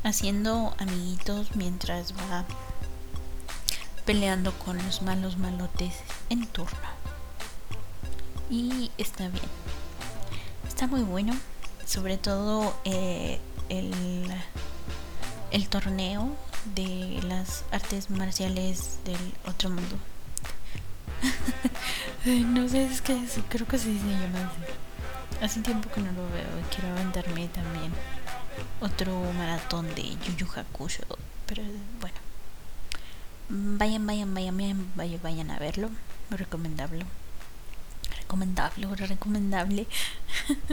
haciendo 0.05 0.75
amiguitos 0.79 1.55
mientras 1.55 2.15
va 2.15 2.47
peleando 4.07 4.53
con 4.59 4.79
los 4.79 5.03
malos 5.03 5.37
malotes 5.37 5.95
en 6.31 6.47
turno. 6.47 6.79
Y 8.49 8.91
está 8.97 9.29
bien. 9.29 9.45
Está 10.67 10.87
muy 10.87 11.03
bueno. 11.03 11.35
Sobre 11.85 12.17
todo 12.17 12.75
eh, 12.85 13.39
el, 13.69 14.25
el 15.51 15.69
torneo 15.69 16.37
de 16.75 17.21
las 17.29 17.65
artes 17.71 18.11
marciales 18.11 18.99
del 19.05 19.35
otro 19.47 19.71
mundo. 19.71 19.97
no 22.25 22.69
sé, 22.69 22.85
es 22.85 23.01
que 23.01 23.19
creo 23.49 23.67
que 23.67 23.79
se 23.79 23.93
llama 23.93 24.51
así. 24.51 25.45
Hace 25.45 25.61
tiempo 25.61 25.91
que 25.91 26.01
no 26.01 26.13
lo 26.13 26.29
veo 26.31 26.61
y 26.61 26.75
quiero 26.75 26.95
aventarme 26.95 27.49
también 27.49 27.93
otro 28.81 29.21
maratón 29.33 29.93
de 29.95 30.03
Yu 30.03 30.37
Yu 30.37 30.47
Hakusho. 30.55 31.03
Pero 31.47 31.63
bueno, 32.01 32.17
vayan, 33.49 34.07
vayan, 34.07 34.35
vayan, 34.35 34.57
vayan, 34.57 34.93
vayan, 34.97 35.21
vayan 35.23 35.51
a 35.51 35.59
verlo. 35.59 35.91
Recomendable. 36.31 37.05
recomendable, 38.17 38.87
recomendable. 39.07 39.87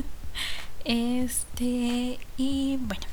este, 0.86 2.20
y 2.38 2.78
bueno, 2.78 3.06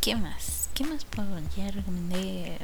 ¿qué 0.00 0.16
más? 0.16 0.68
¿Qué 0.74 0.84
más 0.84 1.04
puedo 1.04 1.38
ya 1.56 1.70
recomendar? 1.70 2.58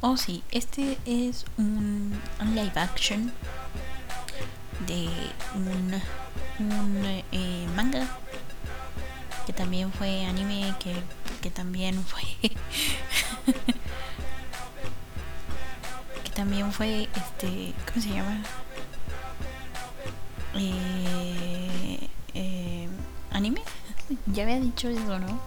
Oh, 0.00 0.16
sí, 0.16 0.44
este 0.52 0.96
es 1.06 1.44
un, 1.56 2.20
live 2.54 2.72
action 2.76 3.32
de 4.86 5.08
un, 5.54 6.00
un 6.60 7.22
eh, 7.32 7.66
manga 7.74 8.06
que 9.44 9.52
también 9.52 9.92
fue 9.92 10.24
anime, 10.26 10.72
que, 10.78 10.94
que 11.42 11.50
también 11.50 12.02
fue 12.04 12.22
también 16.38 16.72
fue 16.72 17.08
este 17.16 17.74
cómo 17.84 18.00
se 18.00 18.10
llama 18.10 18.40
eh, 20.58 22.08
eh, 22.34 22.88
anime 23.30 23.62
ya 24.26 24.44
había 24.44 24.60
dicho 24.60 24.88
eso 24.88 25.18
no 25.18 25.26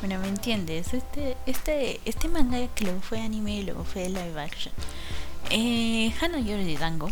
bueno 0.00 0.18
me 0.18 0.28
entiendes 0.28 0.94
este 0.94 1.36
este 1.46 2.00
este 2.04 2.28
manga 2.28 2.66
que 2.74 2.84
luego 2.84 3.00
fue 3.00 3.20
anime 3.20 3.56
y 3.56 3.62
luego 3.62 3.84
fue 3.84 4.08
live 4.08 4.40
action 4.40 4.74
eh, 5.50 6.12
Hana 6.20 6.38
Dango 6.78 7.10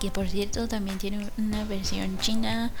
que 0.00 0.10
por 0.10 0.28
cierto 0.28 0.68
también 0.68 0.98
tiene 0.98 1.30
una 1.38 1.64
versión 1.64 2.18
china 2.18 2.72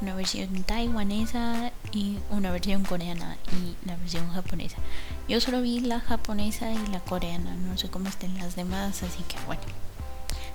una 0.00 0.14
versión 0.14 0.62
taiwanesa 0.64 1.72
y 1.92 2.18
una 2.30 2.50
versión 2.50 2.84
coreana 2.84 3.36
y 3.52 3.86
la 3.86 3.96
versión 3.96 4.28
japonesa. 4.30 4.76
Yo 5.28 5.40
solo 5.40 5.60
vi 5.60 5.80
la 5.80 6.00
japonesa 6.00 6.72
y 6.72 6.86
la 6.86 7.00
coreana, 7.00 7.54
no 7.54 7.76
sé 7.76 7.88
cómo 7.88 8.08
estén 8.08 8.36
las 8.38 8.56
demás, 8.56 9.02
así 9.02 9.22
que 9.24 9.36
bueno. 9.46 9.62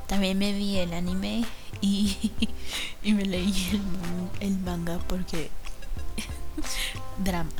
También 0.07 0.37
me 0.37 0.53
vi 0.53 0.77
el 0.77 0.93
anime 0.93 1.45
y, 1.81 2.31
y 3.03 3.13
me 3.13 3.25
leí 3.25 3.81
el, 4.39 4.57
manga 4.59 4.99
porque 5.07 5.49
drama. 7.17 7.51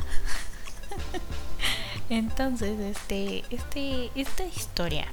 Entonces, 2.10 2.80
este, 2.80 3.44
este, 3.50 4.12
esta 4.16 4.46
historia 4.46 5.12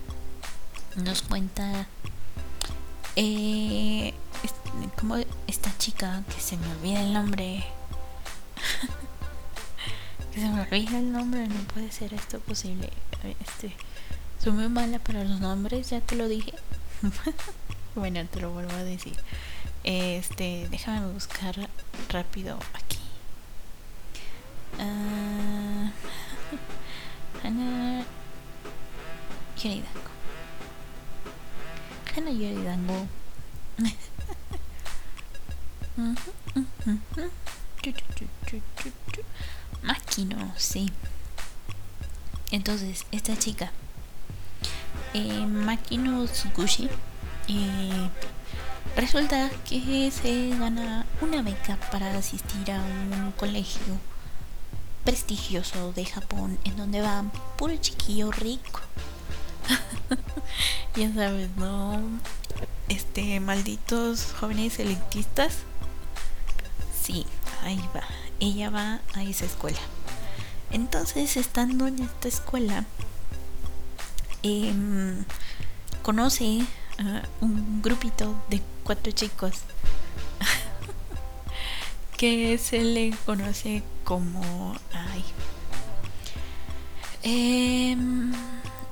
nos 0.96 1.22
cuenta 1.22 1.86
eh, 3.16 4.12
como 4.98 5.16
esta 5.46 5.76
chica 5.78 6.22
que 6.34 6.40
se 6.40 6.56
me 6.56 6.70
olvida 6.72 7.00
el 7.00 7.12
nombre. 7.12 7.64
que 10.32 10.40
se 10.40 10.48
me 10.48 10.62
olvida 10.62 10.98
el 10.98 11.12
nombre, 11.12 11.46
no 11.48 11.60
puede 11.74 11.90
ser 11.90 12.12
esto 12.14 12.40
posible. 12.40 12.90
Este, 13.40 13.74
soy 14.42 14.52
muy 14.52 14.68
mala 14.68 14.98
para 14.98 15.24
los 15.24 15.40
nombres, 15.40 15.90
ya 15.90 16.00
te 16.00 16.16
lo 16.16 16.28
dije. 16.28 16.52
bueno, 17.94 18.24
te 18.26 18.40
lo 18.40 18.50
vuelvo 18.50 18.72
a 18.72 18.84
decir. 18.84 19.16
Este, 19.84 20.68
déjame 20.70 21.12
buscar 21.12 21.68
rápido 22.08 22.58
aquí. 22.74 22.98
Uh, 24.78 25.90
Hannah 27.42 28.04
Yoridango. 29.56 30.10
Hannah 32.14 32.30
Yoridango. 32.30 33.06
Makino, 39.82 40.54
sí. 40.56 40.92
Entonces, 42.50 43.04
esta 43.10 43.36
chica, 43.36 43.72
eh, 45.14 45.46
Makino 45.46 46.24
Tsukushi, 46.26 46.88
eh, 47.48 48.08
resulta 48.96 49.50
que 49.68 50.10
se 50.10 50.50
gana 50.58 51.06
una 51.20 51.42
beca 51.42 51.76
para 51.90 52.16
asistir 52.16 52.70
a 52.72 52.80
un 52.80 53.32
colegio 53.36 53.98
prestigioso 55.04 55.92
de 55.92 56.04
Japón 56.04 56.58
en 56.64 56.76
donde 56.76 57.00
va 57.00 57.24
puro 57.56 57.76
chiquillo 57.76 58.30
rico. 58.30 58.80
ya 60.96 61.12
sabes, 61.14 61.48
¿no? 61.56 62.00
Este, 62.88 63.40
malditos 63.40 64.32
jóvenes 64.38 64.78
elitistas 64.78 65.64
Sí, 67.02 67.26
ahí 67.64 67.80
va. 67.94 68.04
Ella 68.38 68.70
va 68.70 69.00
a 69.14 69.22
esa 69.24 69.44
escuela. 69.44 69.78
Entonces, 70.70 71.36
estando 71.36 71.88
en 71.88 71.98
esta 71.98 72.28
escuela, 72.28 72.84
em, 74.42 75.24
conoce 76.02 76.64
un 77.40 77.82
grupito 77.82 78.34
de 78.48 78.62
cuatro 78.84 79.12
chicos 79.12 79.62
que 82.16 82.58
se 82.58 82.84
le 82.84 83.12
conoce 83.26 83.82
como 84.04 84.74
ay 84.92 85.24
em, 87.22 88.32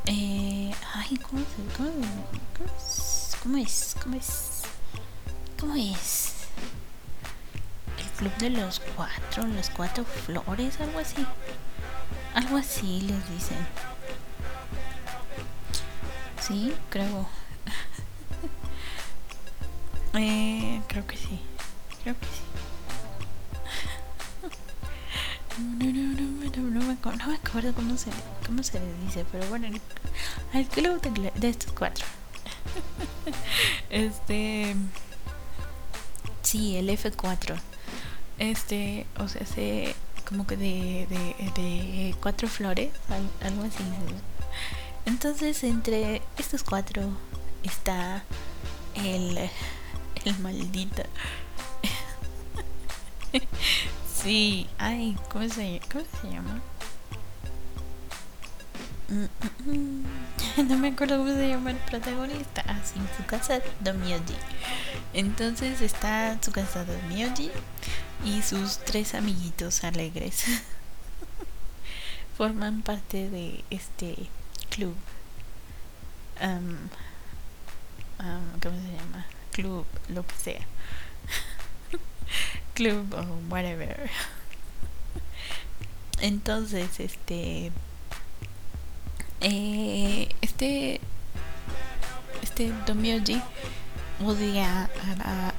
eh, 0.06 0.72
ay 0.94 1.16
cómo 1.18 1.44
cómo, 1.76 1.90
cómo 3.42 3.56
es 3.58 3.96
cómo 4.02 4.16
es 4.16 4.62
cómo 5.58 5.74
es 5.76 6.30
club 8.20 8.36
de 8.36 8.50
los 8.50 8.80
cuatro, 8.96 9.46
las 9.46 9.70
cuatro 9.70 10.04
flores, 10.04 10.78
algo 10.78 10.98
así. 10.98 11.24
Algo 12.34 12.58
así 12.58 13.00
les 13.00 13.30
dicen. 13.30 13.56
Sí, 16.50 16.74
creo. 16.90 17.28
eh, 20.14 20.82
creo 20.88 21.06
que 21.06 21.16
sí. 21.16 21.40
Creo 22.02 22.16
que 22.18 22.26
sí. 22.26 22.42
No, 25.58 25.86
no, 25.86 25.92
no, 25.92 26.20
no, 26.70 26.80
me, 26.80 26.96
no 27.16 27.26
me 27.28 27.34
acuerdo 27.36 27.74
cómo 27.74 27.96
se, 27.96 28.10
cómo 28.46 28.62
se 28.62 28.80
le 28.80 28.92
dice, 29.04 29.24
pero 29.30 29.46
bueno, 29.46 29.68
al 30.52 30.66
club 30.66 31.00
de, 31.00 31.30
de 31.34 31.48
estos 31.48 31.72
cuatro. 31.72 32.04
este. 33.90 34.74
Sí, 36.42 36.76
el 36.76 36.88
F4 36.88 37.60
este, 38.40 39.06
o 39.18 39.28
sea, 39.28 39.46
se 39.46 39.94
como 40.26 40.46
que 40.46 40.56
de, 40.56 41.06
de, 41.08 42.14
cuatro 42.20 42.48
flores, 42.48 42.90
algo 43.42 43.62
así. 43.62 43.84
Entonces, 45.10 45.64
entre 45.64 46.22
estos 46.38 46.62
cuatro 46.62 47.02
está 47.64 48.22
el, 48.94 49.36
el 50.24 50.38
maldito. 50.38 51.02
sí, 54.22 54.68
ay, 54.78 55.18
¿cómo 55.28 55.48
se, 55.48 55.80
cómo 55.90 56.04
se 56.22 56.30
llama? 56.30 56.62
Mm, 59.08 59.24
mm, 59.24 60.04
mm. 60.58 60.68
no 60.68 60.78
me 60.78 60.88
acuerdo 60.88 61.18
cómo 61.18 61.34
se 61.34 61.48
llama 61.48 61.72
el 61.72 61.78
protagonista. 61.78 62.62
Ah, 62.68 62.78
sí, 62.84 63.00
su 63.16 63.26
casa 63.26 63.60
de 63.80 63.92
Myoji. 63.92 64.36
Entonces 65.12 65.80
está 65.80 66.38
su 66.40 66.52
casa 66.52 66.84
de 66.84 66.96
Myoji 67.08 67.50
y 68.24 68.42
sus 68.42 68.78
tres 68.78 69.14
amiguitos 69.14 69.82
alegres 69.82 70.44
forman 72.38 72.82
parte 72.82 73.28
de 73.28 73.64
este 73.70 74.30
club. 74.70 74.94
¿Cómo 78.62 78.76
se 78.76 78.92
llama? 78.92 79.26
Club, 79.52 79.86
lo 80.08 80.26
que 80.26 80.34
sea. 80.36 80.60
club 82.74 83.12
o 83.14 83.52
whatever. 83.52 84.10
Entonces, 86.20 87.00
este. 87.00 87.72
Eh, 89.40 90.28
este. 90.40 91.00
Este 92.42 92.72
Domyoji 92.86 93.42
odia 94.24 94.90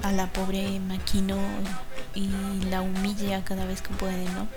a, 0.03 0.11
la 0.11 0.27
pobre 0.27 0.79
Makino 0.79 1.37
y 2.13 2.29
la 2.69 2.81
humilla 2.81 3.43
cada 3.43 3.65
vez 3.65 3.81
que 3.81 3.93
puede, 3.93 4.25
¿no? 4.25 4.47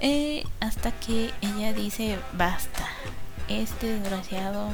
Eh, 0.00 0.44
hasta 0.60 0.92
que 0.92 1.32
ella 1.40 1.72
dice, 1.72 2.18
basta, 2.32 2.86
este 3.48 3.98
desgraciado 3.98 4.70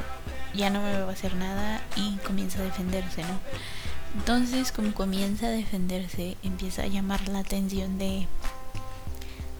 ya 0.54 0.70
no 0.70 0.82
me 0.82 1.00
va 1.00 1.08
a 1.08 1.12
hacer 1.12 1.34
nada 1.34 1.82
y 1.96 2.16
comienza 2.18 2.60
a 2.60 2.64
defenderse, 2.64 3.22
¿no? 3.22 3.40
Entonces, 4.16 4.70
como 4.70 4.94
comienza 4.94 5.46
a 5.46 5.50
defenderse, 5.50 6.36
empieza 6.42 6.82
a 6.82 6.86
llamar 6.86 7.28
la 7.28 7.40
atención 7.40 7.98
de 7.98 8.26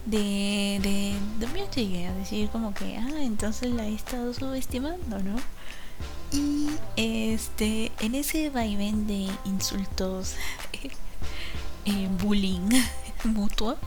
de 0.05 0.79
de, 0.81 1.15
de 1.39 2.07
a 2.07 2.13
decir 2.13 2.49
como 2.49 2.73
que, 2.73 2.97
ah, 2.97 3.21
entonces 3.21 3.71
la 3.71 3.87
he 3.87 3.93
estado 3.93 4.33
subestimando, 4.33 5.19
¿no? 5.19 5.35
Y 6.31 6.67
este, 6.95 7.91
en 7.99 8.15
ese 8.15 8.49
vaivén 8.49 9.07
de 9.07 9.29
insultos, 9.45 10.35
eh, 11.85 12.09
bullying 12.21 12.69
mutuo, 13.23 13.77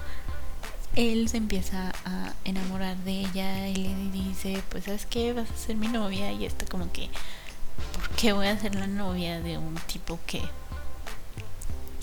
él 0.97 1.29
se 1.29 1.37
empieza 1.37 1.93
a 2.05 2.33
enamorar 2.45 2.97
de 2.99 3.21
ella 3.21 3.69
y 3.69 3.75
le 3.75 4.11
dice, 4.11 4.63
pues 4.69 4.85
sabes 4.85 5.07
qué, 5.07 5.33
vas 5.33 5.51
a 5.51 5.57
ser 5.57 5.77
mi 5.77 5.89
novia 5.89 6.33
y 6.33 6.45
está 6.45 6.67
como 6.67 6.91
que, 6.93 7.09
¿por 7.93 8.09
qué 8.17 8.33
voy 8.33 8.47
a 8.47 8.59
ser 8.59 8.75
la 8.75 8.87
novia 8.87 9.41
de 9.41 9.59
un 9.59 9.75
tipo 9.87 10.19
que 10.27 10.43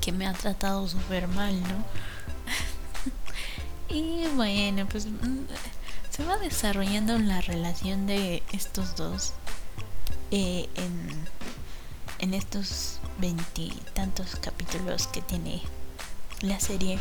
que 0.06 0.12
me 0.12 0.28
ha 0.28 0.34
tratado 0.34 0.88
súper 0.88 1.28
mal, 1.28 1.60
¿no? 1.64 1.84
y 3.90 4.28
bueno, 4.36 4.86
pues 4.86 5.08
mm, 5.08 5.48
se 6.12 6.24
va 6.24 6.38
desarrollando 6.38 7.18
la 7.18 7.42
relación 7.42 8.06
de 8.06 8.44
estos 8.54 8.96
dos 8.96 9.34
eh, 10.30 10.70
en, 10.76 11.10
en 12.20 12.36
estos 12.36 13.00
veintitantos 13.18 14.36
capítulos 14.36 15.08
que 15.08 15.24
tiene 15.24 15.64
la 16.42 16.60
serie 16.60 17.00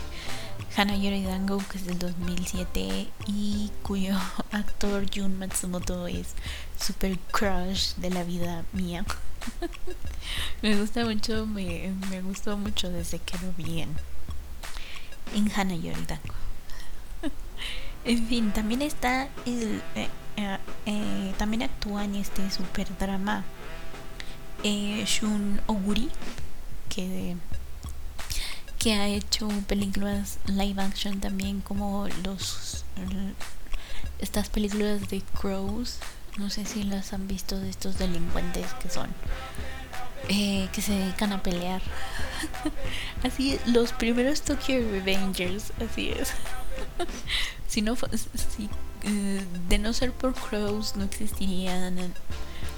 Hana 0.76 0.96
Dango, 0.96 1.58
que 1.70 1.78
es 1.78 1.86
del 1.86 1.98
2007 1.98 3.08
y 3.26 3.70
cuyo 3.82 4.14
actor 4.52 5.06
Jun 5.12 5.38
Matsumoto 5.38 6.06
es 6.06 6.34
super 6.80 7.18
crush 7.30 7.94
de 7.96 8.10
la 8.10 8.24
vida 8.24 8.64
mía. 8.72 9.04
me 10.62 10.76
gusta 10.76 11.04
mucho, 11.04 11.46
me, 11.46 11.92
me, 12.10 12.22
gustó 12.22 12.56
mucho 12.56 12.90
desde 12.90 13.18
que 13.18 13.38
lo 13.38 13.52
vi 13.52 13.82
en, 13.82 13.96
en 15.34 15.48
Dango. 16.06 16.34
en 18.04 18.26
fin, 18.26 18.52
también 18.52 18.82
está 18.82 19.28
el, 19.46 19.82
eh, 19.94 20.08
eh, 20.36 20.58
eh, 20.86 21.34
también 21.38 21.62
actúa 21.62 22.04
en 22.04 22.16
este 22.16 22.50
super 22.50 22.86
drama 22.98 23.44
Shun 24.62 25.60
Oguri 25.66 26.10
que 26.88 27.36
que 28.84 28.92
ha 28.92 29.08
hecho 29.08 29.48
películas 29.66 30.36
live 30.44 30.82
action 30.82 31.18
también 31.18 31.62
como 31.62 32.06
los 32.22 32.84
estas 34.18 34.50
películas 34.50 35.08
de 35.08 35.22
Crows. 35.40 36.00
No 36.36 36.50
sé 36.50 36.66
si 36.66 36.82
las 36.82 37.14
han 37.14 37.26
visto 37.26 37.58
de 37.58 37.70
estos 37.70 37.96
delincuentes 37.96 38.74
que 38.74 38.90
son 38.90 39.08
eh, 40.28 40.68
que 40.74 40.82
se 40.82 40.92
dedican 40.92 41.32
a 41.32 41.42
pelear. 41.42 41.80
Así 43.22 43.58
los 43.64 43.92
primeros 43.92 44.42
Tokyo 44.42 44.80
Revengers 44.90 45.72
así 45.80 46.10
es. 46.10 46.32
Si 47.66 47.80
no 47.80 47.96
si, 47.96 48.68
eh, 49.02 49.44
de 49.68 49.78
no 49.78 49.94
ser 49.94 50.12
por 50.12 50.34
Crows 50.34 50.94
no 50.94 51.04
existirían 51.04 51.96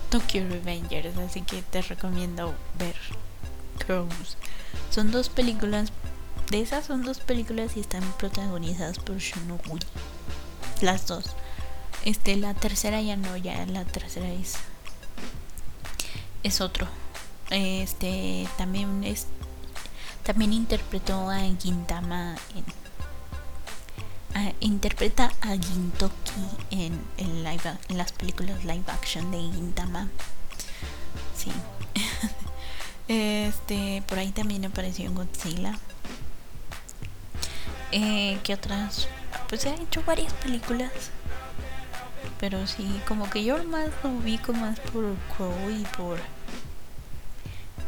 Tokyo 0.09 0.49
Revengers 0.49 1.19
así 1.19 1.43
que 1.43 1.61
te 1.63 1.83
recomiendo 1.83 2.55
ver 2.79 2.95
Crows 3.77 4.37
son 4.91 5.11
dos 5.11 5.29
películas, 5.29 5.93
de 6.51 6.61
esas 6.61 6.87
son 6.87 7.03
dos 7.03 7.19
películas 7.19 7.77
y 7.77 7.81
están 7.81 8.03
protagonizadas 8.19 8.99
por 8.99 9.19
Shunoguri. 9.19 9.87
Las 10.81 11.07
dos. 11.07 11.27
Este, 12.05 12.37
la 12.37 12.55
tercera 12.55 13.03
ya 13.03 13.17
no, 13.17 13.37
ya 13.37 13.67
la 13.67 13.85
tercera 13.85 14.29
es 14.29 14.55
es 16.43 16.61
otro. 16.61 16.87
Este 17.51 18.49
también 18.57 19.05
es 19.05 19.27
también 20.23 20.53
interpretó 20.53 21.31
a 21.31 21.41
Gintama 21.61 22.37
en 22.55 22.65
interpreta 24.61 25.33
a 25.41 25.57
Gintoki 25.57 26.47
en, 26.71 27.01
en, 27.17 27.45
live, 27.45 27.79
en 27.89 27.99
las 27.99 28.13
películas 28.13 28.65
live 28.65 28.85
action 28.89 29.31
de 29.31 29.39
Gintama. 29.39 30.09
Sí. 31.37 31.51
Este, 33.09 34.03
por 34.09 34.19
ahí 34.19 34.33
también 34.33 34.65
apareció 34.65 35.13
Godzilla. 35.13 35.79
Eh, 37.93 38.39
¿Qué 38.43 38.55
otras? 38.55 39.09
Pues 39.49 39.61
se 39.63 39.71
ha 39.71 39.75
hecho 39.75 40.03
varias 40.05 40.33
películas. 40.35 40.91
Pero 42.41 42.67
sí, 42.67 43.01
como 43.07 43.31
que 43.31 43.45
yo 43.45 43.63
más 43.65 43.91
lo 44.03 44.11
ubico 44.11 44.53
más 44.53 44.79
por 44.81 45.15
Crow 45.37 45.71
y 45.71 45.85
por. 45.97 46.19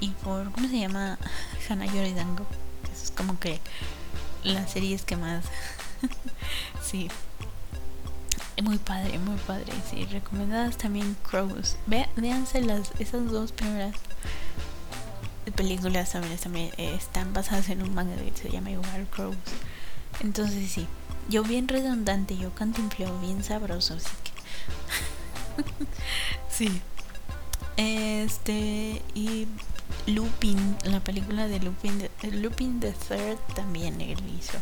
Y 0.00 0.10
por. 0.10 0.50
¿Cómo 0.52 0.68
se 0.68 0.78
llama? 0.78 1.18
Hana 1.68 1.86
Yoridango. 1.86 2.46
Es 2.92 3.10
como 3.10 3.38
que 3.40 3.60
las 4.44 4.70
series 4.70 5.02
que 5.02 5.16
más. 5.16 5.44
sí. 6.82 7.10
Muy 8.62 8.78
padre, 8.78 9.18
muy 9.18 9.36
padre. 9.38 9.72
Sí, 9.90 10.06
recomendadas 10.06 10.78
también 10.78 11.16
Crows. 11.28 11.76
Ve, 11.86 12.08
véanse 12.16 12.60
las, 12.60 12.92
esas 12.98 13.30
dos 13.30 13.52
primeras 13.52 13.94
películas 15.50 16.12
también, 16.12 16.72
eh, 16.76 16.94
están 16.96 17.32
basadas 17.32 17.68
en 17.68 17.82
un 17.82 17.94
manga 17.94 18.16
que 18.16 18.36
se 18.36 18.50
llama 18.50 18.70
igual 18.70 19.06
Crows. 19.10 19.36
Entonces 20.20 20.70
sí, 20.70 20.86
yo 21.28 21.42
bien 21.42 21.68
redundante, 21.68 22.36
yo 22.36 22.54
cantinfleo 22.54 23.18
bien 23.20 23.44
sabroso, 23.44 23.94
así 23.94 24.10
que 24.24 25.62
sí. 26.50 26.80
Este 27.76 29.02
y 29.14 29.46
Lupin, 30.06 30.76
la 30.84 31.00
película 31.00 31.46
de 31.46 31.60
Lupin, 31.60 31.98
de, 31.98 32.10
Lupin 32.32 32.80
the 32.80 32.92
Third 32.92 33.38
también 33.54 34.00
él 34.00 34.18
hizo 34.38 34.58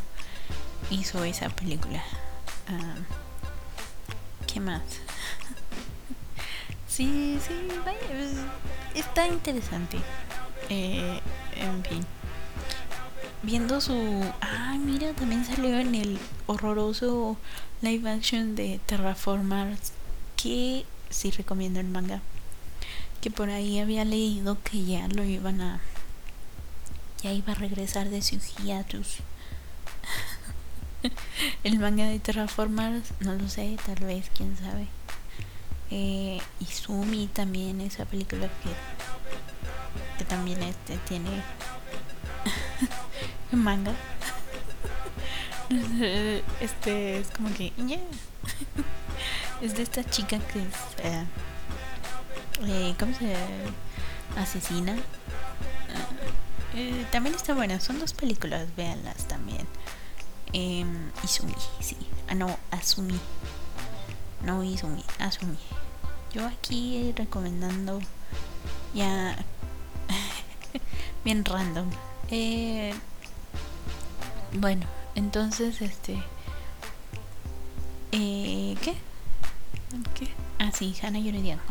hizo 0.90 1.24
esa 1.24 1.48
película. 1.48 2.02
Um, 2.68 3.04
¿Qué 4.46 4.60
más? 4.60 4.82
sí, 6.88 7.38
sí, 7.46 7.68
vaya, 7.84 7.98
pues, 8.08 8.32
está 8.94 9.26
interesante. 9.26 9.98
Eh, 10.68 11.20
en 11.56 11.84
fin. 11.84 12.06
Viendo 13.42 13.80
su... 13.80 14.24
Ah, 14.40 14.76
mira, 14.78 15.12
también 15.12 15.44
salió 15.44 15.78
en 15.78 15.94
el 15.94 16.18
horroroso 16.46 17.36
live 17.82 18.10
action 18.10 18.56
de 18.56 18.80
Terraformars. 18.86 19.92
Que 20.36 20.84
sí 21.10 21.30
recomiendo 21.30 21.80
el 21.80 21.86
manga. 21.86 22.20
Que 23.20 23.30
por 23.30 23.50
ahí 23.50 23.78
había 23.78 24.04
leído 24.04 24.58
que 24.62 24.84
ya 24.84 25.08
lo 25.08 25.24
iban 25.24 25.60
a... 25.60 25.80
Ya 27.22 27.32
iba 27.32 27.52
a 27.52 27.56
regresar 27.56 28.10
de 28.10 28.22
su 28.22 28.38
hiatus. 28.62 29.18
el 31.64 31.78
manga 31.78 32.06
de 32.06 32.18
Terraformars, 32.18 33.12
no 33.20 33.34
lo 33.34 33.48
sé, 33.48 33.76
tal 33.86 34.04
vez, 34.04 34.30
quién 34.36 34.56
sabe. 34.56 34.88
Eh, 35.90 36.40
Izumi 36.60 37.28
también, 37.28 37.80
esa 37.80 38.04
película 38.04 38.48
que 38.48 38.70
que 40.18 40.24
también 40.24 40.62
este 40.62 40.96
tiene 41.08 41.42
manga. 43.52 43.92
este 46.60 47.18
es 47.18 47.28
como 47.30 47.52
que 47.52 47.72
es 49.60 49.76
de 49.76 49.82
esta 49.82 50.04
chica 50.04 50.38
que 50.38 50.60
es 50.60 51.04
eh, 51.04 51.24
eh 52.66 52.94
¿cómo 52.98 53.12
se 53.14 53.34
asesina? 54.36 54.96
Eh, 56.74 57.06
también 57.10 57.34
está 57.34 57.54
buena, 57.54 57.80
son 57.80 57.98
dos 57.98 58.12
películas, 58.12 58.68
véanlas 58.76 59.26
también. 59.28 59.66
Eh, 60.52 60.84
Izumi, 61.24 61.54
sí. 61.80 61.96
Ah, 62.28 62.34
no, 62.34 62.58
Asumi. 62.70 63.18
No, 64.44 64.62
Izumi, 64.62 65.02
Asumi. 65.18 65.56
Yo 66.34 66.46
aquí 66.46 67.14
recomendando 67.16 67.98
ya 68.94 69.36
bien 71.24 71.44
random. 71.44 71.90
Eh, 72.30 72.92
bueno, 74.54 74.86
entonces, 75.14 75.80
este. 75.82 76.22
Eh, 78.12 78.76
¿Qué? 78.82 78.94
¿Qué? 80.14 80.28
Ah, 80.58 80.70
sí, 80.72 80.94
Hana 81.02 81.18
Yoridango. 81.18 81.62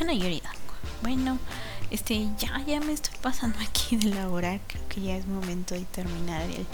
Hana 0.00 0.12
Yoridango. 0.12 0.56
Bueno, 1.02 1.38
este, 1.90 2.28
ya, 2.38 2.62
ya 2.66 2.80
me 2.80 2.92
estoy 2.92 3.14
pasando 3.20 3.58
aquí 3.60 3.96
de 3.96 4.10
la 4.14 4.28
hora. 4.28 4.60
Creo 4.66 4.88
que 4.88 5.00
ya 5.00 5.16
es 5.16 5.26
momento 5.26 5.74
de 5.74 5.84
terminar 5.84 6.42
el, 6.42 6.66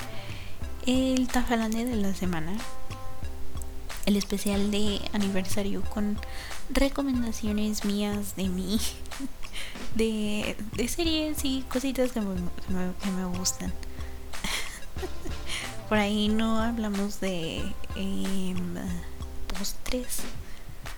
el 0.87 1.27
de 1.27 1.97
la 1.97 2.14
semana. 2.14 2.53
El 4.07 4.16
especial 4.16 4.71
de 4.71 5.01
aniversario 5.12 5.83
con 5.83 6.19
recomendaciones 6.71 7.85
mías 7.85 8.37
de 8.37 8.49
mí 8.49 8.79
de, 9.94 10.56
series 10.88 11.44
y 11.44 11.64
cositas 11.68 12.12
que 12.12 12.20
me, 12.20 12.34
que 13.02 13.11
me, 13.11 13.24
gustan. 13.38 13.72
Por 15.88 15.98
ahí 15.98 16.28
no 16.28 16.61
hablamos 16.61 17.20
de 17.20 17.62
em, 17.96 18.74
postres. 19.46 20.20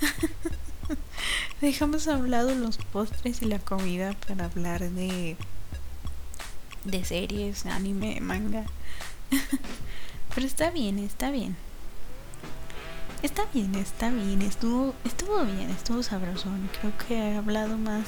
Dejamos 1.61 2.09
hablado 2.09 2.55
los 2.55 2.79
postres 2.79 3.43
y 3.43 3.45
la 3.45 3.59
comida 3.59 4.15
para 4.27 4.47
hablar 4.47 4.91
de 4.91 5.37
de 6.85 7.05
series, 7.05 7.67
anime, 7.67 8.21
manga. 8.21 8.65
Pero 10.35 10.47
está 10.47 10.71
bien, 10.71 10.99
está 10.99 11.31
bien. 11.31 11.57
Está 13.23 13.45
bien, 13.53 13.75
está 13.75 14.11
bien, 14.11 14.41
estuvo, 14.43 14.95
estuvo 15.05 15.45
bien, 15.45 15.69
estuvo 15.71 16.03
sabroso. 16.03 16.49
Creo 16.81 16.93
que 16.97 17.15
he 17.15 17.37
hablado 17.37 17.77
más 17.77 18.05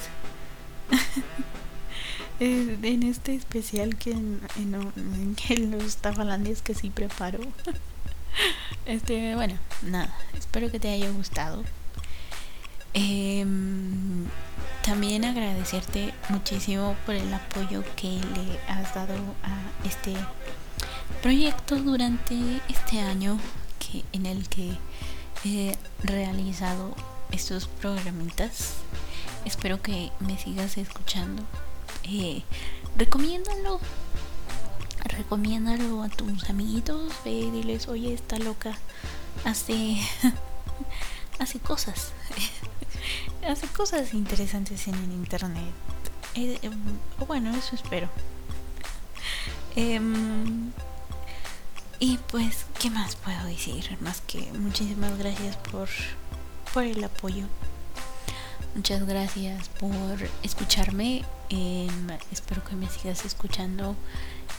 en 2.39 3.03
este 3.03 3.35
especial 3.35 3.95
que 3.97 4.11
en, 4.11 4.41
en, 4.57 5.71
los 5.71 5.97
tafalandias 5.97 6.61
que 6.61 6.73
sí 6.73 6.89
preparo. 6.89 7.39
Este, 8.87 9.35
bueno, 9.35 9.53
nada, 9.83 10.13
espero 10.35 10.69
que 10.71 10.79
te 10.79 10.89
haya 10.89 11.09
gustado. 11.11 11.63
Em, 12.95 14.25
también 14.83 15.23
agradecerte 15.23 16.13
muchísimo 16.29 16.95
por 17.05 17.15
el 17.15 17.31
apoyo 17.33 17.83
que 17.95 18.09
le 18.09 18.59
has 18.67 18.93
dado 18.93 19.13
a 19.43 19.87
este 19.87 20.15
proyecto 21.21 21.77
durante 21.77 22.35
este 22.67 22.99
año 22.99 23.39
que, 23.79 24.03
en 24.11 24.25
el 24.25 24.49
que 24.49 24.77
he 25.45 25.77
realizado 26.03 26.95
estos 27.31 27.67
programitas. 27.67 28.73
Espero 29.45 29.81
que 29.81 30.11
me 30.19 30.37
sigas 30.37 30.77
escuchando. 30.77 31.43
Eh, 32.03 32.43
recomiéndalo. 32.97 33.79
Recomiéndalo 35.05 36.03
a 36.03 36.09
tus 36.09 36.49
amiguitos. 36.49 37.13
Ve, 37.25 37.51
diles, 37.51 37.87
oye, 37.87 38.13
está 38.13 38.39
loca. 38.39 38.77
Hace, 39.43 39.97
hace 41.39 41.59
cosas. 41.59 42.13
hace 43.47 43.67
cosas 43.67 44.13
interesantes 44.13 44.87
en 44.87 44.95
el 44.95 45.11
internet. 45.11 45.73
Eh, 46.35 46.59
em, 46.61 46.73
bueno, 47.27 47.53
eso 47.55 47.75
espero. 47.75 48.09
Em, 49.75 50.71
y 51.99 52.17
pues, 52.31 52.65
¿qué 52.79 52.89
más 52.89 53.15
puedo 53.17 53.45
decir? 53.45 53.97
Más 54.01 54.21
que 54.21 54.51
muchísimas 54.53 55.17
gracias 55.17 55.57
por, 55.57 55.89
por 56.73 56.83
el 56.83 57.03
apoyo. 57.03 57.47
Muchas 58.75 59.05
gracias 59.05 59.69
por 59.69 59.91
escucharme. 60.41 61.23
Em, 61.49 62.09
espero 62.31 62.63
que 62.63 62.75
me 62.75 62.89
sigas 62.89 63.23
escuchando 63.23 63.95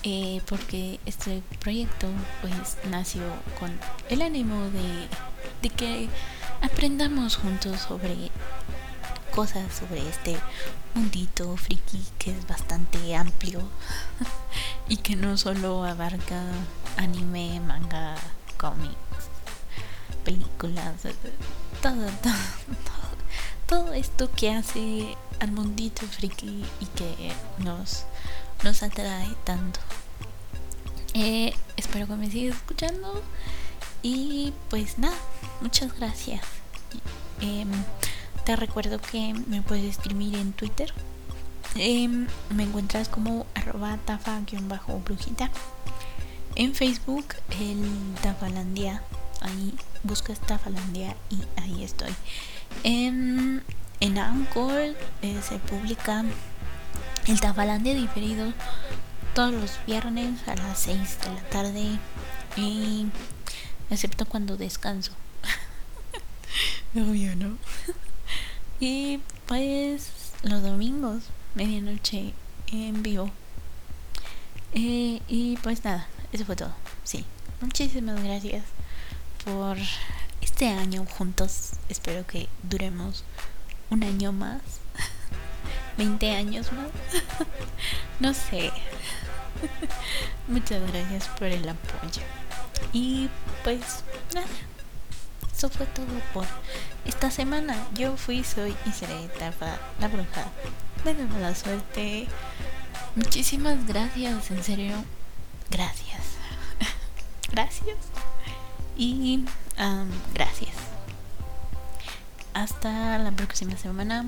eh, 0.05 0.41
porque 0.47 1.01
este 1.05 1.43
proyecto 1.59 2.07
pues 2.41 2.77
nació 2.91 3.23
con 3.59 3.73
el 4.09 4.23
ánimo 4.23 4.71
de, 4.71 5.09
de 5.63 5.71
que 5.71 6.09
aprendamos 6.63 7.37
juntos 7.37 7.81
sobre 7.81 8.31
cosas 9.35 9.75
sobre 9.75 10.09
este 10.09 10.37
mundito 10.95 11.57
friki 11.57 12.01
que 12.19 12.31
es 12.31 12.47
bastante 12.47 13.17
amplio 13.17 13.63
y 14.89 14.99
que 14.99 15.17
no 15.17 15.37
solo 15.37 15.85
abarca 15.85 16.41
anime, 16.97 17.59
manga, 17.59 18.15
cómics, 18.59 18.95
películas, 20.25 21.03
todo, 21.83 22.07
todo, 22.23 22.33
todo, 22.85 23.04
esto 23.95 24.31
que 24.31 24.53
hace 24.53 25.17
al 25.41 25.53
mundito 25.53 26.07
friki 26.07 26.65
y 26.81 26.87
que 26.87 27.33
nos, 27.59 28.05
nos 28.63 28.83
atrae 28.83 29.29
tanto. 29.45 29.81
Eh, 31.15 31.55
espero 31.77 32.07
que 32.07 32.15
me 32.15 32.31
sigas 32.31 32.57
escuchando 32.57 33.23
y 34.03 34.53
pues 34.71 34.99
nada, 34.99 35.17
muchas 35.61 35.97
gracias. 35.99 36.43
Em, 37.41 37.71
te 38.45 38.55
recuerdo 38.57 39.01
que 39.01 39.35
me 39.49 39.63
puedes 39.63 39.85
escribir 39.85 40.37
en 40.37 40.53
Twitter. 40.53 40.93
Em, 41.75 42.29
me 42.51 42.65
encuentras 42.65 43.09
como 43.09 43.47
arroba 43.55 43.99
tafa-brujita. 44.05 45.51
En 46.55 46.75
Facebook, 46.75 47.27
el 47.59 48.15
Tafalandia. 48.23 49.03
Ahí 49.45 49.75
buscas 50.03 50.41
Tafalandia 50.41 51.15
y 51.29 51.37
ahí 51.61 51.85
estoy. 51.85 52.15
En, 52.83 53.63
en 54.01 54.19
Anchor 54.19 54.97
eh, 55.21 55.41
se 55.47 55.59
publica 55.59 56.25
el 57.27 57.41
Tafalandia 57.41 57.93
diferido 57.95 58.55
todos 59.35 59.53
los 59.53 59.79
viernes 59.87 60.49
a 60.49 60.55
las 60.55 60.79
6 60.79 61.19
de 61.21 61.35
la 61.35 61.43
tarde. 61.51 61.99
Y, 62.57 63.07
excepto 63.91 64.25
cuando 64.25 64.57
descanso. 64.57 65.13
Obvio, 66.95 67.37
¿no? 67.37 67.59
Y 68.81 69.21
pues 69.47 70.11
los 70.43 70.63
domingos, 70.63 71.25
medianoche 71.55 72.33
en 72.73 73.03
vivo. 73.03 73.31
Eh, 74.73 75.21
y 75.29 75.59
pues 75.59 75.85
nada, 75.85 76.09
eso 76.33 76.47
fue 76.47 76.57
todo. 76.57 76.75
Sí, 77.05 77.25
muchísimas 77.61 78.23
gracias 78.23 78.65
por 79.45 79.77
este 80.41 80.69
año 80.69 81.05
juntos. 81.19 81.73
Espero 81.89 82.27
que 82.27 82.49
duremos 82.63 83.25
un 83.91 84.03
año 84.03 84.33
más. 84.33 84.61
20 85.99 86.31
años 86.37 86.73
más. 86.73 86.89
no 88.21 88.35
sé. 88.35 88.73
Muchas 90.49 90.83
gracias 90.91 91.29
por 91.39 91.49
el 91.49 91.69
apoyo. 91.69 92.23
Y 92.93 93.29
pues 93.63 94.05
nada. 94.35 94.47
Eso 95.57 95.71
fue 95.71 95.87
todo 95.87 96.07
por 96.33 96.47
esta 97.05 97.31
semana. 97.31 97.77
Yo 97.95 98.17
fui, 98.17 98.43
soy 98.43 98.75
y 98.87 98.91
seré 98.91 99.29
Tafa, 99.39 99.79
la 100.01 100.09
bruja 100.09 100.47
de 101.05 101.15
la 101.15 101.25
mala 101.27 101.55
suerte. 101.55 102.27
Muchísimas 103.15 103.87
gracias, 103.87 104.51
en 104.51 104.65
serio. 104.65 104.95
Gracias. 105.71 106.23
gracias. 107.53 107.97
Y 108.97 109.45
gracias. 110.33 110.73
Hasta 112.53 113.19
la 113.19 113.33
próxima 113.33 113.77
semana. 113.77 114.27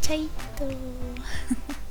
Chaito. 0.00 0.68